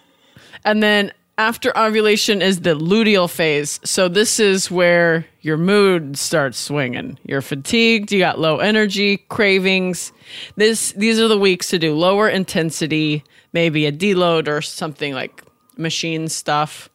And 0.64 0.82
then 0.82 1.12
after 1.38 1.76
ovulation 1.78 2.41
is 2.41 2.62
the 2.62 2.76
luteal 2.76 3.30
phase. 3.30 3.80
So 3.84 4.07
this 4.07 4.39
is 4.39 4.70
where 4.72 5.26
your 5.41 5.57
mood 5.57 6.18
starts 6.18 6.57
swinging. 6.57 7.18
You're 7.26 7.41
fatigued, 7.41 8.12
you 8.12 8.20
got 8.20 8.39
low 8.39 8.57
energy, 8.59 9.18
cravings. 9.18 10.14
This 10.55 10.91
these 10.93 11.20
are 11.20 11.28
the 11.28 11.38
weeks 11.38 11.70
to 11.70 11.80
do 11.80 11.95
lower 11.95 12.30
intensity, 12.30 13.24
maybe 13.53 13.86
a 13.88 13.91
deload 13.91 14.47
or 14.47 14.62
something 14.62 15.14
like 15.14 15.43
machine 15.78 16.28
stuff. 16.30 16.89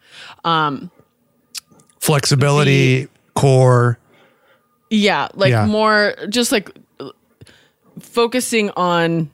Um 0.44 0.90
Flexibility, 2.00 3.08
core. 3.34 3.98
Yeah, 4.90 5.28
like 5.34 5.50
Yeah. 5.50 5.66
more 5.66 6.14
just 6.28 6.52
like 6.52 6.70
focusing 8.00 8.70
on 8.70 9.30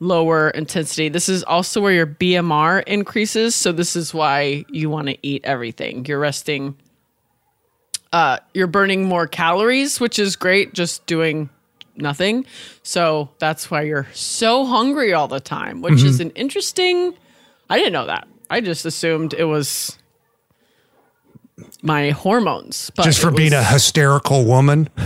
lower 0.00 0.50
intensity. 0.50 1.08
This 1.08 1.28
is 1.28 1.42
also 1.44 1.80
where 1.80 1.92
your 1.92 2.06
BMR 2.06 2.82
increases, 2.86 3.54
so 3.54 3.72
this 3.72 3.96
is 3.96 4.12
why 4.12 4.64
you 4.68 4.90
want 4.90 5.08
to 5.08 5.16
eat 5.22 5.42
everything. 5.44 6.04
You're 6.06 6.18
resting 6.18 6.76
uh 8.12 8.38
you're 8.52 8.66
burning 8.68 9.04
more 9.04 9.26
calories, 9.26 9.98
which 10.00 10.18
is 10.18 10.36
great 10.36 10.72
just 10.74 11.04
doing 11.06 11.48
nothing. 11.96 12.44
So 12.82 13.30
that's 13.38 13.70
why 13.70 13.82
you're 13.82 14.06
so 14.12 14.64
hungry 14.66 15.12
all 15.12 15.28
the 15.28 15.40
time, 15.40 15.80
which 15.82 15.94
Mm-hmm. 15.94 16.06
is 16.06 16.20
an 16.20 16.30
interesting 16.30 17.14
I 17.70 17.78
didn't 17.78 17.92
know 17.94 18.06
that. 18.06 18.28
I 18.50 18.60
just 18.60 18.84
assumed 18.84 19.32
it 19.34 19.44
was 19.44 19.98
my 21.84 22.10
hormones. 22.10 22.90
Just 23.02 23.20
for 23.20 23.30
being 23.30 23.52
was- 23.52 23.60
a 23.60 23.64
hysterical 23.64 24.44
woman. 24.44 24.88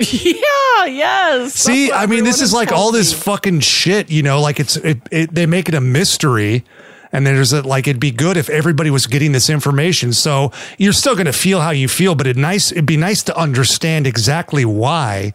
Yeah, 0.00 0.84
yes. 0.84 1.54
See, 1.54 1.90
I 1.90 2.06
mean, 2.06 2.22
this 2.22 2.40
is 2.40 2.52
like 2.52 2.70
all 2.70 2.92
this 2.92 3.12
me. 3.12 3.18
fucking 3.18 3.58
shit, 3.58 4.12
you 4.12 4.22
know, 4.22 4.40
like 4.40 4.60
it's, 4.60 4.76
it, 4.76 5.00
it, 5.10 5.34
they 5.34 5.44
make 5.44 5.68
it 5.68 5.74
a 5.74 5.80
mystery. 5.80 6.64
And 7.10 7.26
there's 7.26 7.52
a, 7.52 7.62
like, 7.62 7.88
it'd 7.88 7.98
be 7.98 8.12
good 8.12 8.36
if 8.36 8.48
everybody 8.48 8.90
was 8.90 9.08
getting 9.08 9.32
this 9.32 9.50
information. 9.50 10.12
So 10.12 10.52
you're 10.78 10.92
still 10.92 11.14
going 11.14 11.26
to 11.26 11.32
feel 11.32 11.60
how 11.60 11.70
you 11.70 11.88
feel, 11.88 12.14
but 12.14 12.28
it 12.28 12.36
nice, 12.36 12.70
it'd 12.70 12.86
be 12.86 12.96
nice 12.96 13.24
to 13.24 13.36
understand 13.36 14.06
exactly 14.06 14.64
why. 14.64 15.34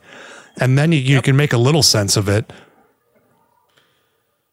And 0.62 0.78
then 0.78 0.94
you, 0.94 1.00
you 1.00 1.22
can 1.22 1.36
make 1.36 1.52
a 1.52 1.58
little 1.58 1.84
sense 1.84 2.16
of 2.16 2.30
it. 2.30 2.54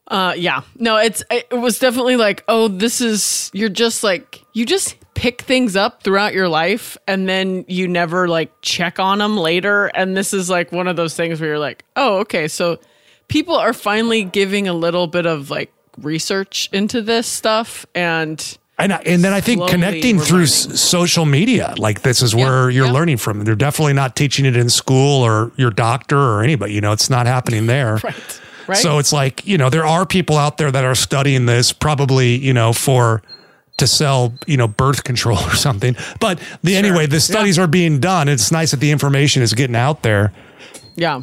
Uh, 0.09 0.35
yeah. 0.37 0.63
No, 0.77 0.97
it's 0.97 1.23
it 1.31 1.53
was 1.53 1.79
definitely 1.79 2.17
like, 2.17 2.43
oh, 2.49 2.67
this 2.67 3.01
is 3.01 3.49
you're 3.55 3.69
just 3.69 4.03
like 4.03 4.43
you 4.55 4.67
just 4.67 4.97
pick 5.21 5.43
things 5.43 5.77
up 5.77 6.03
throughout 6.03 6.33
your 6.33 6.49
life 6.49 6.97
and 7.07 7.29
then 7.29 7.63
you 7.69 7.87
never 7.87 8.27
like 8.27 8.51
check 8.63 8.99
on 8.99 9.19
them 9.19 9.37
later 9.37 9.87
and 9.89 10.17
this 10.17 10.33
is 10.33 10.49
like 10.49 10.73
one 10.73 10.89
of 10.89 10.97
those 10.97 11.15
things 11.15 11.39
where 11.39 11.51
you're 11.51 11.59
like, 11.59 11.85
"Oh, 11.95 12.21
okay, 12.21 12.49
so 12.49 12.79
people 13.29 13.55
are 13.55 13.75
finally 13.75 14.25
giving 14.25 14.67
a 14.67 14.73
little 14.73 15.07
bit 15.07 15.27
of 15.27 15.51
like 15.51 15.71
research 15.99 16.71
into 16.73 17.03
this 17.03 17.27
stuff 17.27 17.85
and 17.95 18.57
And, 18.79 18.93
and 19.07 19.23
then 19.23 19.35
I 19.35 19.43
think 19.43 19.69
connecting 19.69 20.19
through 20.19 20.45
s- 20.45 20.81
social 20.81 21.27
media, 21.27 21.75
like 21.77 22.01
this 22.01 22.23
is 22.23 22.35
where 22.35 22.71
you're 22.71 22.87
yeah. 22.87 22.93
learning 22.93 23.19
from. 23.19 23.45
They're 23.45 23.55
definitely 23.55 23.93
not 23.93 24.17
teaching 24.17 24.47
it 24.47 24.57
in 24.57 24.71
school 24.71 25.23
or 25.23 25.53
your 25.57 25.71
doctor 25.71 26.17
or 26.19 26.43
anybody, 26.43 26.73
you 26.73 26.81
know, 26.81 26.93
it's 26.93 27.11
not 27.11 27.27
happening 27.27 27.67
there. 27.75 27.99
right. 28.03 28.41
Right? 28.67 28.79
So 28.79 28.99
it's 28.99 29.13
like, 29.13 29.47
you 29.47 29.59
know, 29.59 29.69
there 29.69 29.85
are 29.85 30.07
people 30.07 30.39
out 30.39 30.57
there 30.57 30.71
that 30.73 30.85
are 30.85 30.95
studying 30.95 31.45
this 31.45 31.73
probably, 31.75 32.37
you 32.37 32.55
know, 32.55 32.73
for 32.73 33.21
to 33.79 33.87
sell, 33.87 34.35
you 34.47 34.57
know, 34.57 34.69
birth 34.69 35.05
control 35.05 35.39
or 35.47 35.55
something. 35.55 35.97
But 36.21 36.41
the 36.63 36.77
anyway, 36.77 37.07
the 37.07 37.21
studies 37.21 37.59
are 37.59 37.67
being 37.67 38.01
done. 38.01 38.29
It's 38.29 38.53
nice 38.53 38.71
that 38.73 38.81
the 38.81 38.91
information 38.91 39.43
is 39.43 39.55
getting 39.55 39.77
out 39.77 40.03
there. 40.03 40.33
Yeah. 40.97 41.23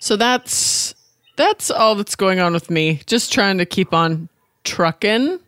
So 0.00 0.16
that's 0.16 0.94
that's 1.36 1.70
all 1.70 1.94
that's 1.94 2.16
going 2.16 2.40
on 2.40 2.52
with 2.52 2.70
me. 2.70 3.00
Just 3.06 3.32
trying 3.32 3.58
to 3.58 3.66
keep 3.66 3.92
on 3.92 4.28
trucking 4.64 5.40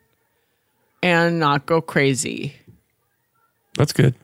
and 1.03 1.39
not 1.39 1.67
go 1.67 1.81
crazy. 1.81 2.57
That's 3.77 3.93
good. 3.93 4.15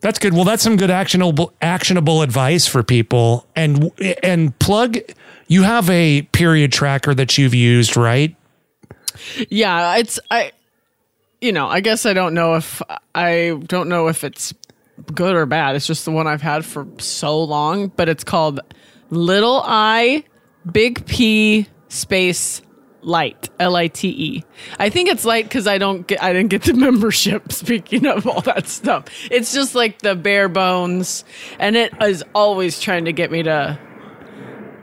That's 0.00 0.18
good. 0.18 0.32
Well, 0.32 0.44
that's 0.44 0.62
some 0.62 0.76
good 0.76 0.90
actionable 0.90 1.52
actionable 1.60 2.22
advice 2.22 2.66
for 2.66 2.82
people. 2.82 3.46
And 3.54 3.90
and 4.22 4.58
plug, 4.58 4.98
you 5.46 5.62
have 5.64 5.90
a 5.90 6.22
period 6.22 6.72
tracker 6.72 7.14
that 7.14 7.36
you've 7.36 7.54
used, 7.54 7.96
right? 7.96 8.34
Yeah, 9.48 9.96
it's 9.96 10.20
I 10.30 10.52
you 11.40 11.52
know, 11.52 11.66
I 11.66 11.80
guess 11.80 12.06
I 12.06 12.12
don't 12.12 12.34
know 12.34 12.54
if 12.54 12.82
I 13.14 13.58
don't 13.66 13.88
know 13.88 14.08
if 14.08 14.24
it's 14.24 14.52
good 15.14 15.34
or 15.34 15.46
bad. 15.46 15.76
It's 15.76 15.86
just 15.86 16.04
the 16.04 16.10
one 16.10 16.26
I've 16.26 16.42
had 16.42 16.64
for 16.64 16.86
so 16.98 17.42
long, 17.42 17.88
but 17.88 18.08
it's 18.08 18.24
called 18.24 18.60
Little 19.10 19.62
I 19.64 20.24
Big 20.70 21.06
P 21.06 21.66
space 21.88 22.62
light 23.02 23.48
L 23.58 23.76
I 23.76 23.88
T 23.88 24.08
E. 24.08 24.44
I 24.78 24.90
think 24.90 25.08
it's 25.08 25.24
light 25.24 25.44
because 25.44 25.66
I 25.66 25.78
don't 25.78 26.06
get 26.06 26.22
I 26.22 26.32
didn't 26.32 26.50
get 26.50 26.62
the 26.62 26.74
membership. 26.74 27.52
Speaking 27.52 28.06
of 28.06 28.26
all 28.26 28.42
that 28.42 28.68
stuff, 28.68 29.06
it's 29.30 29.52
just 29.52 29.74
like 29.74 30.02
the 30.02 30.14
bare 30.14 30.48
bones, 30.48 31.24
and 31.58 31.76
it 31.76 31.92
is 32.02 32.22
always 32.34 32.80
trying 32.80 33.06
to 33.06 33.12
get 33.12 33.30
me 33.30 33.42
to 33.44 33.78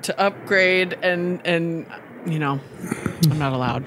to 0.04 0.20
upgrade 0.20 0.94
and 1.04 1.46
and 1.46 1.86
you 2.26 2.40
know 2.40 2.60
I'm 3.30 3.40
not 3.40 3.54
allowed. 3.54 3.86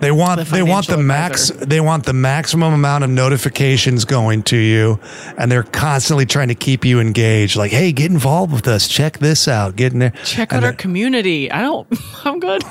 They 0.00 0.10
want 0.10 0.38
The 0.40 0.44
they 0.44 0.62
want 0.62 0.86
the 0.86 0.92
financial 0.94 1.02
max 1.02 1.48
they 1.50 1.80
want 1.80 2.04
the 2.06 2.12
maximum 2.12 2.72
amount 2.74 3.04
of 3.04 3.10
notifications 3.10 4.04
going 4.04 4.42
to 4.44 4.56
you 4.56 4.98
and 5.36 5.50
they're 5.50 5.62
constantly 5.62 6.26
trying 6.26 6.48
to 6.48 6.54
keep 6.54 6.84
you 6.84 7.00
engaged 7.00 7.56
like 7.56 7.70
hey 7.72 7.92
get 7.92 8.10
involved 8.10 8.52
with 8.52 8.66
us 8.68 8.86
check 8.88 9.18
this 9.18 9.48
out 9.48 9.76
get 9.76 9.92
in 9.92 9.98
there 9.98 10.12
Check 10.24 10.52
And 10.52 10.64
out 10.64 10.68
our 10.68 10.72
community. 10.72 11.50
I 11.50 11.62
don't. 11.62 11.88
I'm 12.24 12.38
good. 12.40 12.62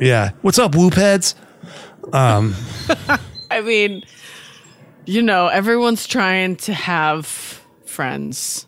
yeah 0.00 0.30
what's 0.42 0.58
up 0.58 0.74
whoop 0.74 0.94
heads 0.94 1.34
um, 2.12 2.54
I 3.50 3.60
mean, 3.60 4.02
you 5.04 5.20
know, 5.20 5.48
everyone's 5.48 6.06
trying 6.06 6.56
to 6.56 6.72
have 6.72 7.26
friends. 7.84 8.66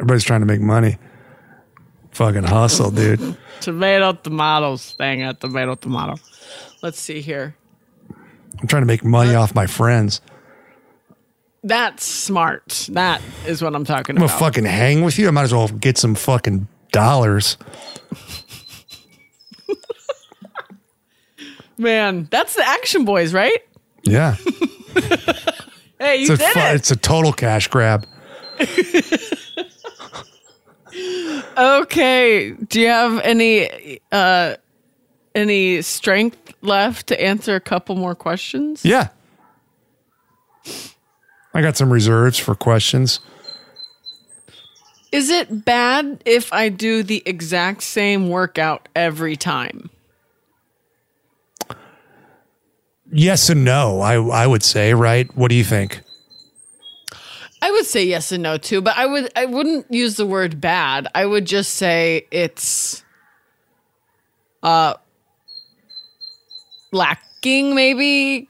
everybody's 0.00 0.24
trying 0.24 0.40
to 0.40 0.46
make 0.46 0.60
money 0.60 0.98
fucking 2.10 2.42
hustle 2.42 2.90
dude 2.90 3.36
Tomato, 3.60 4.12
tomatoes. 4.14 4.94
Dang 4.98 5.20
it, 5.20 5.40
tomato, 5.40 5.74
tomato. 5.74 6.16
Let's 6.82 7.00
see 7.00 7.20
here. 7.20 7.54
I'm 8.60 8.66
trying 8.66 8.82
to 8.82 8.86
make 8.86 9.04
money 9.04 9.34
off 9.34 9.54
my 9.54 9.66
friends 9.66 10.20
That's 11.62 12.04
smart. 12.04 12.88
That 12.92 13.20
is 13.46 13.62
what 13.62 13.74
I'm 13.74 13.84
talking 13.84 14.16
I'm 14.16 14.20
gonna 14.20 14.26
about. 14.26 14.38
fucking 14.40 14.64
hang 14.64 15.02
with 15.04 15.16
you 15.18 15.28
I 15.28 15.30
might 15.30 15.44
as 15.44 15.52
well 15.52 15.68
get 15.68 15.96
some 15.98 16.14
fucking 16.16 16.66
dollars 16.90 17.56
Man, 21.76 22.26
that's 22.30 22.54
the 22.56 22.66
Action 22.66 23.04
Boys, 23.04 23.32
right? 23.32 23.58
yeah 24.02 24.34
Hey, 26.00 26.16
you 26.16 26.22
it's 26.22 26.30
a 26.30 26.36
did 26.36 26.52
fu- 26.52 26.58
it. 26.60 26.74
it's 26.76 26.90
a 26.92 26.96
total 26.96 27.32
cash 27.32 27.68
grab 27.68 28.06
Okay. 31.56 32.52
Do 32.52 32.80
you 32.80 32.88
have 32.88 33.20
any 33.20 34.00
uh 34.12 34.56
any 35.34 35.82
strength 35.82 36.54
left 36.62 37.06
to 37.08 37.20
answer 37.20 37.54
a 37.54 37.60
couple 37.60 37.94
more 37.96 38.14
questions? 38.14 38.84
yeah 38.84 39.08
I 41.54 41.62
got 41.62 41.76
some 41.76 41.92
reserves 41.92 42.38
for 42.38 42.54
questions 42.54 43.20
Is 45.10 45.30
it 45.30 45.64
bad 45.64 46.22
if 46.26 46.52
I 46.52 46.68
do 46.68 47.02
the 47.02 47.22
exact 47.26 47.82
same 47.82 48.28
workout 48.28 48.88
every 48.94 49.36
time? 49.36 49.90
yes 53.10 53.48
and 53.48 53.64
no 53.64 54.00
i 54.02 54.14
i 54.14 54.46
would 54.46 54.62
say 54.62 54.92
right 54.92 55.34
what 55.34 55.48
do 55.48 55.54
you 55.54 55.64
think 55.64 56.02
I 57.60 57.70
would 57.70 57.86
say 57.86 58.04
yes 58.04 58.32
and 58.32 58.42
no 58.42 58.56
too, 58.56 58.80
but 58.80 58.96
I 58.96 59.06
would 59.06 59.30
I 59.36 59.46
wouldn't 59.46 59.92
use 59.92 60.16
the 60.16 60.26
word 60.26 60.60
bad. 60.60 61.08
I 61.14 61.26
would 61.26 61.44
just 61.44 61.74
say 61.74 62.26
it's 62.30 63.04
uh 64.62 64.94
lacking 66.92 67.74
maybe. 67.74 68.48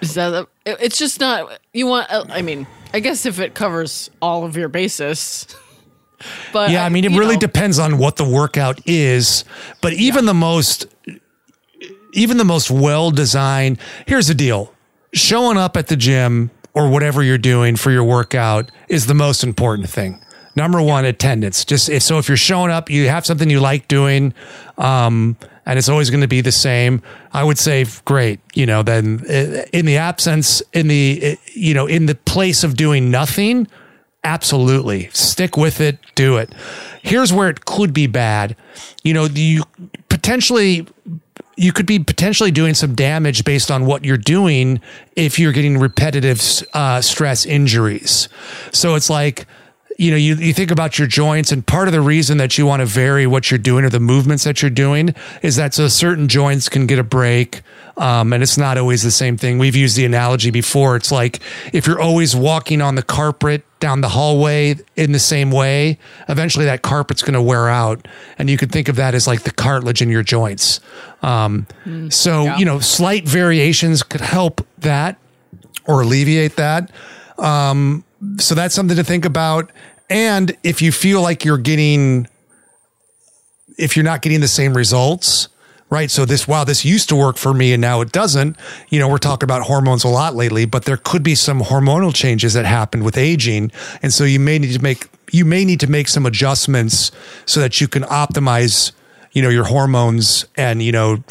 Is 0.00 0.14
that 0.14 0.32
a, 0.32 0.48
it's 0.64 0.98
just 0.98 1.20
not 1.20 1.60
you 1.72 1.86
want 1.86 2.10
uh, 2.10 2.24
I 2.30 2.42
mean, 2.42 2.66
I 2.94 3.00
guess 3.00 3.26
if 3.26 3.38
it 3.38 3.54
covers 3.54 4.10
all 4.22 4.44
of 4.44 4.56
your 4.56 4.68
bases. 4.68 5.46
But 6.52 6.72
yeah 6.72 6.84
i 6.84 6.88
mean 6.88 7.04
it 7.04 7.16
really 7.16 7.36
know, 7.36 7.40
depends 7.40 7.78
on 7.78 7.96
what 7.96 8.16
the 8.16 8.28
workout 8.28 8.80
is 8.86 9.44
but 9.80 9.92
even 9.92 10.26
the 10.26 10.34
most 10.34 10.86
even 12.12 12.38
the 12.38 12.44
most 12.44 12.72
well 12.72 13.12
designed 13.12 13.78
here's 14.04 14.26
the 14.26 14.34
deal 14.34 14.74
showing 15.12 15.56
up 15.56 15.76
at 15.76 15.86
the 15.86 15.94
gym 15.94 16.50
or 16.74 16.88
whatever 16.88 17.22
you're 17.22 17.38
doing 17.38 17.76
for 17.76 17.90
your 17.90 18.04
workout 18.04 18.70
is 18.88 19.06
the 19.06 19.14
most 19.14 19.42
important 19.42 19.88
thing. 19.88 20.22
Number 20.54 20.82
one 20.82 21.04
attendance. 21.04 21.64
Just 21.64 21.88
if, 21.88 22.02
so 22.02 22.18
if 22.18 22.28
you're 22.28 22.36
showing 22.36 22.70
up 22.70 22.90
you 22.90 23.08
have 23.08 23.24
something 23.24 23.48
you 23.48 23.60
like 23.60 23.88
doing 23.88 24.34
um 24.76 25.36
and 25.66 25.78
it's 25.78 25.88
always 25.88 26.08
going 26.08 26.22
to 26.22 26.28
be 26.28 26.40
the 26.40 26.52
same 26.52 27.02
i 27.32 27.44
would 27.44 27.58
say 27.58 27.84
great 28.04 28.40
you 28.54 28.64
know 28.64 28.82
then 28.82 29.20
uh, 29.28 29.64
in 29.72 29.86
the 29.86 29.96
absence 29.96 30.62
in 30.72 30.88
the 30.88 31.20
uh, 31.22 31.36
you 31.52 31.74
know 31.74 31.86
in 31.86 32.06
the 32.06 32.14
place 32.14 32.64
of 32.64 32.76
doing 32.76 33.10
nothing 33.10 33.66
absolutely. 34.24 35.08
Stick 35.12 35.56
with 35.56 35.80
it 35.80 35.98
do 36.14 36.36
it. 36.36 36.52
Here's 37.02 37.32
where 37.32 37.48
it 37.48 37.64
could 37.64 37.92
be 37.94 38.06
bad. 38.06 38.56
You 39.02 39.14
know 39.14 39.24
you 39.24 39.62
potentially 40.08 40.86
you 41.58 41.72
could 41.72 41.86
be 41.86 41.98
potentially 41.98 42.52
doing 42.52 42.72
some 42.72 42.94
damage 42.94 43.44
based 43.44 43.68
on 43.68 43.84
what 43.84 44.04
you're 44.04 44.16
doing 44.16 44.80
if 45.16 45.40
you're 45.40 45.52
getting 45.52 45.76
repetitive 45.76 46.40
uh, 46.72 47.00
stress 47.00 47.44
injuries. 47.44 48.28
So 48.72 48.94
it's 48.94 49.10
like, 49.10 49.44
you 49.98 50.12
know, 50.12 50.16
you, 50.16 50.36
you 50.36 50.54
think 50.54 50.70
about 50.70 50.96
your 50.96 51.08
joints, 51.08 51.50
and 51.50 51.66
part 51.66 51.88
of 51.88 51.92
the 51.92 52.00
reason 52.00 52.38
that 52.38 52.56
you 52.56 52.64
want 52.64 52.80
to 52.80 52.86
vary 52.86 53.26
what 53.26 53.50
you're 53.50 53.58
doing 53.58 53.84
or 53.84 53.90
the 53.90 53.98
movements 53.98 54.44
that 54.44 54.62
you're 54.62 54.70
doing 54.70 55.12
is 55.42 55.56
that 55.56 55.74
so 55.74 55.88
certain 55.88 56.28
joints 56.28 56.68
can 56.68 56.86
get 56.86 57.00
a 57.00 57.04
break. 57.04 57.62
Um, 57.96 58.32
and 58.32 58.40
it's 58.40 58.56
not 58.56 58.78
always 58.78 59.02
the 59.02 59.10
same 59.10 59.36
thing. 59.36 59.58
We've 59.58 59.74
used 59.74 59.96
the 59.96 60.04
analogy 60.04 60.52
before. 60.52 60.94
It's 60.94 61.10
like 61.10 61.40
if 61.72 61.84
you're 61.88 62.00
always 62.00 62.36
walking 62.36 62.80
on 62.80 62.94
the 62.94 63.02
carpet 63.02 63.64
down 63.80 64.00
the 64.00 64.10
hallway 64.10 64.76
in 64.94 65.10
the 65.10 65.18
same 65.18 65.50
way, 65.50 65.98
eventually 66.28 66.64
that 66.66 66.82
carpet's 66.82 67.22
going 67.22 67.34
to 67.34 67.42
wear 67.42 67.68
out. 67.68 68.06
And 68.38 68.48
you 68.48 68.56
could 68.56 68.70
think 68.70 68.88
of 68.88 68.94
that 68.96 69.16
as 69.16 69.26
like 69.26 69.42
the 69.42 69.50
cartilage 69.50 70.00
in 70.00 70.10
your 70.10 70.22
joints. 70.22 70.78
Um, 71.22 71.66
so, 72.08 72.54
you 72.54 72.64
know, 72.64 72.78
slight 72.78 73.26
variations 73.26 74.04
could 74.04 74.20
help 74.20 74.64
that 74.78 75.18
or 75.88 76.02
alleviate 76.02 76.54
that. 76.54 76.92
Um, 77.36 78.04
so 78.38 78.54
that's 78.54 78.74
something 78.74 78.96
to 78.96 79.04
think 79.04 79.24
about. 79.24 79.70
And 80.10 80.56
if 80.62 80.80
you 80.80 80.92
feel 80.92 81.20
like 81.20 81.44
you're 81.44 81.58
getting, 81.58 82.28
if 83.76 83.96
you're 83.96 84.04
not 84.04 84.22
getting 84.22 84.40
the 84.40 84.48
same 84.48 84.74
results, 84.74 85.48
right? 85.90 86.10
So 86.10 86.24
this, 86.24 86.46
wow, 86.46 86.64
this 86.64 86.84
used 86.84 87.08
to 87.08 87.16
work 87.16 87.36
for 87.36 87.54
me 87.54 87.72
and 87.72 87.80
now 87.80 88.00
it 88.00 88.12
doesn't. 88.12 88.56
You 88.88 88.98
know, 88.98 89.08
we're 89.08 89.18
talking 89.18 89.46
about 89.46 89.62
hormones 89.62 90.04
a 90.04 90.08
lot 90.08 90.34
lately, 90.34 90.66
but 90.66 90.84
there 90.84 90.96
could 90.98 91.22
be 91.22 91.34
some 91.34 91.60
hormonal 91.60 92.14
changes 92.14 92.54
that 92.54 92.66
happen 92.66 93.04
with 93.04 93.16
aging. 93.16 93.70
And 94.02 94.12
so 94.12 94.24
you 94.24 94.40
may 94.40 94.58
need 94.58 94.72
to 94.72 94.82
make, 94.82 95.08
you 95.30 95.44
may 95.44 95.64
need 95.64 95.80
to 95.80 95.86
make 95.86 96.08
some 96.08 96.26
adjustments 96.26 97.10
so 97.46 97.60
that 97.60 97.80
you 97.80 97.88
can 97.88 98.02
optimize, 98.04 98.92
you 99.32 99.42
know, 99.42 99.48
your 99.48 99.64
hormones 99.64 100.46
and, 100.56 100.82
you 100.82 100.92
know, 100.92 101.22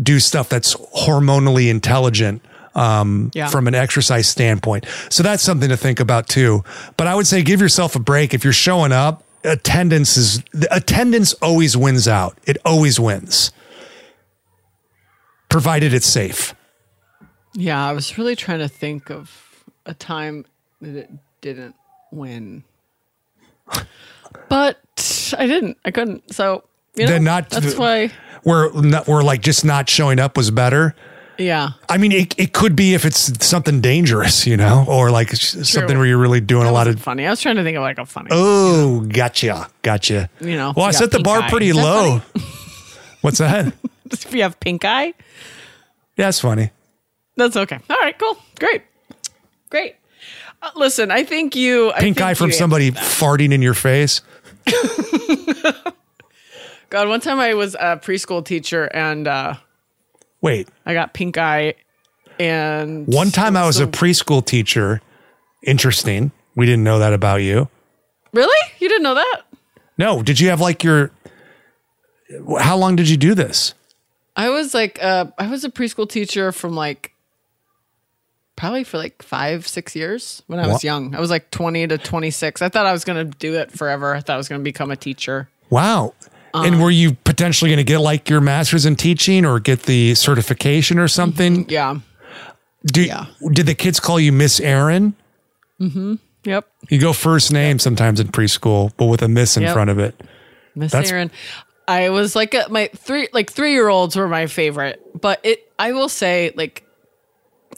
do 0.00 0.20
stuff 0.20 0.48
that's 0.48 0.74
hormonally 0.74 1.68
intelligent 1.68 2.42
um, 2.76 3.30
Yeah. 3.34 3.48
from 3.48 3.66
an 3.66 3.74
exercise 3.74 4.28
standpoint. 4.28 4.86
So 5.08 5.22
that's 5.24 5.42
something 5.42 5.68
to 5.70 5.76
think 5.76 5.98
about 5.98 6.28
too. 6.28 6.62
But 6.96 7.08
I 7.08 7.14
would 7.16 7.26
say 7.26 7.42
give 7.42 7.60
yourself 7.60 7.96
a 7.96 7.98
break. 7.98 8.32
If 8.34 8.44
you're 8.44 8.52
showing 8.52 8.92
up, 8.92 9.24
attendance 9.42 10.16
is 10.16 10.42
the 10.52 10.68
attendance 10.74 11.32
always 11.34 11.76
wins 11.76 12.06
out. 12.06 12.36
It 12.46 12.58
always 12.64 13.00
wins. 13.00 13.50
Provided 15.48 15.92
it's 15.94 16.06
safe. 16.06 16.54
Yeah, 17.54 17.84
I 17.84 17.92
was 17.92 18.18
really 18.18 18.36
trying 18.36 18.58
to 18.58 18.68
think 18.68 19.10
of 19.10 19.64
a 19.86 19.94
time 19.94 20.44
that 20.82 20.94
it 20.96 21.10
didn't 21.40 21.74
win. 22.10 22.64
But 24.48 24.78
I 25.38 25.46
didn't. 25.46 25.78
I 25.84 25.90
couldn't. 25.90 26.34
So, 26.34 26.64
you 26.94 27.06
know, 27.06 27.18
not- 27.18 27.48
that's 27.50 27.76
why 27.76 28.10
Where 28.42 28.70
not, 28.72 29.08
where 29.08 29.22
like 29.22 29.40
just 29.40 29.64
not 29.64 29.88
showing 29.88 30.20
up 30.20 30.36
was 30.36 30.50
better. 30.50 30.94
Yeah. 31.38 31.70
I 31.88 31.98
mean, 31.98 32.12
it, 32.12 32.34
it 32.38 32.52
could 32.52 32.74
be 32.76 32.94
if 32.94 33.04
it's 33.04 33.44
something 33.46 33.80
dangerous, 33.80 34.46
you 34.46 34.56
know, 34.56 34.84
or 34.88 35.10
like 35.10 35.32
s- 35.32 35.68
something 35.68 35.96
where 35.98 36.06
you're 36.06 36.18
really 36.18 36.40
doing 36.40 36.66
a 36.66 36.72
lot 36.72 36.86
of. 36.88 37.00
funny. 37.00 37.26
I 37.26 37.30
was 37.30 37.40
trying 37.40 37.56
to 37.56 37.62
think 37.62 37.76
of 37.76 37.82
like 37.82 37.98
a 37.98 38.06
funny. 38.06 38.28
Oh, 38.30 39.00
gotcha, 39.00 39.68
gotcha. 39.82 40.28
You 40.40 40.56
know, 40.56 40.72
well, 40.76 40.86
I 40.86 40.88
you 40.88 40.92
set 40.94 41.10
the 41.10 41.20
bar 41.20 41.40
eye. 41.42 41.50
pretty 41.50 41.72
low. 41.72 42.20
What's 43.22 43.38
that? 43.38 43.72
if 44.10 44.32
you 44.34 44.42
have 44.42 44.58
pink 44.60 44.84
eye, 44.84 45.14
Yeah, 46.16 46.28
it's 46.28 46.40
funny. 46.40 46.70
that's 47.36 47.56
okay. 47.56 47.78
All 47.90 47.96
right, 47.98 48.18
cool. 48.18 48.36
Great. 48.58 48.82
Great. 49.70 49.96
Uh, 50.62 50.70
listen, 50.76 51.10
I 51.10 51.24
think 51.24 51.54
you 51.56 51.90
I 51.92 52.00
Pink 52.00 52.16
think 52.18 52.20
eye 52.26 52.34
from 52.34 52.46
you 52.48 52.52
somebody 52.54 52.90
farting 52.92 53.52
in 53.52 53.60
your 53.62 53.74
face. 53.74 54.22
God, 56.88 57.08
one 57.08 57.20
time 57.20 57.38
I 57.40 57.54
was 57.54 57.74
a 57.74 57.96
preschool 57.96 58.44
teacher 58.44 58.84
and 58.94 59.26
uh, 59.26 59.54
Wait, 60.46 60.68
I 60.86 60.94
got 60.94 61.12
pink 61.12 61.36
eye 61.38 61.74
And 62.38 63.06
One 63.06 63.30
time 63.30 63.56
I 63.56 63.66
was 63.66 63.80
a 63.80 63.86
preschool 63.86 64.44
teacher. 64.44 65.00
Interesting. 65.62 66.30
We 66.54 66.64
didn't 66.66 66.84
know 66.84 66.98
that 67.00 67.12
about 67.12 67.42
you. 67.42 67.68
really? 68.32 68.56
You 68.78 68.88
didn't 68.88 69.02
know 69.02 69.14
that? 69.14 69.42
No, 69.98 70.22
did 70.22 70.38
you 70.40 70.48
have 70.50 70.60
like 70.60 70.84
your 70.84 71.10
How 72.60 72.76
long 72.76 72.96
did 72.96 73.08
you 73.08 73.16
do 73.16 73.34
this? 73.34 73.74
I 74.36 74.50
was 74.50 74.74
like, 74.74 75.02
uh, 75.02 75.26
I 75.38 75.48
was 75.48 75.64
a 75.64 75.70
preschool 75.70 76.08
teacher 76.08 76.52
from 76.52 76.74
like 76.74 77.12
probably 78.56 78.84
for 78.84 78.98
like 78.98 79.22
five, 79.22 79.66
six 79.66 79.94
years 79.96 80.42
when 80.46 80.58
I 80.58 80.66
was 80.66 80.82
young. 80.84 81.14
I 81.14 81.20
was 81.20 81.30
like 81.30 81.50
20 81.50 81.86
to 81.88 81.98
26. 81.98 82.62
I 82.62 82.68
thought 82.68 82.86
I 82.86 82.92
was 82.92 83.04
going 83.04 83.30
to 83.30 83.38
do 83.38 83.54
it 83.54 83.70
forever. 83.70 84.14
I 84.14 84.20
thought 84.20 84.34
I 84.34 84.36
was 84.38 84.48
going 84.48 84.60
to 84.60 84.64
become 84.64 84.90
a 84.90 84.96
teacher. 84.96 85.48
Wow. 85.70 86.14
Um, 86.56 86.64
and 86.66 86.82
were 86.82 86.90
you 86.90 87.12
potentially 87.24 87.70
going 87.70 87.78
to 87.78 87.84
get 87.84 87.98
like 87.98 88.28
your 88.28 88.40
master's 88.40 88.86
in 88.86 88.96
teaching 88.96 89.44
or 89.44 89.60
get 89.60 89.82
the 89.82 90.14
certification 90.14 90.98
or 90.98 91.08
something? 91.08 91.68
Yeah. 91.68 91.98
Do, 92.86 93.02
yeah. 93.04 93.26
Did 93.52 93.66
the 93.66 93.74
kids 93.74 93.98
call 94.00 94.18
you 94.20 94.32
Miss 94.32 94.60
Erin? 94.60 95.14
Yep. 95.78 96.68
You 96.88 97.00
go 97.00 97.12
first 97.12 97.52
name 97.52 97.78
sometimes 97.78 98.20
in 98.20 98.28
preschool, 98.28 98.92
but 98.96 99.06
with 99.06 99.22
a 99.22 99.28
miss 99.28 99.56
in 99.56 99.64
Yep. 99.64 99.72
front 99.72 99.90
of 99.90 99.98
it. 99.98 100.20
Miss 100.74 100.92
That's- 100.92 101.10
Erin. 101.10 101.30
I 101.88 102.08
was 102.10 102.34
like 102.34 102.52
a, 102.54 102.66
my 102.68 102.88
three 102.96 103.28
like 103.32 103.50
three 103.50 103.72
year 103.72 103.88
olds 103.88 104.16
were 104.16 104.26
my 104.28 104.46
favorite, 104.48 105.00
but 105.20 105.38
it 105.44 105.70
I 105.78 105.92
will 105.92 106.08
say 106.08 106.52
like 106.56 106.84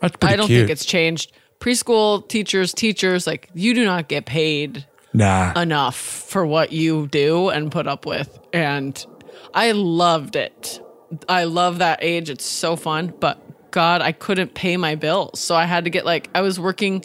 I 0.03 0.09
don't 0.37 0.47
cute. 0.47 0.61
think 0.61 0.71
it's 0.71 0.85
changed. 0.87 1.33
Preschool 1.61 2.27
teachers, 2.29 2.73
teachers 2.73 3.27
like 3.27 3.51
you 3.55 3.75
do 3.75 3.85
not 3.85 4.09
get 4.09 4.25
paid 4.25 4.87
nah. 5.19 5.61
enough 5.61 5.97
for 5.97 6.47
what 6.47 6.73
you 6.73 7.07
do 7.09 7.49
and 7.49 7.71
put 7.71 7.87
up 7.87 8.07
with, 8.07 8.39
and 8.53 9.05
I 9.53 9.73
loved 9.73 10.37
it. 10.37 10.81
I 11.29 11.45
love 11.45 11.79
that 11.79 11.99
age. 12.03 12.31
It's 12.31 12.45
so 12.45 12.77
fun, 12.77 13.13
but 13.19 13.71
God, 13.71 14.01
I 14.03 14.13
couldn't 14.13 14.55
pay 14.55 14.77
my 14.77 14.95
bills, 14.95 15.41
so 15.41 15.55
I 15.55 15.65
had 15.65 15.85
to 15.85 15.91
get 15.91 16.05
like 16.05 16.31
I 16.35 16.41
was 16.41 16.59
working 16.59 17.05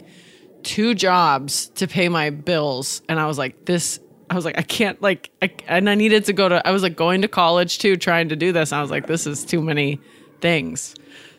two 0.63 0.95
jobs 0.95 1.67
to 1.75 1.87
pay 1.87 2.09
my 2.09 2.29
bills, 2.29 3.01
and 3.09 3.19
I 3.19 3.27
was 3.27 3.37
like 3.37 3.65
this. 3.65 3.99
I 4.29 4.35
was 4.35 4.45
like, 4.45 4.57
I 4.57 4.63
can't 4.63 4.99
like, 5.01 5.29
I, 5.43 5.51
and 5.67 5.87
I 5.87 5.95
needed 5.95 6.25
to 6.25 6.33
go 6.33 6.49
to. 6.49 6.65
I 6.65 6.71
was 6.71 6.81
like 6.81 6.95
going 6.95 7.21
to 7.21 7.27
college 7.27 7.77
too, 7.77 7.97
trying 7.97 8.29
to 8.29 8.35
do 8.35 8.51
this. 8.51 8.71
And 8.71 8.79
I 8.79 8.81
was 8.81 8.89
like, 8.89 9.05
this 9.05 9.27
is 9.27 9.45
too 9.45 9.61
many 9.61 9.99
things. 10.39 10.95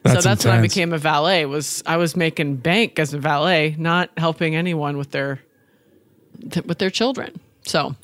so 0.06 0.12
That's 0.12 0.24
that's 0.24 0.44
when 0.44 0.54
I 0.54 0.60
became 0.60 0.92
a 0.92 0.98
valet. 0.98 1.46
Was 1.46 1.82
I 1.86 1.96
was 1.96 2.14
making 2.14 2.56
bank 2.56 2.98
as 2.98 3.12
a 3.12 3.18
valet, 3.18 3.74
not 3.78 4.10
helping 4.16 4.54
anyone 4.54 4.96
with 4.96 5.10
their 5.10 5.40
th- 6.54 6.66
with 6.66 6.78
their 6.78 6.90
children. 6.90 7.38
So, 7.62 7.94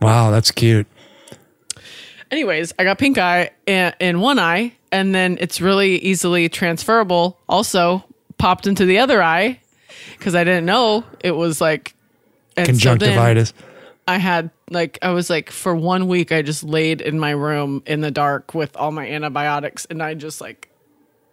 wow, 0.00 0.30
that's 0.30 0.50
cute. 0.50 0.86
anyways, 2.30 2.72
I 2.78 2.84
got 2.84 2.98
pink 2.98 3.18
eye 3.18 3.50
in, 3.66 3.92
in 4.00 4.20
one 4.20 4.38
eye, 4.38 4.72
and 4.92 5.14
then 5.14 5.38
it's 5.40 5.60
really 5.60 5.96
easily 5.98 6.48
transferable. 6.48 7.38
Also, 7.48 8.04
popped 8.38 8.66
into 8.66 8.84
the 8.84 8.98
other 8.98 9.22
eye 9.22 9.60
because 10.18 10.34
I 10.34 10.44
didn't 10.44 10.66
know 10.66 11.04
it 11.22 11.32
was 11.32 11.60
like 11.60 11.94
and 12.56 12.66
so 12.66 12.90
Conjunctivitis. 12.90 13.52
I 14.08 14.18
had 14.18 14.50
like 14.70 14.98
I 15.02 15.10
was 15.10 15.30
like 15.30 15.50
for 15.50 15.74
one 15.74 16.08
week 16.08 16.32
I 16.32 16.42
just 16.42 16.64
laid 16.64 17.00
in 17.00 17.18
my 17.18 17.30
room 17.30 17.82
in 17.86 18.00
the 18.00 18.10
dark 18.10 18.54
with 18.54 18.76
all 18.76 18.90
my 18.92 19.08
antibiotics, 19.08 19.86
and 19.86 20.02
I 20.02 20.14
just 20.14 20.40
like 20.40 20.68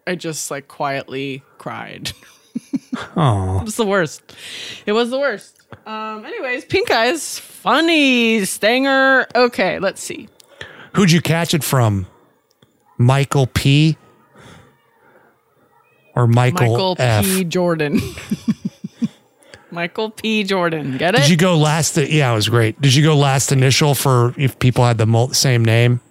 I 0.05 0.15
just 0.15 0.51
like 0.51 0.67
quietly 0.67 1.43
cried. 1.57 2.11
oh, 3.15 3.59
It 3.61 3.65
was 3.65 3.75
the 3.75 3.86
worst. 3.86 4.36
It 4.86 4.93
was 4.93 5.09
the 5.09 5.19
worst. 5.19 5.57
Um. 5.86 6.26
Anyways, 6.26 6.65
pink 6.65 6.91
eyes, 6.91 7.39
funny 7.39 8.43
Stanger. 8.45 9.26
Okay, 9.36 9.80
let's 9.80 10.01
see. 10.01 10.28
who'd 10.93 11.11
you 11.11 11.22
catch 11.22 11.53
it 11.53 11.63
from? 11.63 12.07
Michael 12.97 13.47
P. 13.47 13.97
Or 16.15 16.26
Michael, 16.26 16.72
Michael 16.72 16.95
F. 16.97 17.26
P. 17.26 17.43
Jordan. 17.43 17.99
Michael 19.72 20.09
P. 20.09 20.43
Jordan. 20.43 20.97
Get 20.97 21.13
it? 21.13 21.20
Did 21.20 21.30
you 21.30 21.38
go 21.38 21.57
last? 21.57 21.97
Yeah, 21.97 22.32
it 22.32 22.36
was 22.36 22.49
great. 22.49 22.82
Did 22.82 22.95
you 22.95 23.03
go 23.03 23.15
last 23.15 23.51
initial 23.51 23.93
for 23.93 24.34
if 24.38 24.57
people 24.57 24.84
had 24.84 24.97
the 24.97 25.30
same 25.34 25.63
name? 25.63 26.01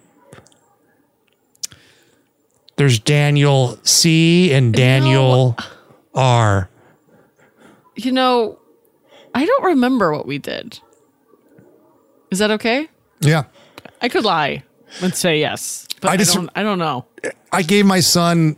There's 2.77 2.99
Daniel 2.99 3.77
C 3.83 4.53
and 4.53 4.73
Daniel 4.73 5.57
R. 6.13 6.69
you 7.95 8.11
know, 8.11 8.56
I 9.37 9.45
don't 9.45 9.65
remember 9.65 10.11
what 10.11 10.25
we 10.25 10.39
did. 10.39 10.79
Is 12.31 12.39
that 12.39 12.49
okay? 12.51 12.89
Yeah. 13.19 13.43
I 14.01 14.09
could 14.09 14.25
lie 14.25 14.63
and 15.01 15.13
say 15.13 15.39
yes, 15.39 15.87
but 16.01 16.09
I 16.09 16.13
I, 16.13 16.17
just- 16.17 16.33
don't. 16.33 16.49
I 16.55 16.63
don't 16.63 16.79
know. 16.79 17.05
I 17.51 17.61
gave 17.61 17.85
my 17.85 17.99
son 17.99 18.57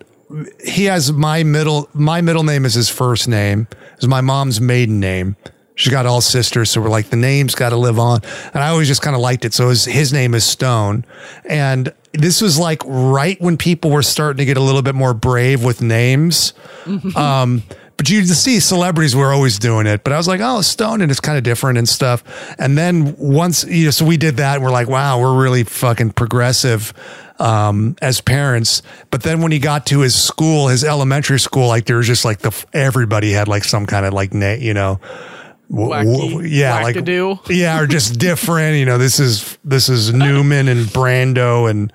he 0.63 0.85
has 0.85 1.11
my 1.11 1.43
middle 1.43 1.89
my 1.93 2.21
middle 2.21 2.43
name 2.43 2.63
is 2.63 2.75
his 2.75 2.87
first 2.89 3.27
name. 3.27 3.67
Is 3.97 4.07
my 4.07 4.21
mom's 4.21 4.61
maiden 4.61 4.99
name. 5.01 5.35
She's 5.75 5.91
got 5.91 6.05
all 6.05 6.21
sisters, 6.21 6.71
so 6.71 6.81
we're 6.81 6.89
like 6.89 7.09
the 7.09 7.17
name's 7.17 7.55
got 7.55 7.69
to 7.69 7.77
live 7.77 7.99
on. 7.99 8.21
And 8.53 8.63
I 8.63 8.69
always 8.69 8.87
just 8.87 9.01
kind 9.01 9.15
of 9.15 9.21
liked 9.21 9.43
it. 9.43 9.53
So 9.53 9.69
his, 9.69 9.85
his 9.85 10.13
name 10.13 10.33
is 10.33 10.45
Stone, 10.45 11.05
and 11.45 11.93
this 12.13 12.41
was 12.41 12.57
like 12.57 12.83
right 12.85 13.39
when 13.41 13.57
people 13.57 13.91
were 13.91 14.03
starting 14.03 14.37
to 14.37 14.45
get 14.45 14.55
a 14.55 14.61
little 14.61 14.81
bit 14.81 14.95
more 14.95 15.13
brave 15.13 15.63
with 15.63 15.81
names. 15.81 16.53
um, 17.15 17.63
but 17.99 18.09
you 18.09 18.23
see 18.23 18.61
celebrities 18.61 19.13
were 19.13 19.33
always 19.33 19.59
doing 19.59 19.85
it. 19.85 20.05
But 20.05 20.13
I 20.13 20.17
was 20.17 20.25
like, 20.25 20.39
oh, 20.41 20.61
Stone, 20.61 21.01
and 21.01 21.11
it's 21.11 21.19
kind 21.19 21.37
of 21.37 21.43
different 21.43 21.77
and 21.77 21.87
stuff. 21.87 22.23
And 22.57 22.77
then 22.77 23.13
once 23.17 23.65
you 23.65 23.83
know, 23.83 23.91
so 23.91 24.05
we 24.05 24.15
did 24.15 24.37
that, 24.37 24.55
and 24.55 24.63
we're 24.63 24.71
like, 24.71 24.87
wow, 24.87 25.19
we're 25.19 25.37
really 25.37 25.65
fucking 25.65 26.11
progressive 26.11 26.93
um, 27.39 27.97
as 28.01 28.21
parents. 28.21 28.83
But 29.11 29.23
then 29.23 29.41
when 29.41 29.51
he 29.51 29.59
got 29.59 29.85
to 29.87 29.99
his 29.99 30.15
school, 30.15 30.69
his 30.69 30.85
elementary 30.85 31.41
school, 31.41 31.67
like 31.67 31.87
there 31.87 31.97
was 31.97 32.07
just 32.07 32.23
like 32.23 32.39
the 32.39 32.65
everybody 32.71 33.33
had 33.33 33.49
like 33.49 33.65
some 33.65 33.85
kind 33.85 34.05
of 34.05 34.13
like 34.13 34.33
you 34.33 34.73
know. 34.73 35.01
Wacky- 35.69 36.49
yeah, 36.49 36.81
like 36.81 36.95
wackadoo. 36.95 37.49
yeah, 37.49 37.81
or 37.81 37.85
just 37.85 38.17
different. 38.17 38.77
You 38.77 38.85
know, 38.85 38.97
this 38.97 39.19
is 39.19 39.57
this 39.65 39.89
is 39.89 40.13
Newman 40.13 40.69
and 40.69 40.85
Brando 40.85 41.69
and 41.69 41.91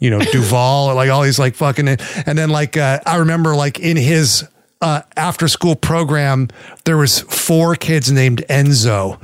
you 0.00 0.10
know 0.10 0.18
Duvall, 0.18 0.92
like 0.96 1.10
all 1.10 1.22
these 1.22 1.38
like 1.38 1.54
fucking. 1.54 1.86
And 1.86 2.36
then 2.36 2.50
like 2.50 2.76
uh, 2.76 2.98
I 3.06 3.18
remember 3.18 3.54
like 3.54 3.78
in 3.78 3.96
his 3.96 4.44
uh, 4.84 5.02
after 5.16 5.48
school 5.48 5.76
program, 5.76 6.48
there 6.84 6.96
was 6.96 7.20
four 7.20 7.74
kids 7.74 8.10
named 8.10 8.44
Enzo, 8.48 9.18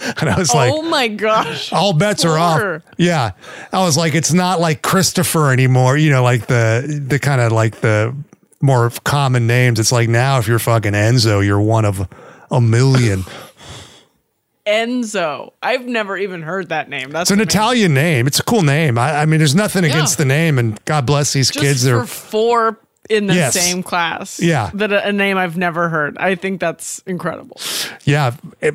and 0.20 0.28
I 0.28 0.38
was 0.38 0.52
like, 0.52 0.72
oh 0.72 0.82
my 0.82 1.08
gosh! 1.08 1.72
all 1.72 1.92
bets 1.92 2.24
are 2.24 2.38
off. 2.38 2.82
Yeah. 2.96 3.32
I 3.72 3.84
was 3.84 3.96
like, 3.96 4.14
it's 4.14 4.32
not 4.32 4.60
like 4.60 4.82
Christopher 4.82 5.52
anymore, 5.52 5.96
you 5.96 6.10
know, 6.10 6.22
like 6.22 6.46
the 6.46 7.02
the 7.06 7.18
kind 7.18 7.40
of 7.40 7.52
like 7.52 7.80
the 7.80 8.14
more 8.60 8.90
common 9.04 9.46
names. 9.46 9.78
It's 9.78 9.92
like 9.92 10.08
now 10.08 10.38
if 10.38 10.48
you're 10.48 10.58
fucking 10.58 10.92
Enzo, 10.92 11.44
you're 11.44 11.60
one 11.60 11.84
of 11.84 12.08
a 12.50 12.60
million. 12.60 13.24
Enzo. 14.66 15.52
I've 15.62 15.86
never 15.86 16.16
even 16.16 16.40
heard 16.42 16.70
that 16.70 16.88
name. 16.88 17.10
That's 17.10 17.30
It's 17.30 17.32
an 17.32 17.40
amazing. 17.40 17.48
Italian 17.48 17.94
name. 17.94 18.26
It's 18.26 18.38
a 18.38 18.44
cool 18.44 18.62
name. 18.62 18.96
I, 18.96 19.20
I 19.22 19.26
mean, 19.26 19.38
there's 19.38 19.54
nothing 19.54 19.84
against 19.84 20.16
the 20.16 20.24
name, 20.24 20.58
and 20.58 20.82
God 20.86 21.04
bless 21.04 21.34
these 21.34 21.50
Just 21.50 21.62
kids. 21.62 21.82
They're 21.82 22.06
four 22.06 22.78
in 23.10 23.26
the 23.26 23.34
Yes. 23.34 23.54
same 23.54 23.82
class. 23.82 24.40
Yeah. 24.40 24.70
that 24.74 24.92
a, 24.92 25.08
a 25.08 25.12
name 25.12 25.36
I've 25.36 25.56
never 25.56 25.88
heard. 25.88 26.16
I 26.18 26.34
think 26.34 26.60
that's 26.60 27.00
incredible. 27.06 27.58
yeah, 28.04 28.30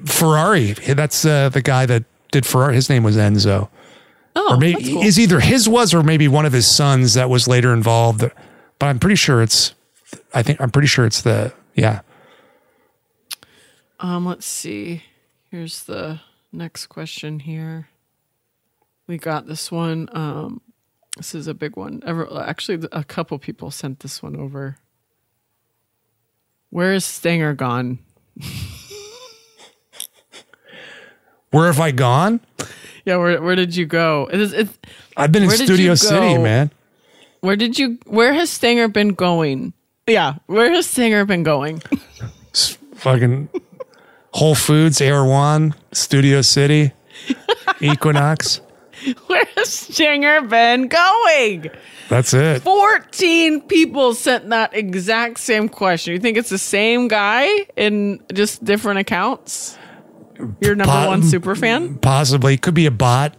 Ferrari. 0.06 0.74
That's 0.74 1.26
uh, 1.26 1.50
the 1.50 1.62
guy 1.62 1.86
that 1.86 2.04
did 2.32 2.46
Ferrari. 2.46 2.76
His 2.76 2.90
name 2.90 3.04
was 3.04 3.18
Enzo. 3.18 3.70
Oh, 4.36 4.54
or 4.54 4.58
maybe 4.58 4.82
that's 4.84 4.90
cool. 4.94 5.04
is 5.04 5.20
either 5.20 5.40
his 5.40 5.68
was 5.68 5.94
or 5.94 6.04
maybe 6.04 6.28
one 6.28 6.46
of 6.46 6.54
his 6.54 6.68
sons 6.68 7.16
that 7.16 7.30
was 7.30 7.48
later 7.48 7.74
involved. 7.74 8.22
But 8.22 8.86
I'm 8.86 9.00
pretty 9.00 9.16
sure 9.16 9.42
it's. 9.42 9.74
I 10.34 10.44
think 10.44 10.62
I'm 10.62 10.70
pretty 10.70 10.88
sure 10.88 11.06
it's 11.06 11.22
the 11.24 11.52
yeah. 11.76 12.02
Um, 14.00 14.26
let's 14.26 14.46
see. 14.46 15.04
Here's 15.52 15.84
the 15.84 16.22
next 16.52 16.88
question 16.88 17.40
here. 17.40 17.90
We 19.08 19.18
got 19.18 19.48
this 19.48 19.72
one. 19.72 20.08
Um, 20.14 20.62
this 21.20 21.36
is 21.36 21.48
a 21.48 21.54
big 21.54 21.76
one. 21.76 22.02
Ever, 22.06 22.28
actually, 22.42 22.88
a 22.94 23.04
couple 23.04 23.38
people 23.40 23.72
sent 23.72 24.00
this 24.00 24.24
one 24.24 24.38
over. 24.38 24.78
Where 26.70 26.94
is 26.94 27.04
Stanger 27.04 27.54
gone? 27.54 28.00
Where 31.52 31.68
have 31.68 31.80
I 31.82 31.92
gone? 31.92 32.40
Yeah, 33.06 33.18
where 33.18 33.42
where 33.42 33.56
did 33.56 33.76
you 33.76 33.86
go? 33.88 34.30
It 34.32 34.40
is, 34.40 34.54
it, 34.54 34.70
I've 35.18 35.32
been 35.32 35.44
in 35.44 35.50
Studio 35.50 35.96
City, 35.96 36.38
man. 36.38 36.70
where 37.42 37.56
did 37.56 37.80
you? 37.80 37.98
Where 38.06 38.34
has 38.34 38.52
Stanger 38.52 38.88
been 38.88 39.16
going? 39.16 39.74
Yeah, 40.06 40.36
where 40.46 40.70
has 40.70 40.86
Stanger 40.86 41.26
been 41.26 41.42
going? 41.44 41.82
Fucking 42.96 43.50
Whole 44.34 44.54
Foods, 44.54 45.02
Erewhon, 45.02 45.74
Studio 45.92 46.42
City, 46.44 46.92
Equinox. 47.82 48.62
Where 49.28 49.46
Stinger 49.64 49.66
Stanger 49.66 50.42
been 50.42 50.88
going? 50.88 51.72
That's 52.10 52.34
it. 52.34 52.64
14 52.64 53.62
people 53.62 54.14
sent 54.14 54.50
that 54.50 54.74
exact 54.74 55.40
same 55.40 55.70
question. 55.70 56.14
You 56.14 56.20
think 56.20 56.38
it's 56.38 56.50
the 56.50 56.58
same 56.58 57.08
guy 57.08 57.48
in 57.76 58.24
just 58.34 58.64
different 58.64 59.00
accounts? 59.00 59.78
Your 60.62 60.76
number 60.76 60.92
Po- 60.92 61.08
one 61.08 61.24
super 61.24 61.56
fan? 61.56 61.98
Possibly 62.00 62.58
could 62.58 62.74
be 62.74 62.86
a 62.86 62.92
bot. 62.92 63.36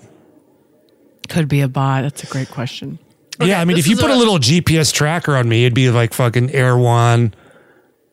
Could 1.28 1.48
be 1.48 1.60
a 1.60 1.68
bot. 1.68 2.02
That's 2.02 2.22
a 2.22 2.26
great 2.26 2.50
question. 2.50 2.98
yeah, 3.40 3.60
I 3.60 3.64
mean, 3.64 3.78
if 3.78 3.86
you 3.86 3.94
is 3.94 4.00
put 4.00 4.10
a, 4.10 4.16
little 4.16 4.38
GPS 4.38 4.92
tracker 4.92 5.34
on 5.36 5.48
me, 5.48 5.64
it'd 5.64 5.74
be 5.74 5.90
like 5.90 6.12
fucking 6.12 6.50
Erewhon, 6.50 7.34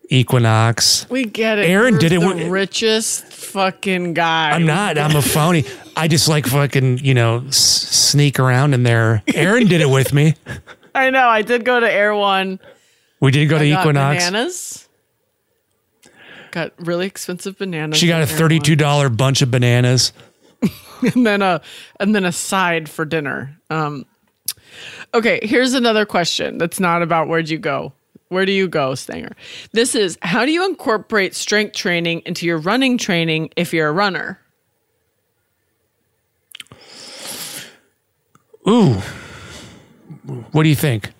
Equinox. 0.08 1.06
We 1.10 1.24
get 1.24 1.58
it. 1.58 1.68
Erin 1.68 1.94
You're 1.94 1.98
did 2.00 2.12
it 2.12 2.18
with 2.18 2.36
The 2.38 2.42
when- 2.44 2.50
richest 2.50 3.24
fucking 3.26 4.14
guy. 4.14 4.50
I'm 4.52 4.64
not. 4.66 4.96
I'm 4.98 5.14
a 5.16 5.22
phony. 5.22 5.64
I 5.96 6.08
just 6.08 6.28
like 6.28 6.46
fucking, 6.46 6.98
you 6.98 7.14
know, 7.14 7.44
s- 7.48 7.56
sneak 7.56 8.38
around 8.38 8.74
in 8.74 8.82
there. 8.84 9.22
Erin 9.34 9.66
did 9.68 9.80
it 9.80 9.88
with 9.90 10.12
me. 10.12 10.34
I 10.94 11.10
know. 11.10 11.28
I 11.28 11.42
did 11.42 11.64
go 11.64 11.78
to 11.80 11.90
Erewhon. 11.90 12.58
We 13.20 13.30
did 13.32 13.46
go 13.48 13.58
to 13.58 13.64
I 13.64 13.70
got 13.70 13.80
Equinox. 13.80 14.24
bananas. 14.24 14.88
Got 16.50 16.72
really 16.78 17.06
expensive 17.06 17.58
bananas. 17.58 17.98
She 17.98 18.06
got 18.06 18.20
a 18.20 18.22
at 18.22 18.28
Erewhon. 18.28 18.38
thirty-two 18.38 18.76
dollar 18.76 19.08
bunch 19.10 19.42
of 19.42 19.50
bananas. 19.50 20.12
and 21.14 21.26
then 21.26 21.42
a 21.42 21.60
and 22.00 22.14
then 22.14 22.24
a 22.24 22.32
side 22.32 22.88
for 22.88 23.04
dinner. 23.04 23.56
Um, 23.70 24.06
okay, 25.12 25.40
here's 25.42 25.74
another 25.74 26.06
question 26.06 26.56
that's 26.58 26.80
not 26.80 27.02
about 27.02 27.28
where'd 27.28 27.48
you 27.50 27.58
go. 27.58 27.92
Where 28.28 28.44
do 28.44 28.52
you 28.52 28.68
go, 28.68 28.94
Stanger? 28.94 29.34
This 29.72 29.94
is 29.94 30.18
how 30.22 30.44
do 30.44 30.52
you 30.52 30.66
incorporate 30.66 31.34
strength 31.34 31.74
training 31.74 32.22
into 32.26 32.46
your 32.46 32.58
running 32.58 32.98
training 32.98 33.50
if 33.56 33.72
you're 33.72 33.88
a 33.88 33.92
runner? 33.92 34.38
Ooh, 38.68 39.00
what 40.52 40.62
do 40.64 40.68
you 40.68 40.74
think? 40.76 41.10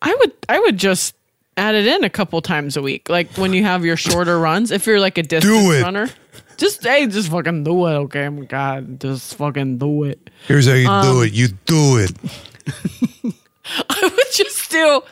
I 0.00 0.14
would 0.14 0.32
I 0.48 0.58
would 0.58 0.78
just 0.78 1.14
add 1.58 1.74
it 1.74 1.86
in 1.86 2.04
a 2.04 2.10
couple 2.10 2.40
times 2.40 2.76
a 2.76 2.82
week, 2.82 3.08
like 3.10 3.36
when 3.36 3.52
you 3.52 3.62
have 3.64 3.84
your 3.84 3.96
shorter 3.96 4.38
runs. 4.40 4.70
If 4.70 4.86
you're 4.86 5.00
like 5.00 5.18
a 5.18 5.22
distance 5.22 5.68
it. 5.74 5.82
runner, 5.82 6.08
just 6.56 6.82
hey, 6.82 7.06
just 7.06 7.30
fucking 7.30 7.64
do 7.64 7.86
it, 7.86 7.92
okay? 7.92 8.28
My 8.30 8.46
God, 8.46 9.00
just 9.00 9.34
fucking 9.34 9.76
do 9.78 10.04
it. 10.04 10.30
Here's 10.48 10.66
how 10.66 10.74
you 10.74 10.88
Um, 10.88 11.04
do 11.04 11.22
it. 11.22 11.32
You 11.34 11.48
do 11.66 11.98
it. 11.98 13.34
I 13.90 14.00
would 14.02 14.32
just 14.32 14.70
do 14.70 15.02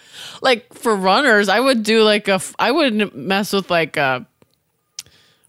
like 0.43 0.73
for 0.75 0.95
runners, 0.95 1.49
I 1.49 1.61
would 1.61 1.83
do 1.83 2.03
like 2.03 2.29
a. 2.29 2.41
I 2.59 2.71
wouldn't 2.71 3.17
mess 3.17 3.53
with 3.53 3.71
like 3.71 3.97
a 3.97 4.27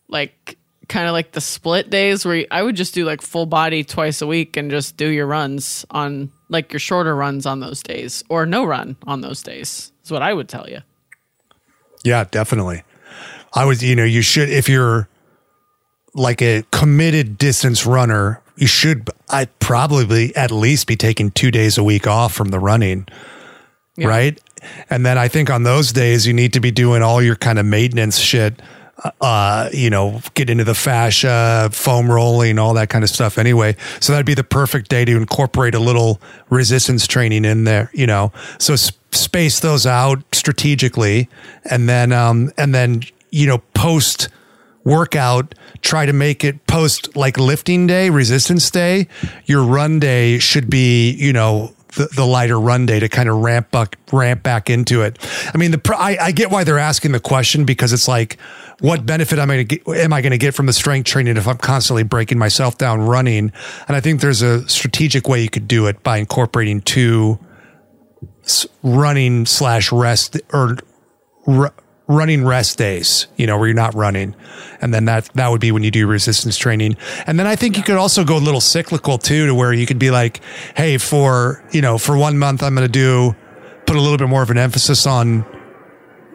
like 0.08 0.58
kind 0.88 1.08
of 1.08 1.14
like 1.14 1.32
the 1.32 1.42
split 1.42 1.90
days 1.90 2.26
where 2.26 2.36
you, 2.36 2.48
I 2.52 2.62
would 2.62 2.76
just 2.76 2.94
do 2.94 3.06
like 3.06 3.22
full 3.22 3.46
body 3.46 3.84
twice 3.84 4.22
a 4.22 4.28
week 4.28 4.56
and 4.56 4.70
just 4.70 4.98
do 4.98 5.08
your 5.08 5.26
runs 5.26 5.86
on 5.92 6.32
like 6.50 6.72
your 6.72 6.80
shorter 6.80 7.16
runs 7.16 7.46
on 7.46 7.60
those 7.60 7.82
days 7.82 8.24
or 8.30 8.46
no 8.46 8.64
run 8.66 8.96
on 9.06 9.22
those 9.22 9.42
days. 9.42 9.92
Is 10.04 10.12
what 10.12 10.22
I 10.22 10.34
would 10.34 10.48
tell 10.48 10.70
you. 10.70 10.82
Yeah, 12.04 12.26
definitely. 12.30 12.84
I 13.54 13.66
was, 13.66 13.84
you 13.84 13.96
know, 13.96 14.04
you 14.04 14.22
should 14.22 14.50
if 14.50 14.70
you're 14.70 15.10
like 16.14 16.42
a 16.42 16.64
committed 16.72 17.38
distance 17.38 17.86
runner, 17.86 18.42
you 18.58 18.68
should 18.68 19.10
I 19.30 19.46
probably 19.60 20.36
at 20.36 20.52
least 20.52 20.88
be 20.88 20.96
taking 20.96 21.32
2 21.32 21.52
days 21.52 21.78
a 21.78 21.84
week 21.84 22.08
off 22.08 22.34
from 22.34 22.50
the 22.50 22.60
running. 22.60 23.08
Yeah. 23.98 24.08
Right? 24.08 24.42
And 24.90 25.06
then 25.06 25.18
I 25.18 25.28
think 25.28 25.50
on 25.50 25.64
those 25.64 25.92
days 25.92 26.26
you 26.26 26.34
need 26.34 26.54
to 26.54 26.60
be 26.60 26.72
doing 26.72 27.02
all 27.02 27.22
your 27.22 27.36
kind 27.36 27.60
of 27.60 27.66
maintenance 27.66 28.18
shit 28.18 28.62
uh, 29.22 29.70
you 29.74 29.90
know, 29.90 30.22
get 30.34 30.50
into 30.50 30.64
the 30.64 30.74
fascia, 30.74 31.70
foam 31.72 32.10
rolling, 32.10 32.58
all 32.58 32.74
that 32.74 32.90
kind 32.90 33.04
of 33.04 33.10
stuff 33.10 33.38
anyway. 33.38 33.76
So 34.00 34.14
that'd 34.14 34.26
be 34.26 34.34
the 34.34 34.44
perfect 34.44 34.90
day 34.90 35.06
to 35.06 35.18
incorporate 35.18 35.76
a 35.76 35.80
little 35.80 36.22
resistance 36.50 37.06
training 37.06 37.46
in 37.46 37.66
there, 37.66 37.92
you 37.94 38.08
know. 38.08 38.32
So 38.58 38.74
s- 38.74 38.92
space 39.12 39.60
those 39.60 39.86
out 39.86 40.24
strategically 40.34 41.30
and 41.70 41.88
then 41.88 42.12
um 42.12 42.52
and 42.58 42.74
then 42.74 43.04
you 43.32 43.48
know, 43.48 43.58
post 43.74 44.30
workout, 44.86 45.56
try 45.82 46.06
to 46.06 46.14
make 46.14 46.44
it 46.44 46.66
post 46.68 47.16
like 47.18 47.38
lifting 47.38 47.88
day, 47.88 48.10
resistance 48.10 48.70
day. 48.72 49.08
Your 49.46 49.64
run 49.64 50.00
day 50.00 50.40
should 50.40 50.70
be, 50.70 51.12
you 51.12 51.34
know, 51.34 51.76
the, 51.96 52.08
the 52.16 52.26
lighter 52.26 52.60
run 52.60 52.86
day 52.86 53.00
to 53.00 53.10
kind 53.10 53.28
of 53.28 53.38
ramp 53.38 53.72
back, 53.72 53.98
ramp 54.12 54.44
back 54.44 54.70
into 54.70 55.02
it. 55.02 55.18
I 55.54 55.58
mean, 55.58 55.72
the 55.72 55.96
I, 55.98 56.18
I 56.22 56.32
get 56.32 56.52
why 56.52 56.64
they're 56.64 56.80
asking 56.80 57.12
the 57.12 57.20
question 57.20 57.66
because 57.66 57.92
it's 57.92 58.08
like, 58.08 58.38
what 58.80 59.06
benefit 59.06 59.40
am 59.40 59.50
I 59.50 59.56
going 59.56 59.68
to 59.68 59.78
get? 59.78 59.88
Am 59.98 60.14
I 60.14 60.22
going 60.22 60.32
to 60.32 60.38
get 60.38 60.54
from 60.54 60.66
the 60.66 60.74
strength 60.74 61.08
training 61.08 61.38
if 61.38 61.48
I'm 61.48 61.58
constantly 61.58 62.04
breaking 62.04 62.38
myself 62.38 62.78
down 62.78 63.02
running? 63.02 63.52
And 63.88 63.96
I 63.96 64.02
think 64.02 64.22
there's 64.22 64.42
a 64.42 64.68
strategic 64.70 65.28
way 65.28 65.42
you 65.42 65.50
could 65.50 65.68
do 65.68 65.88
it 65.88 66.04
by 66.04 66.18
incorporating 66.18 66.82
two 66.82 67.40
running 68.84 69.46
slash 69.46 69.92
rest 69.92 70.40
or 70.54 70.78
running 72.08 72.46
rest 72.46 72.78
days, 72.78 73.28
you 73.36 73.48
know, 73.48 73.58
where 73.58 73.68
you're 73.68 73.76
not 73.76 73.96
running. 73.96 74.36
And 74.82 74.94
then 74.94 75.06
that, 75.06 75.26
that 75.34 75.50
would 75.50 75.62
be 75.62 75.72
when 75.72 75.84
you 75.84 75.92
do 75.92 76.06
resistance 76.06 76.58
training. 76.58 76.98
And 77.26 77.40
then 77.40 77.48
I 77.48 77.56
think 77.56 77.78
you 77.78 77.84
could 77.84 77.98
also 77.98 78.24
go 78.24 78.38
a 78.38 78.40
little 78.40 78.62
cyclical 78.62 79.18
too, 79.18 79.48
to 79.48 79.56
where 79.56 79.74
you 79.74 79.86
could 79.86 80.00
be 80.00 80.12
like, 80.12 80.42
Hey, 80.76 80.98
for, 80.98 81.64
you 81.72 81.82
know, 81.82 81.98
for 81.98 82.18
one 82.18 82.38
month, 82.38 82.62
I'm 82.62 82.76
going 82.76 82.88
to 82.88 82.92
do, 82.92 83.36
put 83.86 83.96
a 83.96 84.02
little 84.02 84.18
bit 84.18 84.30
more 84.30 84.44
of 84.44 84.52
an 84.52 84.58
emphasis 84.58 85.08
on 85.08 85.46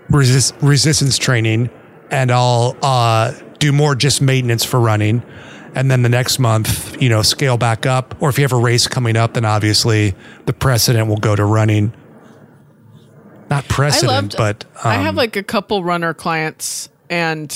resist, 0.08 0.54
resistance 0.60 1.18
training 1.18 1.70
and 2.10 2.32
I'll, 2.32 2.76
uh, 2.82 3.32
do 3.60 3.72
more 3.72 3.94
just 3.94 4.20
maintenance 4.20 4.64
for 4.64 4.80
running. 4.80 5.22
And 5.74 5.88
then 5.88 6.02
the 6.02 6.08
next 6.08 6.40
month, 6.40 7.00
you 7.00 7.08
know, 7.08 7.22
scale 7.22 7.56
back 7.56 7.86
up. 7.86 8.16
Or 8.20 8.28
if 8.28 8.38
you 8.38 8.42
have 8.42 8.52
a 8.52 8.56
race 8.56 8.88
coming 8.88 9.16
up, 9.16 9.34
then 9.34 9.44
obviously 9.44 10.16
the 10.46 10.52
precedent 10.52 11.06
will 11.06 11.18
go 11.18 11.36
to 11.36 11.44
running. 11.44 11.92
Not 13.50 13.66
precedent, 13.68 14.12
loved, 14.12 14.36
but 14.36 14.64
I 14.84 14.94
have 14.94 15.10
um, 15.10 15.16
like 15.16 15.34
a 15.36 15.42
couple 15.42 15.82
runner 15.82 16.14
clients, 16.14 16.88
and 17.10 17.52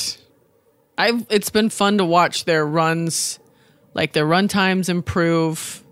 I've 0.99 1.25
it's 1.31 1.51
been 1.51 1.71
fun 1.71 1.99
to 1.99 2.05
watch 2.05 2.45
their 2.47 2.67
runs, 2.67 3.39
like 3.95 4.13
their 4.13 4.27
run 4.27 4.49
times 4.49 4.89
improve, 4.89 5.85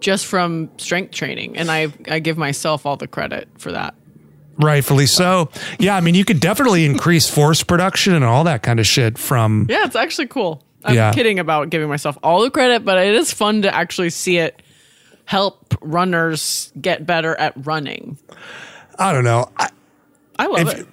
just 0.00 0.24
from 0.24 0.70
strength 0.78 1.12
training, 1.12 1.56
and 1.58 1.70
I 1.70 1.88
I 2.10 2.18
give 2.20 2.38
myself 2.38 2.86
all 2.86 2.96
the 2.96 3.06
credit 3.06 3.48
for 3.58 3.72
that. 3.72 3.94
Rightfully 4.58 5.04
so. 5.04 5.50
Yeah, 5.78 5.96
I 5.96 6.00
mean, 6.00 6.14
you 6.14 6.24
could 6.24 6.40
definitely 6.40 6.86
increase 6.86 7.28
force 7.28 7.62
production 7.62 8.14
and 8.14 8.24
all 8.24 8.44
that 8.44 8.62
kind 8.62 8.80
of 8.80 8.86
shit 8.86 9.18
from. 9.18 9.66
Yeah, 9.68 9.84
it's 9.84 9.96
actually 9.96 10.28
cool. 10.28 10.62
I'm 10.82 10.94
Yeah. 10.94 11.12
kidding 11.12 11.38
about 11.38 11.68
giving 11.68 11.88
myself 11.90 12.16
all 12.22 12.40
the 12.42 12.50
credit, 12.50 12.82
but 12.84 12.96
it 12.96 13.14
is 13.14 13.32
fun 13.34 13.62
to 13.62 13.74
actually 13.74 14.08
see 14.08 14.38
it 14.38 14.62
help 15.26 15.74
runners 15.82 16.72
get 16.80 17.04
better 17.04 17.34
at 17.36 17.52
running. 17.66 18.16
I 18.98 19.12
don't 19.12 19.24
know. 19.24 19.50
I, 19.56 19.70
I 20.38 20.46
love 20.46 20.68
If- 20.68 20.78
it. 20.80 20.86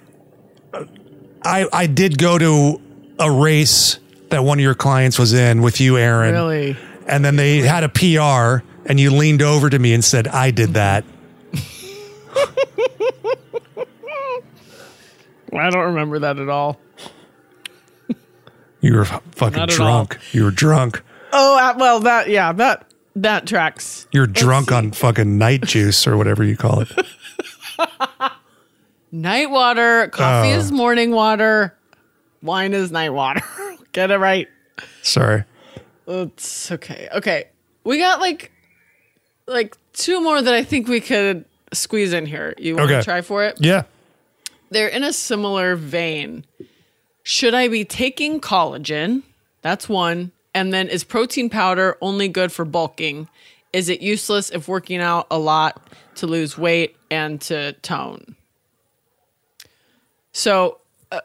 I 1.42 1.66
I 1.72 1.86
did 1.86 2.18
go 2.18 2.38
to 2.38 2.80
a 3.18 3.30
race 3.30 3.98
that 4.30 4.42
one 4.42 4.58
of 4.58 4.62
your 4.62 4.74
clients 4.74 5.18
was 5.18 5.32
in 5.34 5.60
with 5.62 5.80
you, 5.80 5.96
Erin. 5.98 6.32
Really. 6.32 6.76
And 7.06 7.22
then 7.24 7.36
they 7.36 7.58
had 7.58 7.84
a 7.84 7.88
PR, 7.90 8.64
and 8.86 8.98
you 8.98 9.10
leaned 9.10 9.42
over 9.42 9.68
to 9.68 9.78
me 9.78 9.92
and 9.92 10.02
said, 10.04 10.26
"I 10.26 10.50
did 10.50 10.74
that." 10.74 11.04
I 15.52 15.70
don't 15.70 15.84
remember 15.84 16.18
that 16.20 16.38
at 16.38 16.48
all. 16.48 16.80
You 18.80 18.94
were 18.96 19.04
fucking 19.04 19.66
drunk. 19.66 20.18
You 20.32 20.44
were 20.44 20.50
drunk. 20.50 21.02
Oh, 21.32 21.56
uh, 21.58 21.74
well, 21.78 22.00
that 22.00 22.28
yeah, 22.28 22.52
that 22.52 22.90
that 23.16 23.46
tracks. 23.46 24.06
You're 24.12 24.26
drunk 24.26 24.72
on 24.72 24.92
fucking 24.92 25.38
night 25.38 25.62
juice 25.62 26.06
or 26.06 26.16
whatever 26.16 26.42
you 26.44 26.56
call 26.56 26.80
it. 26.80 26.88
Night 29.12 29.50
water, 29.50 30.08
coffee 30.08 30.52
Oh. 30.52 30.58
is 30.58 30.72
morning 30.72 31.12
water, 31.12 31.76
wine 32.42 32.72
is 32.74 32.90
night 32.90 33.10
water. 33.10 33.42
Get 33.92 34.10
it 34.10 34.18
right. 34.18 34.48
Sorry. 35.02 35.44
It's 36.08 36.72
okay. 36.72 37.08
Okay. 37.14 37.44
We 37.84 37.98
got 37.98 38.18
like 38.20 38.50
like 39.46 39.76
two 39.92 40.20
more 40.20 40.42
that 40.42 40.52
I 40.52 40.64
think 40.64 40.88
we 40.88 41.00
could 41.00 41.44
squeeze 41.72 42.12
in 42.12 42.26
here. 42.26 42.54
You 42.58 42.74
want 42.76 42.88
to 42.90 43.02
try 43.04 43.20
for 43.20 43.44
it? 43.44 43.56
Yeah. 43.60 43.82
They're 44.70 44.88
in 44.88 45.04
a 45.04 45.12
similar 45.12 45.76
vein. 45.76 46.44
Should 47.22 47.54
I 47.54 47.68
be 47.68 47.84
taking 47.84 48.40
collagen? 48.40 49.22
That's 49.62 49.88
one. 49.88 50.32
And 50.54 50.72
then 50.72 50.88
is 50.88 51.04
protein 51.04 51.50
powder 51.50 51.96
only 52.00 52.26
good 52.28 52.50
for 52.50 52.64
bulking? 52.64 53.28
Is 53.74 53.88
it 53.88 54.00
useless 54.00 54.50
if 54.50 54.68
working 54.68 55.00
out 55.00 55.26
a 55.32 55.38
lot 55.38 55.90
to 56.14 56.28
lose 56.28 56.56
weight 56.56 56.96
and 57.10 57.40
to 57.42 57.72
tone? 57.82 58.36
So, 60.32 60.78
uh, 61.12 61.20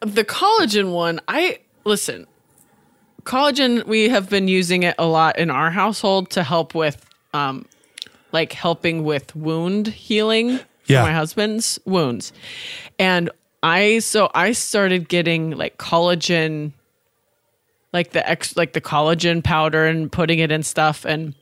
the 0.00 0.24
collagen 0.24 0.92
one, 0.92 1.20
I 1.28 1.58
listen. 1.84 2.26
Collagen, 3.24 3.86
we 3.86 4.08
have 4.08 4.30
been 4.30 4.48
using 4.48 4.82
it 4.84 4.94
a 4.98 5.06
lot 5.06 5.38
in 5.38 5.50
our 5.50 5.70
household 5.70 6.30
to 6.30 6.42
help 6.42 6.74
with, 6.74 7.04
um, 7.34 7.66
like 8.32 8.52
helping 8.54 9.04
with 9.04 9.36
wound 9.36 9.86
healing 9.88 10.58
for 10.58 10.64
Yeah. 10.94 11.02
my 11.02 11.12
husband's 11.12 11.78
wounds. 11.84 12.32
And 12.98 13.30
I 13.62 13.98
so 13.98 14.30
I 14.34 14.52
started 14.52 15.08
getting 15.10 15.50
like 15.52 15.76
collagen 15.76 16.72
like 17.92 18.10
the 18.12 18.26
ex 18.28 18.56
like 18.56 18.72
the 18.72 18.80
collagen 18.80 19.44
powder 19.44 19.86
and 19.86 20.10
putting 20.10 20.38
it 20.40 20.50
in 20.50 20.62
stuff 20.62 21.04
and 21.04 21.34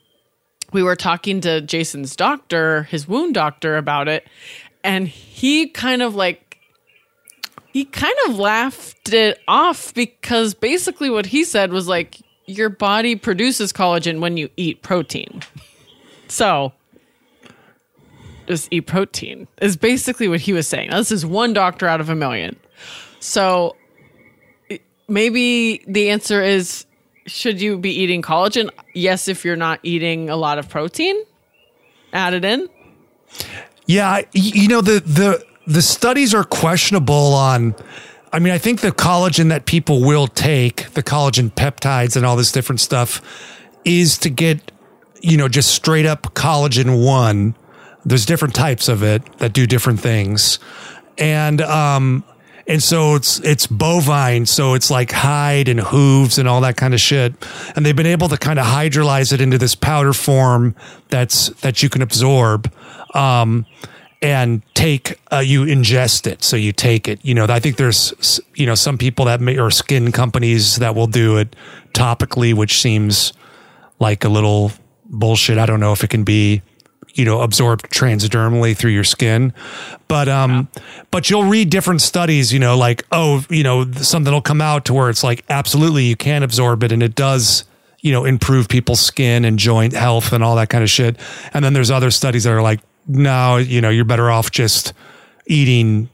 we 0.71 0.83
were 0.83 0.95
talking 0.95 1.41
to 1.41 1.61
Jason's 1.61 2.15
doctor, 2.15 2.83
his 2.83 3.07
wound 3.07 3.33
doctor 3.33 3.77
about 3.77 4.07
it, 4.07 4.27
and 4.83 5.07
he 5.07 5.67
kind 5.67 6.01
of 6.01 6.15
like 6.15 6.57
he 7.73 7.85
kind 7.85 8.15
of 8.27 8.37
laughed 8.37 9.13
it 9.13 9.39
off 9.47 9.93
because 9.93 10.53
basically 10.53 11.09
what 11.09 11.25
he 11.27 11.43
said 11.43 11.71
was 11.71 11.87
like 11.87 12.21
your 12.45 12.69
body 12.69 13.15
produces 13.15 13.71
collagen 13.71 14.19
when 14.19 14.37
you 14.37 14.49
eat 14.57 14.81
protein. 14.81 15.41
So 16.27 16.73
just 18.47 18.67
eat 18.71 18.81
protein 18.81 19.47
is 19.61 19.77
basically 19.77 20.27
what 20.27 20.41
he 20.41 20.51
was 20.53 20.67
saying. 20.67 20.89
Now, 20.89 20.97
this 20.97 21.11
is 21.11 21.25
one 21.25 21.53
doctor 21.53 21.87
out 21.87 22.01
of 22.01 22.09
a 22.09 22.15
million. 22.15 22.57
So 23.19 23.75
maybe 25.07 25.83
the 25.87 26.09
answer 26.09 26.41
is 26.41 26.85
should 27.25 27.61
you 27.61 27.77
be 27.77 27.91
eating 27.91 28.21
collagen? 28.21 28.69
Yes, 28.93 29.27
if 29.27 29.45
you're 29.45 29.55
not 29.55 29.79
eating 29.83 30.29
a 30.29 30.35
lot 30.35 30.57
of 30.57 30.69
protein, 30.69 31.15
add 32.13 32.33
it 32.33 32.45
in. 32.45 32.67
Yeah, 33.85 34.21
you 34.33 34.67
know 34.67 34.81
the 34.81 34.99
the 34.99 35.45
the 35.67 35.81
studies 35.81 36.33
are 36.33 36.43
questionable 36.43 37.33
on. 37.33 37.75
I 38.33 38.39
mean, 38.39 38.53
I 38.53 38.57
think 38.57 38.79
the 38.79 38.91
collagen 38.91 39.49
that 39.49 39.65
people 39.65 40.01
will 40.01 40.27
take, 40.27 40.89
the 40.91 41.03
collagen 41.03 41.51
peptides 41.51 42.15
and 42.15 42.25
all 42.25 42.37
this 42.37 42.51
different 42.51 42.79
stuff, 42.79 43.21
is 43.83 44.17
to 44.19 44.29
get 44.29 44.71
you 45.21 45.37
know 45.37 45.47
just 45.47 45.71
straight 45.73 46.05
up 46.05 46.23
collagen 46.33 47.05
one. 47.05 47.55
There's 48.03 48.25
different 48.25 48.55
types 48.55 48.87
of 48.87 49.03
it 49.03 49.37
that 49.37 49.53
do 49.53 49.67
different 49.67 49.99
things, 49.99 50.59
and 51.17 51.61
um 51.61 52.23
and 52.67 52.81
so 52.81 53.15
it's 53.15 53.39
it's 53.39 53.67
bovine, 53.67 54.45
so 54.45 54.73
it's 54.73 54.91
like 54.91 55.11
hide 55.11 55.67
and 55.67 55.79
hooves 55.79 56.37
and 56.37 56.47
all 56.47 56.61
that 56.61 56.77
kind 56.77 56.93
of 56.93 57.01
shit. 57.01 57.33
And 57.75 57.85
they've 57.85 57.95
been 57.95 58.05
able 58.05 58.29
to 58.29 58.37
kind 58.37 58.59
of 58.59 58.65
hydrolyze 58.65 59.33
it 59.33 59.41
into 59.41 59.57
this 59.57 59.75
powder 59.75 60.13
form 60.13 60.75
that's 61.09 61.49
that 61.61 61.81
you 61.83 61.89
can 61.89 62.01
absorb. 62.01 62.71
Um, 63.13 63.65
and 64.21 64.61
take 64.75 65.19
uh, 65.31 65.39
you 65.39 65.65
ingest 65.65 66.27
it 66.27 66.43
so 66.43 66.55
you 66.55 66.71
take 66.71 67.07
it 67.07 67.19
you 67.23 67.33
know 67.33 67.45
i 67.49 67.59
think 67.59 67.77
there's 67.77 68.39
you 68.53 68.67
know 68.67 68.75
some 68.75 68.95
people 68.95 69.25
that 69.25 69.41
may 69.41 69.57
or 69.57 69.71
skin 69.71 70.11
companies 70.11 70.75
that 70.75 70.93
will 70.93 71.07
do 71.07 71.37
it 71.37 71.55
topically 71.93 72.53
which 72.53 72.79
seems 72.79 73.33
like 73.99 74.23
a 74.23 74.29
little 74.29 74.71
bullshit 75.05 75.57
i 75.57 75.65
don't 75.65 75.79
know 75.79 75.91
if 75.91 76.03
it 76.03 76.09
can 76.11 76.23
be 76.23 76.61
you 77.13 77.25
know 77.25 77.41
absorbed 77.41 77.89
transdermally 77.91 78.75
through 78.75 78.91
your 78.91 79.03
skin. 79.03 79.53
But 80.07 80.27
um 80.27 80.67
but 81.09 81.29
you'll 81.29 81.45
read 81.45 81.69
different 81.69 82.01
studies 82.01 82.51
you 82.51 82.59
know 82.59 82.77
like 82.77 83.05
oh 83.11 83.45
you 83.49 83.63
know 83.63 83.91
something 83.93 84.33
will 84.33 84.41
come 84.41 84.61
out 84.61 84.85
to 84.85 84.93
where 84.93 85.09
it's 85.09 85.23
like 85.23 85.43
absolutely 85.49 86.05
you 86.05 86.15
can 86.15 86.43
absorb 86.43 86.83
it 86.83 86.91
and 86.91 87.01
it 87.03 87.15
does 87.15 87.65
you 87.99 88.11
know 88.11 88.25
improve 88.25 88.67
people's 88.67 88.99
skin 88.99 89.45
and 89.45 89.59
joint 89.59 89.93
health 89.93 90.33
and 90.33 90.43
all 90.43 90.55
that 90.55 90.69
kind 90.69 90.83
of 90.83 90.89
shit. 90.89 91.17
And 91.53 91.63
then 91.63 91.73
there's 91.73 91.91
other 91.91 92.11
studies 92.11 92.43
that 92.43 92.53
are 92.53 92.61
like 92.61 92.81
no 93.07 93.57
you 93.57 93.81
know 93.81 93.89
you're 93.89 94.05
better 94.05 94.29
off 94.29 94.51
just 94.51 94.93
eating 95.47 96.09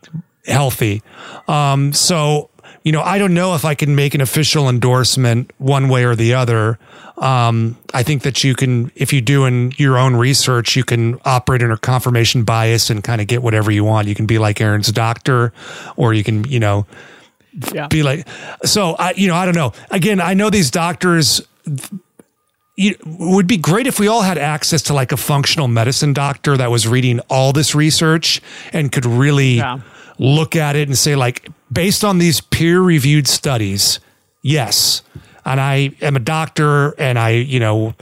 healthy. 0.46 1.02
Um 1.48 1.94
so 1.94 2.50
you 2.88 2.94
know 2.94 3.02
i 3.02 3.18
don't 3.18 3.34
know 3.34 3.54
if 3.54 3.66
i 3.66 3.76
can 3.76 3.96
make 3.96 4.16
an 4.16 4.22
official 4.22 4.70
endorsement 4.70 5.52
one 5.58 5.90
way 5.90 6.06
or 6.06 6.16
the 6.16 6.34
other 6.34 6.80
um 7.18 7.78
i 7.94 8.02
think 8.04 8.24
that 8.24 8.44
you 8.46 8.56
can 8.56 8.92
if 8.96 9.12
you 9.12 9.20
do 9.22 9.44
in 9.46 9.74
your 9.78 9.98
own 9.98 10.16
research 10.16 10.76
you 10.78 10.84
can 10.86 11.20
operate 11.26 11.62
under 11.62 11.76
confirmation 11.78 12.44
bias 12.44 12.90
and 12.90 13.04
kind 13.04 13.20
of 13.20 13.28
get 13.28 13.44
whatever 13.44 13.72
you 13.72 13.84
want 13.84 14.08
you 14.08 14.16
can 14.16 14.26
be 14.26 14.38
like 14.40 14.62
erin's 14.62 14.92
doctor 14.92 15.52
or 15.98 16.14
you 16.14 16.24
can 16.24 16.44
you 16.46 16.60
know 16.62 16.86
Yeah. 17.74 17.88
be 17.88 18.04
like 18.04 18.28
so 18.64 18.96
i 19.00 19.12
you 19.18 19.28
know 19.28 19.36
i 19.36 19.44
don't 19.46 19.56
know 19.64 19.74
again 19.92 20.22
i 20.22 20.34
know 20.34 20.50
these 20.50 20.72
doctors 20.72 21.42
it 22.78 22.98
would 23.06 23.48
be 23.48 23.58
great 23.58 23.88
if 23.88 24.00
we 24.00 24.08
all 24.08 24.22
had 24.22 24.38
access 24.38 24.84
to 24.84 24.94
like 24.94 25.12
a 25.12 25.18
functional 25.18 25.68
medicine 25.68 26.14
doctor 26.14 26.56
that 26.58 26.70
was 26.70 26.88
reading 26.88 27.20
all 27.30 27.52
this 27.52 27.74
research 27.74 28.42
and 28.72 28.92
could 28.92 29.06
really 29.06 29.56
Yeah. 29.56 29.80
Look 30.20 30.56
at 30.56 30.76
it 30.76 30.88
and 30.88 30.98
say 30.98 31.16
like 31.16 31.50
based 31.72 32.04
on 32.04 32.18
these 32.18 32.42
peer 32.42 32.82
reviewed 32.82 33.28
studies 33.28 34.00
yes. 34.42 35.02
And 35.46 35.60
i 35.62 35.92
am 36.02 36.16
a 36.16 36.20
doctor 36.20 36.94
and 37.00 37.18
i 37.20 37.30
you 37.32 37.60
know 37.60 37.94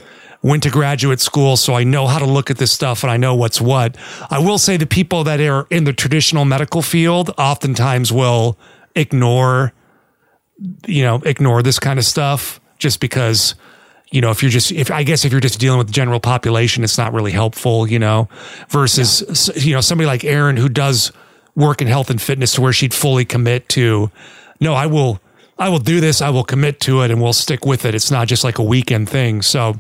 went 0.41 0.63
to 0.63 0.70
graduate 0.70 1.20
school 1.20 1.57
so 1.57 1.74
i 1.74 1.84
know 1.84 2.05
how 2.07 2.20
to 2.20 2.26
look 2.26 2.49
at 2.51 2.57
this 2.57 2.72
stuff 2.72 3.03
and 3.03 3.11
i 3.11 3.18
know 3.18 3.34
what's 3.36 3.59
what. 3.59 3.97
I 4.30 4.39
will 4.39 4.57
say 4.57 4.78
the 4.78 4.86
people 4.86 5.24
that 5.26 5.39
are 5.39 5.68
in 5.70 5.84
the 5.86 5.93
traditional 5.93 6.45
medical 6.45 6.82
field 6.82 7.32
oftentimes 7.38 8.11
will 8.11 8.57
ignore 8.95 9.74
you 10.88 11.03
know 11.03 11.22
ignore 11.26 11.61
this 11.63 11.80
kind 11.80 11.99
of 11.99 12.05
stuff 12.05 12.59
just 12.78 12.99
because 12.99 13.55
you 14.11 14.22
know 14.22 14.32
if 14.32 14.41
you're 14.41 14.51
just 14.51 14.72
if 14.72 14.89
i 14.91 15.03
guess 15.03 15.26
if 15.26 15.32
you're 15.32 15.41
just 15.41 15.59
dealing 15.59 15.78
with 15.80 15.88
the 15.88 15.93
general 15.93 16.20
population 16.20 16.84
it's 16.84 16.97
not 16.97 17.11
really 17.13 17.32
helpful 17.32 17.88
you 17.88 17.99
know 17.99 18.30
versus 18.70 19.22
s- 19.30 19.66
you 19.66 19.74
know 19.74 19.82
somebody 19.82 20.05
like 20.07 20.24
Erin 20.24 20.55
who 20.57 20.70
does 20.70 21.11
work 21.56 21.82
in 21.82 21.88
health 21.88 22.10
and 22.10 22.22
fitness 22.22 22.53
to 22.53 22.62
where 22.62 22.74
she'd 22.74 22.93
fully 22.93 23.26
commit 23.26 23.68
to 23.70 24.12
no 24.60 24.74
i 24.74 24.86
will 24.86 25.20
i 25.58 25.70
will 25.70 25.80
do 25.80 25.99
this 26.01 26.22
i 26.22 26.30
will 26.30 26.43
commit 26.43 26.80
to 26.82 27.01
it 27.01 27.12
and 27.12 27.22
we'll 27.22 27.34
stick 27.34 27.66
with 27.66 27.86
it 27.86 27.95
it's 27.95 28.12
not 28.12 28.28
just 28.28 28.43
like 28.43 28.58
a 28.58 28.64
weekend 28.64 29.10
thing 29.10 29.41
so 29.41 29.74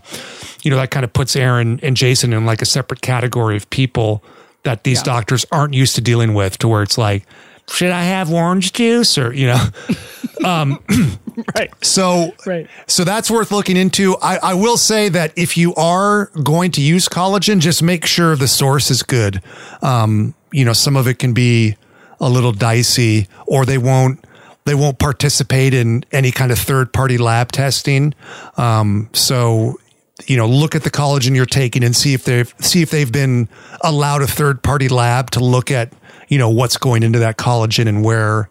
you 0.63 0.71
know 0.71 0.77
that 0.77 0.89
kind 0.91 1.03
of 1.03 1.11
puts 1.13 1.35
Erin 1.35 1.79
and 1.83 1.95
Jason 1.97 2.33
in 2.33 2.45
like 2.45 2.61
a 2.61 2.65
separate 2.65 3.01
category 3.01 3.55
of 3.57 3.69
people 3.69 4.23
that 4.63 4.83
these 4.83 5.03
doctors 5.03 5.45
aren't 5.51 5.73
used 5.73 5.95
to 5.95 6.01
dealing 6.01 6.33
with 6.33 6.57
to 6.59 6.67
where 6.67 6.81
it's 6.81 6.97
like 6.97 7.23
should 7.69 7.91
i 7.91 8.03
have 8.03 8.31
orange 8.31 8.73
juice 8.73 9.17
or 9.17 9.33
you 9.33 9.47
know 9.47 9.63
Right. 11.55 11.71
so, 11.83 12.33
Right. 12.45 12.67
so 12.87 13.03
that's 13.03 13.29
worth 13.31 13.51
looking 13.51 13.75
into. 13.77 14.15
I, 14.21 14.37
I 14.37 14.53
will 14.53 14.77
say 14.77 15.09
that 15.09 15.33
if 15.35 15.57
you 15.57 15.73
are 15.75 16.27
going 16.43 16.71
to 16.71 16.81
use 16.81 17.09
collagen, 17.09 17.59
just 17.59 17.83
make 17.83 18.05
sure 18.05 18.35
the 18.35 18.47
source 18.47 18.89
is 18.91 19.03
good. 19.03 19.41
Um, 19.81 20.33
you 20.55 20.63
know, 20.65 20.73
some 20.73 20.95
of 20.95 21.07
it 21.07 21.19
can 21.19 21.33
be 21.33 21.75
a 22.19 22.29
little 22.29 22.51
dicey, 22.53 23.27
or 23.45 23.65
they 23.65 23.77
won't 23.77 24.23
they 24.65 24.73
won't 24.73 24.97
participate 24.97 25.73
in 25.73 26.03
any 26.11 26.31
kind 26.31 26.51
of 26.51 26.57
third 26.57 26.91
party 26.93 27.17
lab 27.17 27.51
testing. 27.51 28.13
Um, 28.57 29.09
so, 29.13 29.77
you 30.25 30.37
know, 30.37 30.47
look 30.47 30.73
at 30.75 30.83
the 30.83 30.89
collagen 30.89 31.35
you're 31.35 31.45
taking 31.45 31.83
and 31.83 31.95
see 31.95 32.13
if 32.13 32.23
they've 32.23 32.51
see 32.59 32.81
if 32.81 32.89
they've 32.89 33.11
been 33.11 33.49
allowed 33.81 34.21
a 34.21 34.27
third 34.27 34.63
party 34.63 34.87
lab 34.87 35.29
to 35.31 35.39
look 35.43 35.69
at 35.71 35.91
you 36.29 36.37
know 36.37 36.49
what's 36.49 36.77
going 36.77 37.03
into 37.03 37.19
that 37.19 37.37
collagen 37.37 37.87
and 37.87 38.03
where 38.03 38.49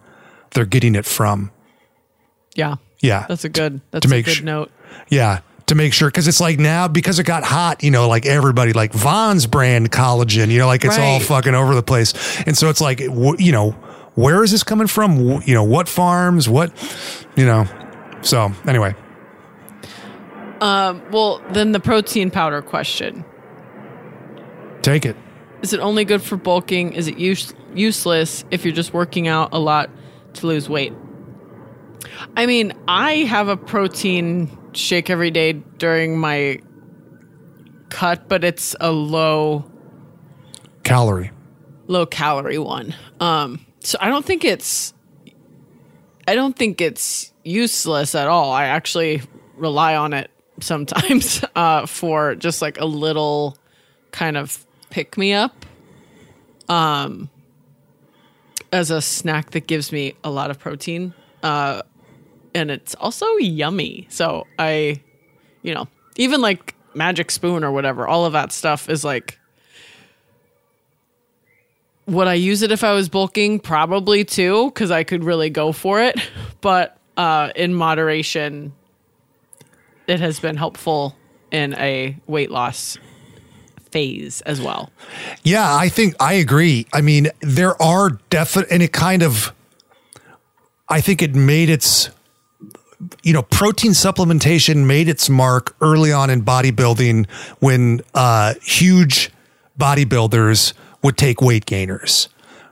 they're 0.53 0.67
getting 0.67 0.95
it 0.95 1.07
from. 1.07 1.51
Yeah. 2.55 2.77
Yeah. 3.01 3.27
That's 3.29 3.45
a 3.45 3.49
good 3.49 3.81
that's 3.91 4.07
To 4.07 4.09
a 4.09 4.17
make 4.17 4.27
good 4.27 4.37
su- 4.37 4.45
note. 4.45 4.71
Yeah, 5.09 5.41
to 5.67 5.75
make 5.75 5.93
sure 5.95 6.09
because 6.09 6.29
it's 6.29 6.41
like 6.41 6.59
now 6.59 6.89
because 6.89 7.19
it 7.19 7.25
got 7.25 7.43
hot, 7.45 7.83
you 7.83 7.91
know, 7.91 8.09
like 8.09 8.27
everybody 8.27 8.73
like 8.73 8.93
Vaughn's 8.93 9.47
brand 9.47 9.91
collagen, 9.91 10.49
you 10.51 10.59
know, 10.59 10.67
like 10.67 10.85
it's 10.85 10.99
all 10.99 11.21
fucking 11.21 11.55
over 11.55 11.75
the 11.75 11.83
place, 11.83 12.13
and 12.47 12.57
so 12.57 12.69
it's 12.69 12.81
like 12.81 13.01
you 13.01 13.53
know, 13.53 13.71
where 14.15 14.43
is 14.45 14.51
this 14.51 14.63
coming 14.63 14.87
from? 14.87 15.43
You 15.45 15.55
know, 15.55 15.65
what 15.65 15.89
farms? 15.89 16.49
What, 16.49 16.73
you 17.37 17.47
know? 17.47 17.67
So 18.23 18.53
anyway, 18.67 18.95
um, 20.61 21.03
Well, 21.11 21.43
then 21.51 21.73
the 21.73 21.81
protein 21.81 22.31
powder 22.31 22.63
question. 22.63 23.25
take 24.83 25.05
it. 25.07 25.17
Is 25.63 25.73
it 25.73 25.81
only 25.81 26.05
good 26.05 26.23
for 26.23 26.37
bulking? 26.37 26.93
Is 26.93 27.09
it 27.09 27.17
use- 27.19 27.55
useless 27.75 28.45
if 28.51 28.65
you're 28.65 28.75
just 28.75 28.93
working 28.93 29.29
out 29.29 29.49
a 29.53 29.59
lot 29.59 29.89
to 30.35 30.47
lose 30.47 30.69
weight? 30.69 30.93
I 32.37 32.45
mean, 32.47 32.73
I 32.87 33.15
have 33.25 33.49
a 33.49 33.57
protein 33.57 34.51
shake 34.77 35.11
every 35.11 35.31
day 35.31 35.53
during 35.53 36.19
my 36.19 36.61
cut, 37.91 38.29
but 38.29 38.45
it's 38.45 38.75
a 38.81 38.91
low 38.91 39.65
Calorie. 40.83 41.31
low 41.87 42.07
calorie 42.07 42.59
one. 42.59 42.95
Um, 43.21 43.65
so 43.81 43.99
I 44.01 44.09
don't 44.09 44.25
think 44.25 44.45
it's 44.45 44.93
I 46.27 46.35
don't 46.35 46.57
think 46.57 46.81
it's 46.81 47.33
useless 47.45 48.15
at 48.15 48.29
all. 48.29 48.51
I 48.53 48.67
actually 48.67 49.23
rely 49.57 49.95
on 49.97 50.13
it 50.13 50.31
sometimes 50.61 51.45
uh, 51.57 51.87
for 51.87 52.35
just 52.35 52.63
like 52.63 52.79
a 52.81 52.87
little 52.87 53.57
kind 54.11 54.37
of 54.37 54.65
pick 54.91 55.17
me 55.19 55.33
up. 55.33 55.67
Um, 56.69 57.29
as 58.73 58.91
a 58.91 59.01
snack 59.03 59.51
that 59.51 59.67
gives 59.67 59.93
me 59.93 60.15
a 60.25 60.31
lot 60.31 60.51
of 60.51 60.59
protein. 60.59 61.13
Uh, 61.43 61.83
and 62.55 62.71
it's 62.71 62.95
also 62.95 63.27
yummy. 63.37 64.07
So 64.11 64.47
I, 64.59 65.01
you 65.63 65.75
know, 65.75 65.89
even 66.17 66.41
like 66.41 66.75
Magic 66.95 67.31
Spoon 67.31 67.65
or 67.65 67.73
whatever, 67.73 68.07
all 68.07 68.25
of 68.25 68.33
that 68.33 68.53
stuff 68.53 68.89
is 68.89 69.05
like 69.05 69.39
would 72.07 72.27
I 72.27 72.35
use 72.35 72.63
it 72.63 72.71
if 72.71 72.85
I 72.85 72.93
was 72.93 73.09
bulking? 73.09 73.61
Probably 73.61 74.25
too, 74.25 74.67
because 74.67 74.91
I 74.91 75.05
could 75.05 75.25
really 75.25 75.51
go 75.51 75.73
for 75.73 76.01
it. 76.01 76.21
But 76.61 76.97
uh, 77.17 77.51
in 77.57 77.75
moderation, 77.75 78.73
it 80.07 80.21
has 80.21 80.41
been 80.41 80.57
helpful 80.57 81.17
in 81.51 81.75
a 81.75 82.17
weight 82.27 82.51
loss 82.51 82.99
phase 83.91 84.41
as 84.43 84.61
well. 84.61 84.91
Yeah, 85.43 85.75
I 85.75 85.89
think 85.89 86.15
I 86.21 86.35
agree. 86.35 86.87
I 86.93 87.01
mean, 87.01 87.29
there 87.41 87.81
are 87.81 88.11
definite, 88.31 88.71
and 88.71 88.83
it 88.83 88.93
kind 88.93 89.23
of, 89.23 89.53
I 90.89 91.01
think 91.01 91.23
it 91.23 91.35
made 91.35 91.71
its, 91.71 92.11
you 93.23 93.33
know, 93.33 93.43
protein 93.43 93.93
supplementation 93.93 94.87
made 94.87 95.09
its 95.09 95.29
mark 95.29 95.77
early 95.81 96.13
on 96.13 96.31
in 96.31 96.43
bodybuilding 96.43 97.29
when 97.61 98.01
uh, 98.15 98.55
huge 98.63 99.31
bodybuilders 99.79 100.73
would 101.03 101.17
take 101.17 101.41
weight 101.41 101.67
gainers, 101.67 102.29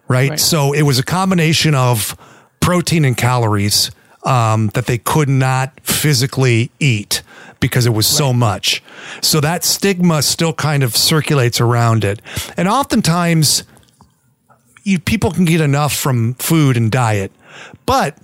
right? 0.09 0.31
Right. 0.31 0.41
So 0.41 0.73
it 0.73 0.83
was 0.83 0.99
a 0.99 1.03
combination 1.03 1.75
of 1.75 2.17
protein 2.61 3.05
and 3.05 3.17
calories 3.17 3.91
um, 4.25 4.69
that 4.75 4.87
they 4.87 4.99
could 4.99 5.29
not 5.29 5.81
physically 5.81 6.71
eat 6.79 7.23
because 7.61 7.87
it 7.87 7.91
was 7.91 8.07
so 8.07 8.33
much. 8.33 8.83
So 9.21 9.41
that 9.41 9.65
stigma 9.65 10.23
still 10.23 10.53
kind 10.53 10.83
of 10.83 10.97
circulates 10.97 11.61
around 11.61 12.05
it. 12.05 12.21
And 12.57 12.69
oftentimes, 12.69 13.65
you, 14.83 14.99
people 14.99 15.31
can 15.31 15.45
get 15.45 15.61
enough 15.61 15.95
from 15.95 16.35
food 16.35 16.77
and 16.77 16.91
diet. 16.91 17.31
But 17.87 18.19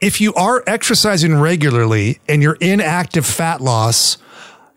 if 0.00 0.20
you 0.20 0.34
are 0.34 0.62
exercising 0.66 1.36
regularly 1.36 2.20
and 2.28 2.42
you're 2.42 2.58
in 2.60 2.80
active 2.80 3.24
fat 3.26 3.60
loss, 3.60 4.18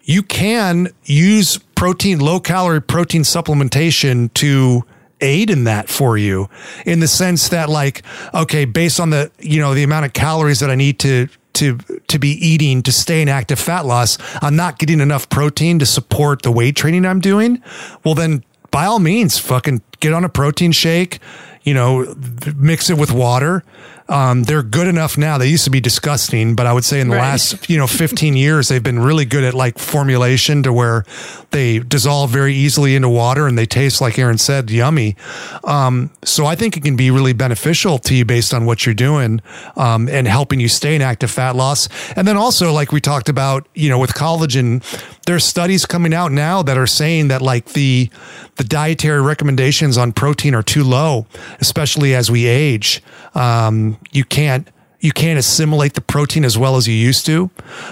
you 0.03 0.23
can 0.23 0.89
use 1.03 1.57
protein, 1.75 2.19
low 2.19 2.39
calorie 2.39 2.81
protein 2.81 3.23
supplementation 3.23 4.33
to 4.35 4.85
aid 5.19 5.49
in 5.49 5.63
that 5.65 5.89
for 5.89 6.17
you 6.17 6.47
in 6.85 6.99
the 6.99 7.07
sense 7.07 7.49
that 7.49 7.69
like, 7.69 8.03
okay, 8.33 8.65
based 8.65 8.99
on 8.99 9.09
the, 9.09 9.31
you 9.39 9.59
know, 9.59 9.73
the 9.73 9.83
amount 9.83 10.05
of 10.05 10.13
calories 10.13 10.59
that 10.59 10.69
I 10.69 10.75
need 10.75 10.99
to, 10.99 11.27
to, 11.53 11.77
to 12.07 12.19
be 12.19 12.29
eating 12.29 12.83
to 12.83 12.91
stay 12.91 13.21
in 13.21 13.27
active 13.27 13.59
fat 13.59 13.85
loss, 13.85 14.17
I'm 14.41 14.55
not 14.55 14.79
getting 14.79 15.01
enough 15.01 15.27
protein 15.29 15.79
to 15.79 15.85
support 15.85 16.43
the 16.43 16.51
weight 16.51 16.75
training 16.75 17.05
I'm 17.05 17.19
doing. 17.19 17.61
Well, 18.03 18.15
then 18.15 18.43
by 18.71 18.85
all 18.85 18.99
means, 18.99 19.39
fucking 19.39 19.81
get 19.99 20.13
on 20.13 20.23
a 20.23 20.29
protein 20.29 20.71
shake, 20.71 21.19
you 21.63 21.73
know, 21.73 22.15
mix 22.55 22.89
it 22.89 22.97
with 22.97 23.11
water 23.11 23.63
um, 24.09 24.43
they're 24.43 24.63
good 24.63 24.87
enough 24.87 25.17
now. 25.17 25.37
They 25.37 25.47
used 25.47 25.65
to 25.65 25.69
be 25.69 25.81
disgusting, 25.81 26.55
but 26.55 26.65
I 26.65 26.73
would 26.73 26.85
say 26.85 26.99
in 27.01 27.09
the 27.09 27.15
right. 27.15 27.31
last, 27.31 27.69
you 27.69 27.77
know, 27.77 27.87
15 27.87 28.35
years, 28.35 28.69
they've 28.69 28.83
been 28.83 28.99
really 28.99 29.25
good 29.25 29.43
at 29.43 29.53
like 29.53 29.77
formulation 29.77 30.63
to 30.63 30.71
where 30.71 31.05
they 31.51 31.79
dissolve 31.79 32.29
very 32.29 32.53
easily 32.53 32.95
into 32.95 33.09
water 33.09 33.47
and 33.47 33.57
they 33.57 33.65
taste, 33.65 33.99
like 33.99 34.17
Erin 34.17 34.37
said, 34.37 34.69
yummy. 34.69 35.15
Um, 35.63 36.11
so 36.23 36.45
I 36.45 36.55
think 36.55 36.77
it 36.77 36.83
can 36.83 36.95
be 36.95 37.11
really 37.11 37.33
beneficial 37.33 37.97
to 37.99 38.15
you 38.15 38.25
based 38.25 38.53
on 38.53 38.65
what 38.65 38.85
you're 38.85 38.95
doing 38.95 39.41
um, 39.75 40.07
and 40.09 40.27
helping 40.27 40.59
you 40.59 40.69
stay 40.69 40.95
in 40.95 41.01
active 41.01 41.31
fat 41.31 41.55
loss. 41.55 41.89
And 42.15 42.27
then 42.27 42.37
also, 42.37 42.71
like 42.71 42.91
we 42.91 43.01
talked 43.01 43.29
about, 43.29 43.67
you 43.73 43.89
know, 43.89 43.99
with 43.99 44.13
collagen, 44.13 44.83
there's 45.25 45.43
studies 45.43 45.85
coming 45.85 46.13
out 46.13 46.31
now 46.31 46.61
that 46.63 46.77
are 46.77 46.87
saying 46.87 47.27
that 47.27 47.41
like 47.41 47.73
the 47.73 48.09
the 48.55 48.63
dietary 48.63 49.21
recommendations 49.21 49.97
on 49.97 50.11
protein 50.11 50.55
are 50.55 50.63
too 50.63 50.83
low, 50.83 51.27
especially 51.59 52.15
as 52.15 52.31
we 52.31 52.45
age. 52.47 53.03
Um, 53.35 53.96
you 54.11 54.23
can't 54.23 54.67
you 54.99 55.11
can't 55.11 55.37
assimilate 55.37 55.93
the 55.93 56.01
protein 56.01 56.43
as 56.43 56.57
well 56.57 56.75
as 56.75 56.87
you 56.87 56.93
used 56.93 57.25
to, 57.27 57.51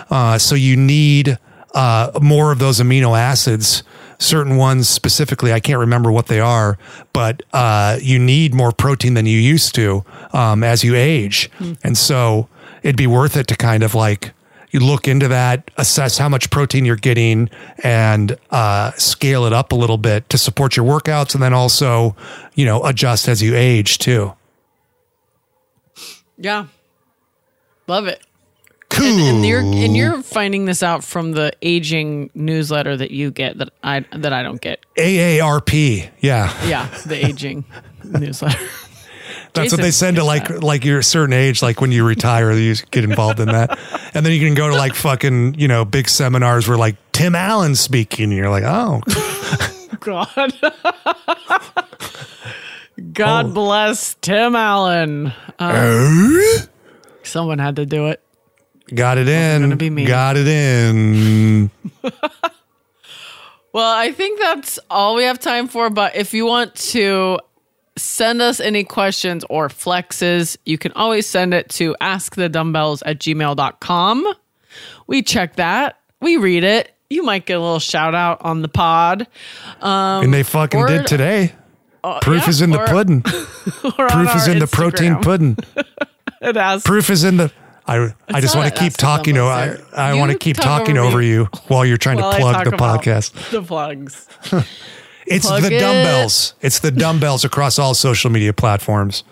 uh, 0.10 0.38
so 0.38 0.56
you 0.56 0.76
need 0.76 1.38
uh, 1.74 2.12
more 2.22 2.51
of 2.51 2.60
those 2.60 2.80
amino 2.80 3.18
acids. 3.18 3.84
Certain 4.18 4.56
ones 4.56 4.88
specifically, 4.88 5.51
I 5.51 5.60
can't 5.60 5.80
remember 5.80 6.12
what 6.12 6.28
they 6.28 6.39
are, 6.39 6.78
but 7.12 7.43
uh, 7.53 7.99
you 8.01 8.18
need 8.18 8.53
more 8.53 8.72
protein 8.72 9.14
than 9.14 9.26
you 9.26 9.38
used 9.38 9.76
to 9.76 10.06
um, 10.32 10.64
as 10.64 10.84
you 10.84 10.95
age, 10.95 11.51
mm. 11.60 11.78
and 11.84 11.97
so 11.97 12.47
it'd 12.82 12.95
be 12.95 13.08
worth 13.08 13.36
it 13.36 13.47
to 13.47 13.56
kind 13.58 13.84
of 13.84 13.93
like 13.93 14.34
you 14.76 14.82
look 14.82 15.08
into 15.08 15.30
that, 15.30 15.72
assess 15.78 16.18
how 16.18 16.28
much 16.28 16.49
protein 16.49 16.86
you're 16.86 16.97
getting, 16.97 17.49
and 17.84 18.38
uh, 18.51 18.91
scale 18.93 19.45
it 19.45 19.53
up 19.53 19.72
a 19.72 19.76
little 19.76 19.97
bit 19.97 20.28
to 20.30 20.38
support 20.38 20.76
your 20.76 20.86
workouts, 20.86 21.34
and 21.34 21.41
then 21.41 21.53
also, 21.53 22.16
you 22.56 22.66
know, 22.66 22.84
adjust 22.84 23.28
as 23.28 23.41
you 23.41 23.56
age 23.56 23.97
too. 23.99 24.34
Yeah, 26.38 26.67
love 27.88 28.07
it. 28.07 28.21
Cool. 28.89 29.07
And, 29.07 29.38
and, 29.38 29.45
you're 29.45 29.61
and 29.61 29.97
you're 29.97 30.21
finding 30.21 30.65
this 30.65 30.83
out 30.83 31.03
from 31.03 31.31
the 31.31 31.51
aging 31.61 32.29
newsletter 32.33 32.95
that 32.95 33.11
you 33.11 33.31
get 33.31 33.57
that 33.57 33.73
I 33.83 34.05
that 34.11 34.31
I 34.31 34.43
don't 34.43 34.61
get. 34.61 34.79
AARP, 34.97 36.09
yeah, 36.19 36.67
yeah, 36.67 36.88
the 37.05 37.25
aging 37.25 37.65
newsletter. 38.03 38.63
That's 39.53 39.65
Jason 39.65 39.77
what 39.77 39.83
they 39.83 39.91
send 39.91 40.17
to 40.17 40.23
like 40.23 40.47
that. 40.49 40.63
like 40.63 40.86
you're 40.86 41.01
certain 41.01 41.33
age, 41.33 41.61
like 41.61 41.81
when 41.81 41.91
you 41.91 42.05
retire, 42.05 42.51
you 42.51 42.75
get 42.91 43.03
involved 43.03 43.39
in 43.39 43.47
that, 43.47 43.79
and 44.13 44.25
then 44.25 44.33
you 44.33 44.39
can 44.39 44.53
go 44.53 44.69
to 44.69 44.75
like 44.75 44.93
fucking 44.93 45.55
you 45.55 45.67
know 45.67 45.86
big 45.86 46.07
seminars 46.09 46.67
where 46.67 46.77
like 46.77 46.95
Tim 47.11 47.36
Allen 47.36 47.75
speaking, 47.75 48.25
and 48.25 48.33
you're 48.33 48.49
like, 48.49 48.65
oh, 48.65 49.01
God, 50.01 50.53
God 53.14 53.48
oh. 53.48 53.54
bless 53.54 54.16
Tim 54.22 54.56
Allen. 54.56 55.34
Uh, 55.60 56.10
someone 57.24 57.60
had 57.60 57.76
to 57.78 57.86
do 57.86 58.08
it. 58.08 58.22
Got 58.93 59.18
it 59.18 59.28
in. 59.28 59.62
Gonna 59.62 59.76
Be 59.76 59.89
me. 59.89 60.06
Got 60.06 60.38
it 60.38 60.48
in. 60.48 61.72
well, 63.74 63.98
I 63.98 64.12
think 64.12 64.39
that's 64.39 64.80
all 64.89 65.16
we 65.16 65.24
have 65.24 65.39
time 65.39 65.68
for. 65.68 65.89
But 65.89 66.16
if 66.16 66.34
you 66.34 66.46
want 66.46 66.76
to 66.76 67.39
send 67.98 68.41
us 68.41 68.60
any 68.60 68.84
questions 68.84 69.43
or 69.50 69.70
flexes, 69.70 70.58
you 70.66 70.78
can 70.78 70.91
always 70.93 71.26
send 71.26 71.54
it 71.54 71.70
to 71.70 71.96
askthedumbbells 72.00 73.02
at 73.06 73.20
gmail.com. 73.20 74.34
We 75.08 75.24
check 75.24 75.56
that, 75.56 76.00
we 76.22 76.38
read 76.38 76.64
it. 76.64 76.91
You 77.10 77.24
might 77.24 77.46
get 77.46 77.58
a 77.58 77.60
little 77.60 77.80
shout 77.80 78.16
out 78.16 78.41
on 78.41 78.62
the 78.62 78.68
pod. 78.68 79.28
Um, 79.80 80.26
and 80.26 80.34
they 80.34 80.43
fucking 80.43 80.80
or, 80.80 80.88
did 80.88 81.08
today. 81.08 81.54
Uh, 82.06 82.20
Proof 82.20 82.43
yeah, 82.43 82.49
is 82.49 82.62
in 82.62 82.70
the 82.70 82.80
or, 82.80 82.86
pudding. 82.86 83.22
Proof 83.24 84.36
is 84.36 84.47
in 84.47 84.58
Instagram. 84.58 84.60
the 84.60 84.70
protein 84.72 85.16
pudding. 85.22 85.58
it 86.41 86.56
has. 86.56 86.84
Proof 86.84 87.10
is 87.10 87.24
in 87.24 87.38
the. 87.38 87.51
I, 87.88 88.14
I 88.28 88.41
just 88.41 88.56
want 88.56 88.72
to 88.72 88.80
keep 88.80 88.93
talking. 88.93 89.39
I, 89.39 89.78
I 89.91 90.14
want 90.14 90.32
to 90.32 90.38
keep 90.38 90.56
talking 90.56 90.99
over, 90.99 91.08
over 91.08 91.22
you 91.24 91.45
while 91.68 91.84
you're 91.84 91.97
trying 91.97 92.18
to 92.18 92.32
plug 92.32 92.64
the 92.64 92.78
podcast. 92.78 93.51
The 93.51 93.62
plugs. 93.62 94.28
It's 95.28 95.47
Plug 95.47 95.64
the 95.64 95.72
dumbbells. 95.72 96.53
It. 96.62 96.68
It's 96.68 96.80
the 96.82 96.91
dumbbells 96.91 97.43
across 97.43 97.80
all 97.80 97.95
social 97.95 98.30
media 98.30 98.53
platforms. 98.53 99.24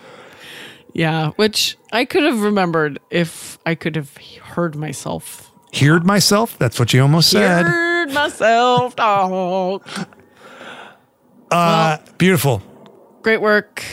Yeah, 0.92 1.30
which 1.36 1.78
I 1.92 2.04
could 2.04 2.24
have 2.24 2.40
remembered 2.40 2.98
if 3.10 3.60
I 3.64 3.76
could 3.76 3.94
have 3.94 4.16
heard 4.42 4.74
myself. 4.74 5.52
Heard 5.72 6.04
myself? 6.04 6.58
That's 6.58 6.80
what 6.80 6.92
you 6.92 7.00
almost 7.00 7.30
said. 7.30 7.66
Heard 7.66 8.12
myself 8.12 8.96
talk. 8.96 9.86
Uh, 11.54 11.98
well, 12.04 12.14
beautiful. 12.18 12.62
Great 13.22 13.40
work. 13.40 13.84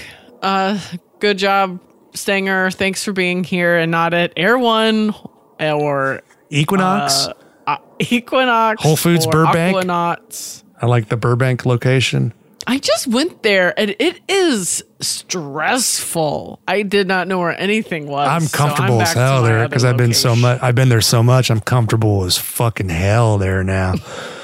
Uh, 0.42 0.80
good 1.20 1.38
job, 1.38 1.80
Stanger. 2.14 2.72
Thanks 2.72 3.04
for 3.04 3.14
being 3.14 3.44
here 3.44 3.78
and 3.78 3.92
not 3.92 4.14
at 4.14 4.34
Erewhon 4.36 5.14
or 5.60 6.22
Equinox. 6.50 7.28
Uh, 7.28 7.34
uh, 7.68 7.78
Equinox. 8.00 8.82
Whole 8.82 8.96
Foods 8.96 9.28
Burbank. 9.28 9.78
Aquanauts. 9.78 10.64
I 10.82 10.88
like 10.88 11.10
the 11.10 11.18
Burbank 11.18 11.66
location. 11.66 12.34
I 12.68 12.78
just 12.78 13.08
went 13.08 13.44
there 13.44 13.78
and 13.80 13.96
it 14.00 14.20
is 14.28 14.84
stressful. 15.00 16.60
I 16.68 16.84
did 16.84 17.08
not 17.08 17.28
know 17.28 17.40
where 17.40 17.60
anything 17.60 18.08
was. 18.08 18.28
I'm 18.28 18.48
comfortable 18.48 18.96
so 18.96 18.96
I'm 18.96 19.02
as 19.02 19.14
hell 19.14 19.44
there 19.44 19.68
because 19.68 19.84
I've 19.84 19.98
been 19.98 20.14
so 20.14 20.36
much. 20.36 20.62
I've 20.62 20.76
been 20.76 20.90
there 20.90 21.02
so 21.02 21.24
much. 21.24 21.50
I'm 21.52 21.60
comfortable 21.60 22.24
as 22.24 22.38
fucking 22.38 22.90
hell 22.90 23.38
there 23.38 23.64
now. 23.64 23.96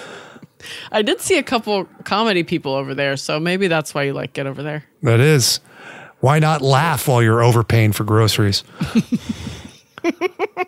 I 0.91 1.01
did 1.01 1.21
see 1.21 1.37
a 1.37 1.43
couple 1.43 1.85
comedy 2.03 2.43
people 2.43 2.73
over 2.73 2.93
there, 2.93 3.17
so 3.17 3.39
maybe 3.39 3.67
that's 3.67 3.93
why 3.93 4.03
you 4.03 4.13
like 4.13 4.33
get 4.33 4.47
over 4.47 4.63
there. 4.63 4.83
That 5.03 5.19
is. 5.19 5.59
Why 6.19 6.39
not 6.39 6.61
laugh 6.61 7.07
while 7.07 7.21
you're 7.21 7.43
overpaying 7.43 7.91
for 7.93 8.03
groceries? 8.03 8.63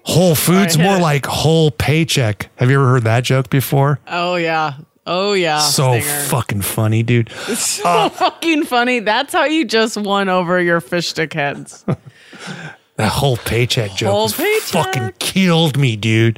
whole 0.03 0.35
Foods, 0.35 0.77
right, 0.77 0.83
more 0.83 0.99
like 0.99 1.25
whole 1.25 1.71
paycheck. 1.71 2.49
Have 2.57 2.69
you 2.69 2.79
ever 2.79 2.89
heard 2.89 3.03
that 3.03 3.23
joke 3.23 3.49
before? 3.49 3.99
Oh 4.07 4.35
yeah, 4.35 4.75
Oh 5.11 5.33
yeah, 5.33 5.57
so 5.57 5.99
Stanger. 5.99 6.29
fucking 6.29 6.61
funny, 6.61 7.01
dude. 7.01 7.31
It's 7.47 7.61
so 7.81 7.83
uh, 7.89 8.09
fucking 8.09 8.65
funny. 8.65 8.99
That's 8.99 9.33
how 9.33 9.45
you 9.45 9.65
just 9.65 9.97
won 9.97 10.29
over 10.29 10.61
your 10.61 10.79
fish 10.81 11.07
stick 11.07 11.33
heads. 11.33 11.83
that 12.99 13.13
whole 13.13 13.37
paycheck 13.37 13.95
joke 13.95 14.11
whole 14.11 14.29
paycheck. 14.29 14.61
fucking 14.61 15.13
killed 15.19 15.77
me, 15.77 15.95
dude. 15.95 16.37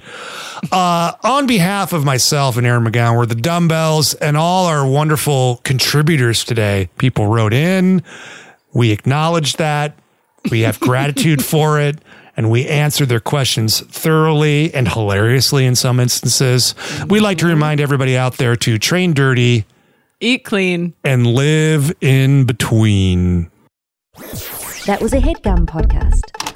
Uh, 0.72 1.12
on 1.24 1.48
behalf 1.48 1.92
of 1.92 2.06
myself 2.06 2.56
and 2.56 2.68
Erin 2.68 2.84
McGowan, 2.84 3.18
we're 3.18 3.26
the 3.26 3.34
dumbbells 3.34 4.14
and 4.14 4.38
all 4.38 4.68
our 4.68 4.88
wonderful 4.88 5.60
contributors 5.64 6.44
today. 6.44 6.88
People 7.00 7.26
wrote 7.26 7.52
in. 7.52 8.04
We 8.74 8.92
acknowledge 8.92 9.54
that. 9.54 9.98
We 10.52 10.62
have 10.62 10.80
gratitude 10.80 11.44
for 11.44 11.80
it 11.80 11.98
and 12.38 12.52
we 12.52 12.68
answer 12.68 13.08
their 13.08 13.20
questions 13.20 13.80
thoroughly 13.80 14.72
and 14.72 14.88
hilariously 14.88 15.66
in 15.66 15.76
some 15.76 16.00
instances. 16.00 16.76
We 17.10 17.20
like 17.20 17.40
to 17.40 17.48
remind 17.48 17.82
everybody 17.82 18.16
out 18.16 18.38
there 18.38 18.56
to 18.58 18.78
train 18.78 19.14
dirty, 19.14 19.66
eat 20.20 20.44
clean, 20.44 20.94
and 21.04 21.26
live 21.26 21.92
in 22.02 22.46
between. 22.46 23.50
That 24.86 25.00
was 25.02 25.14
a 25.14 25.20
headgum 25.20 25.66
podcast. 25.66 26.51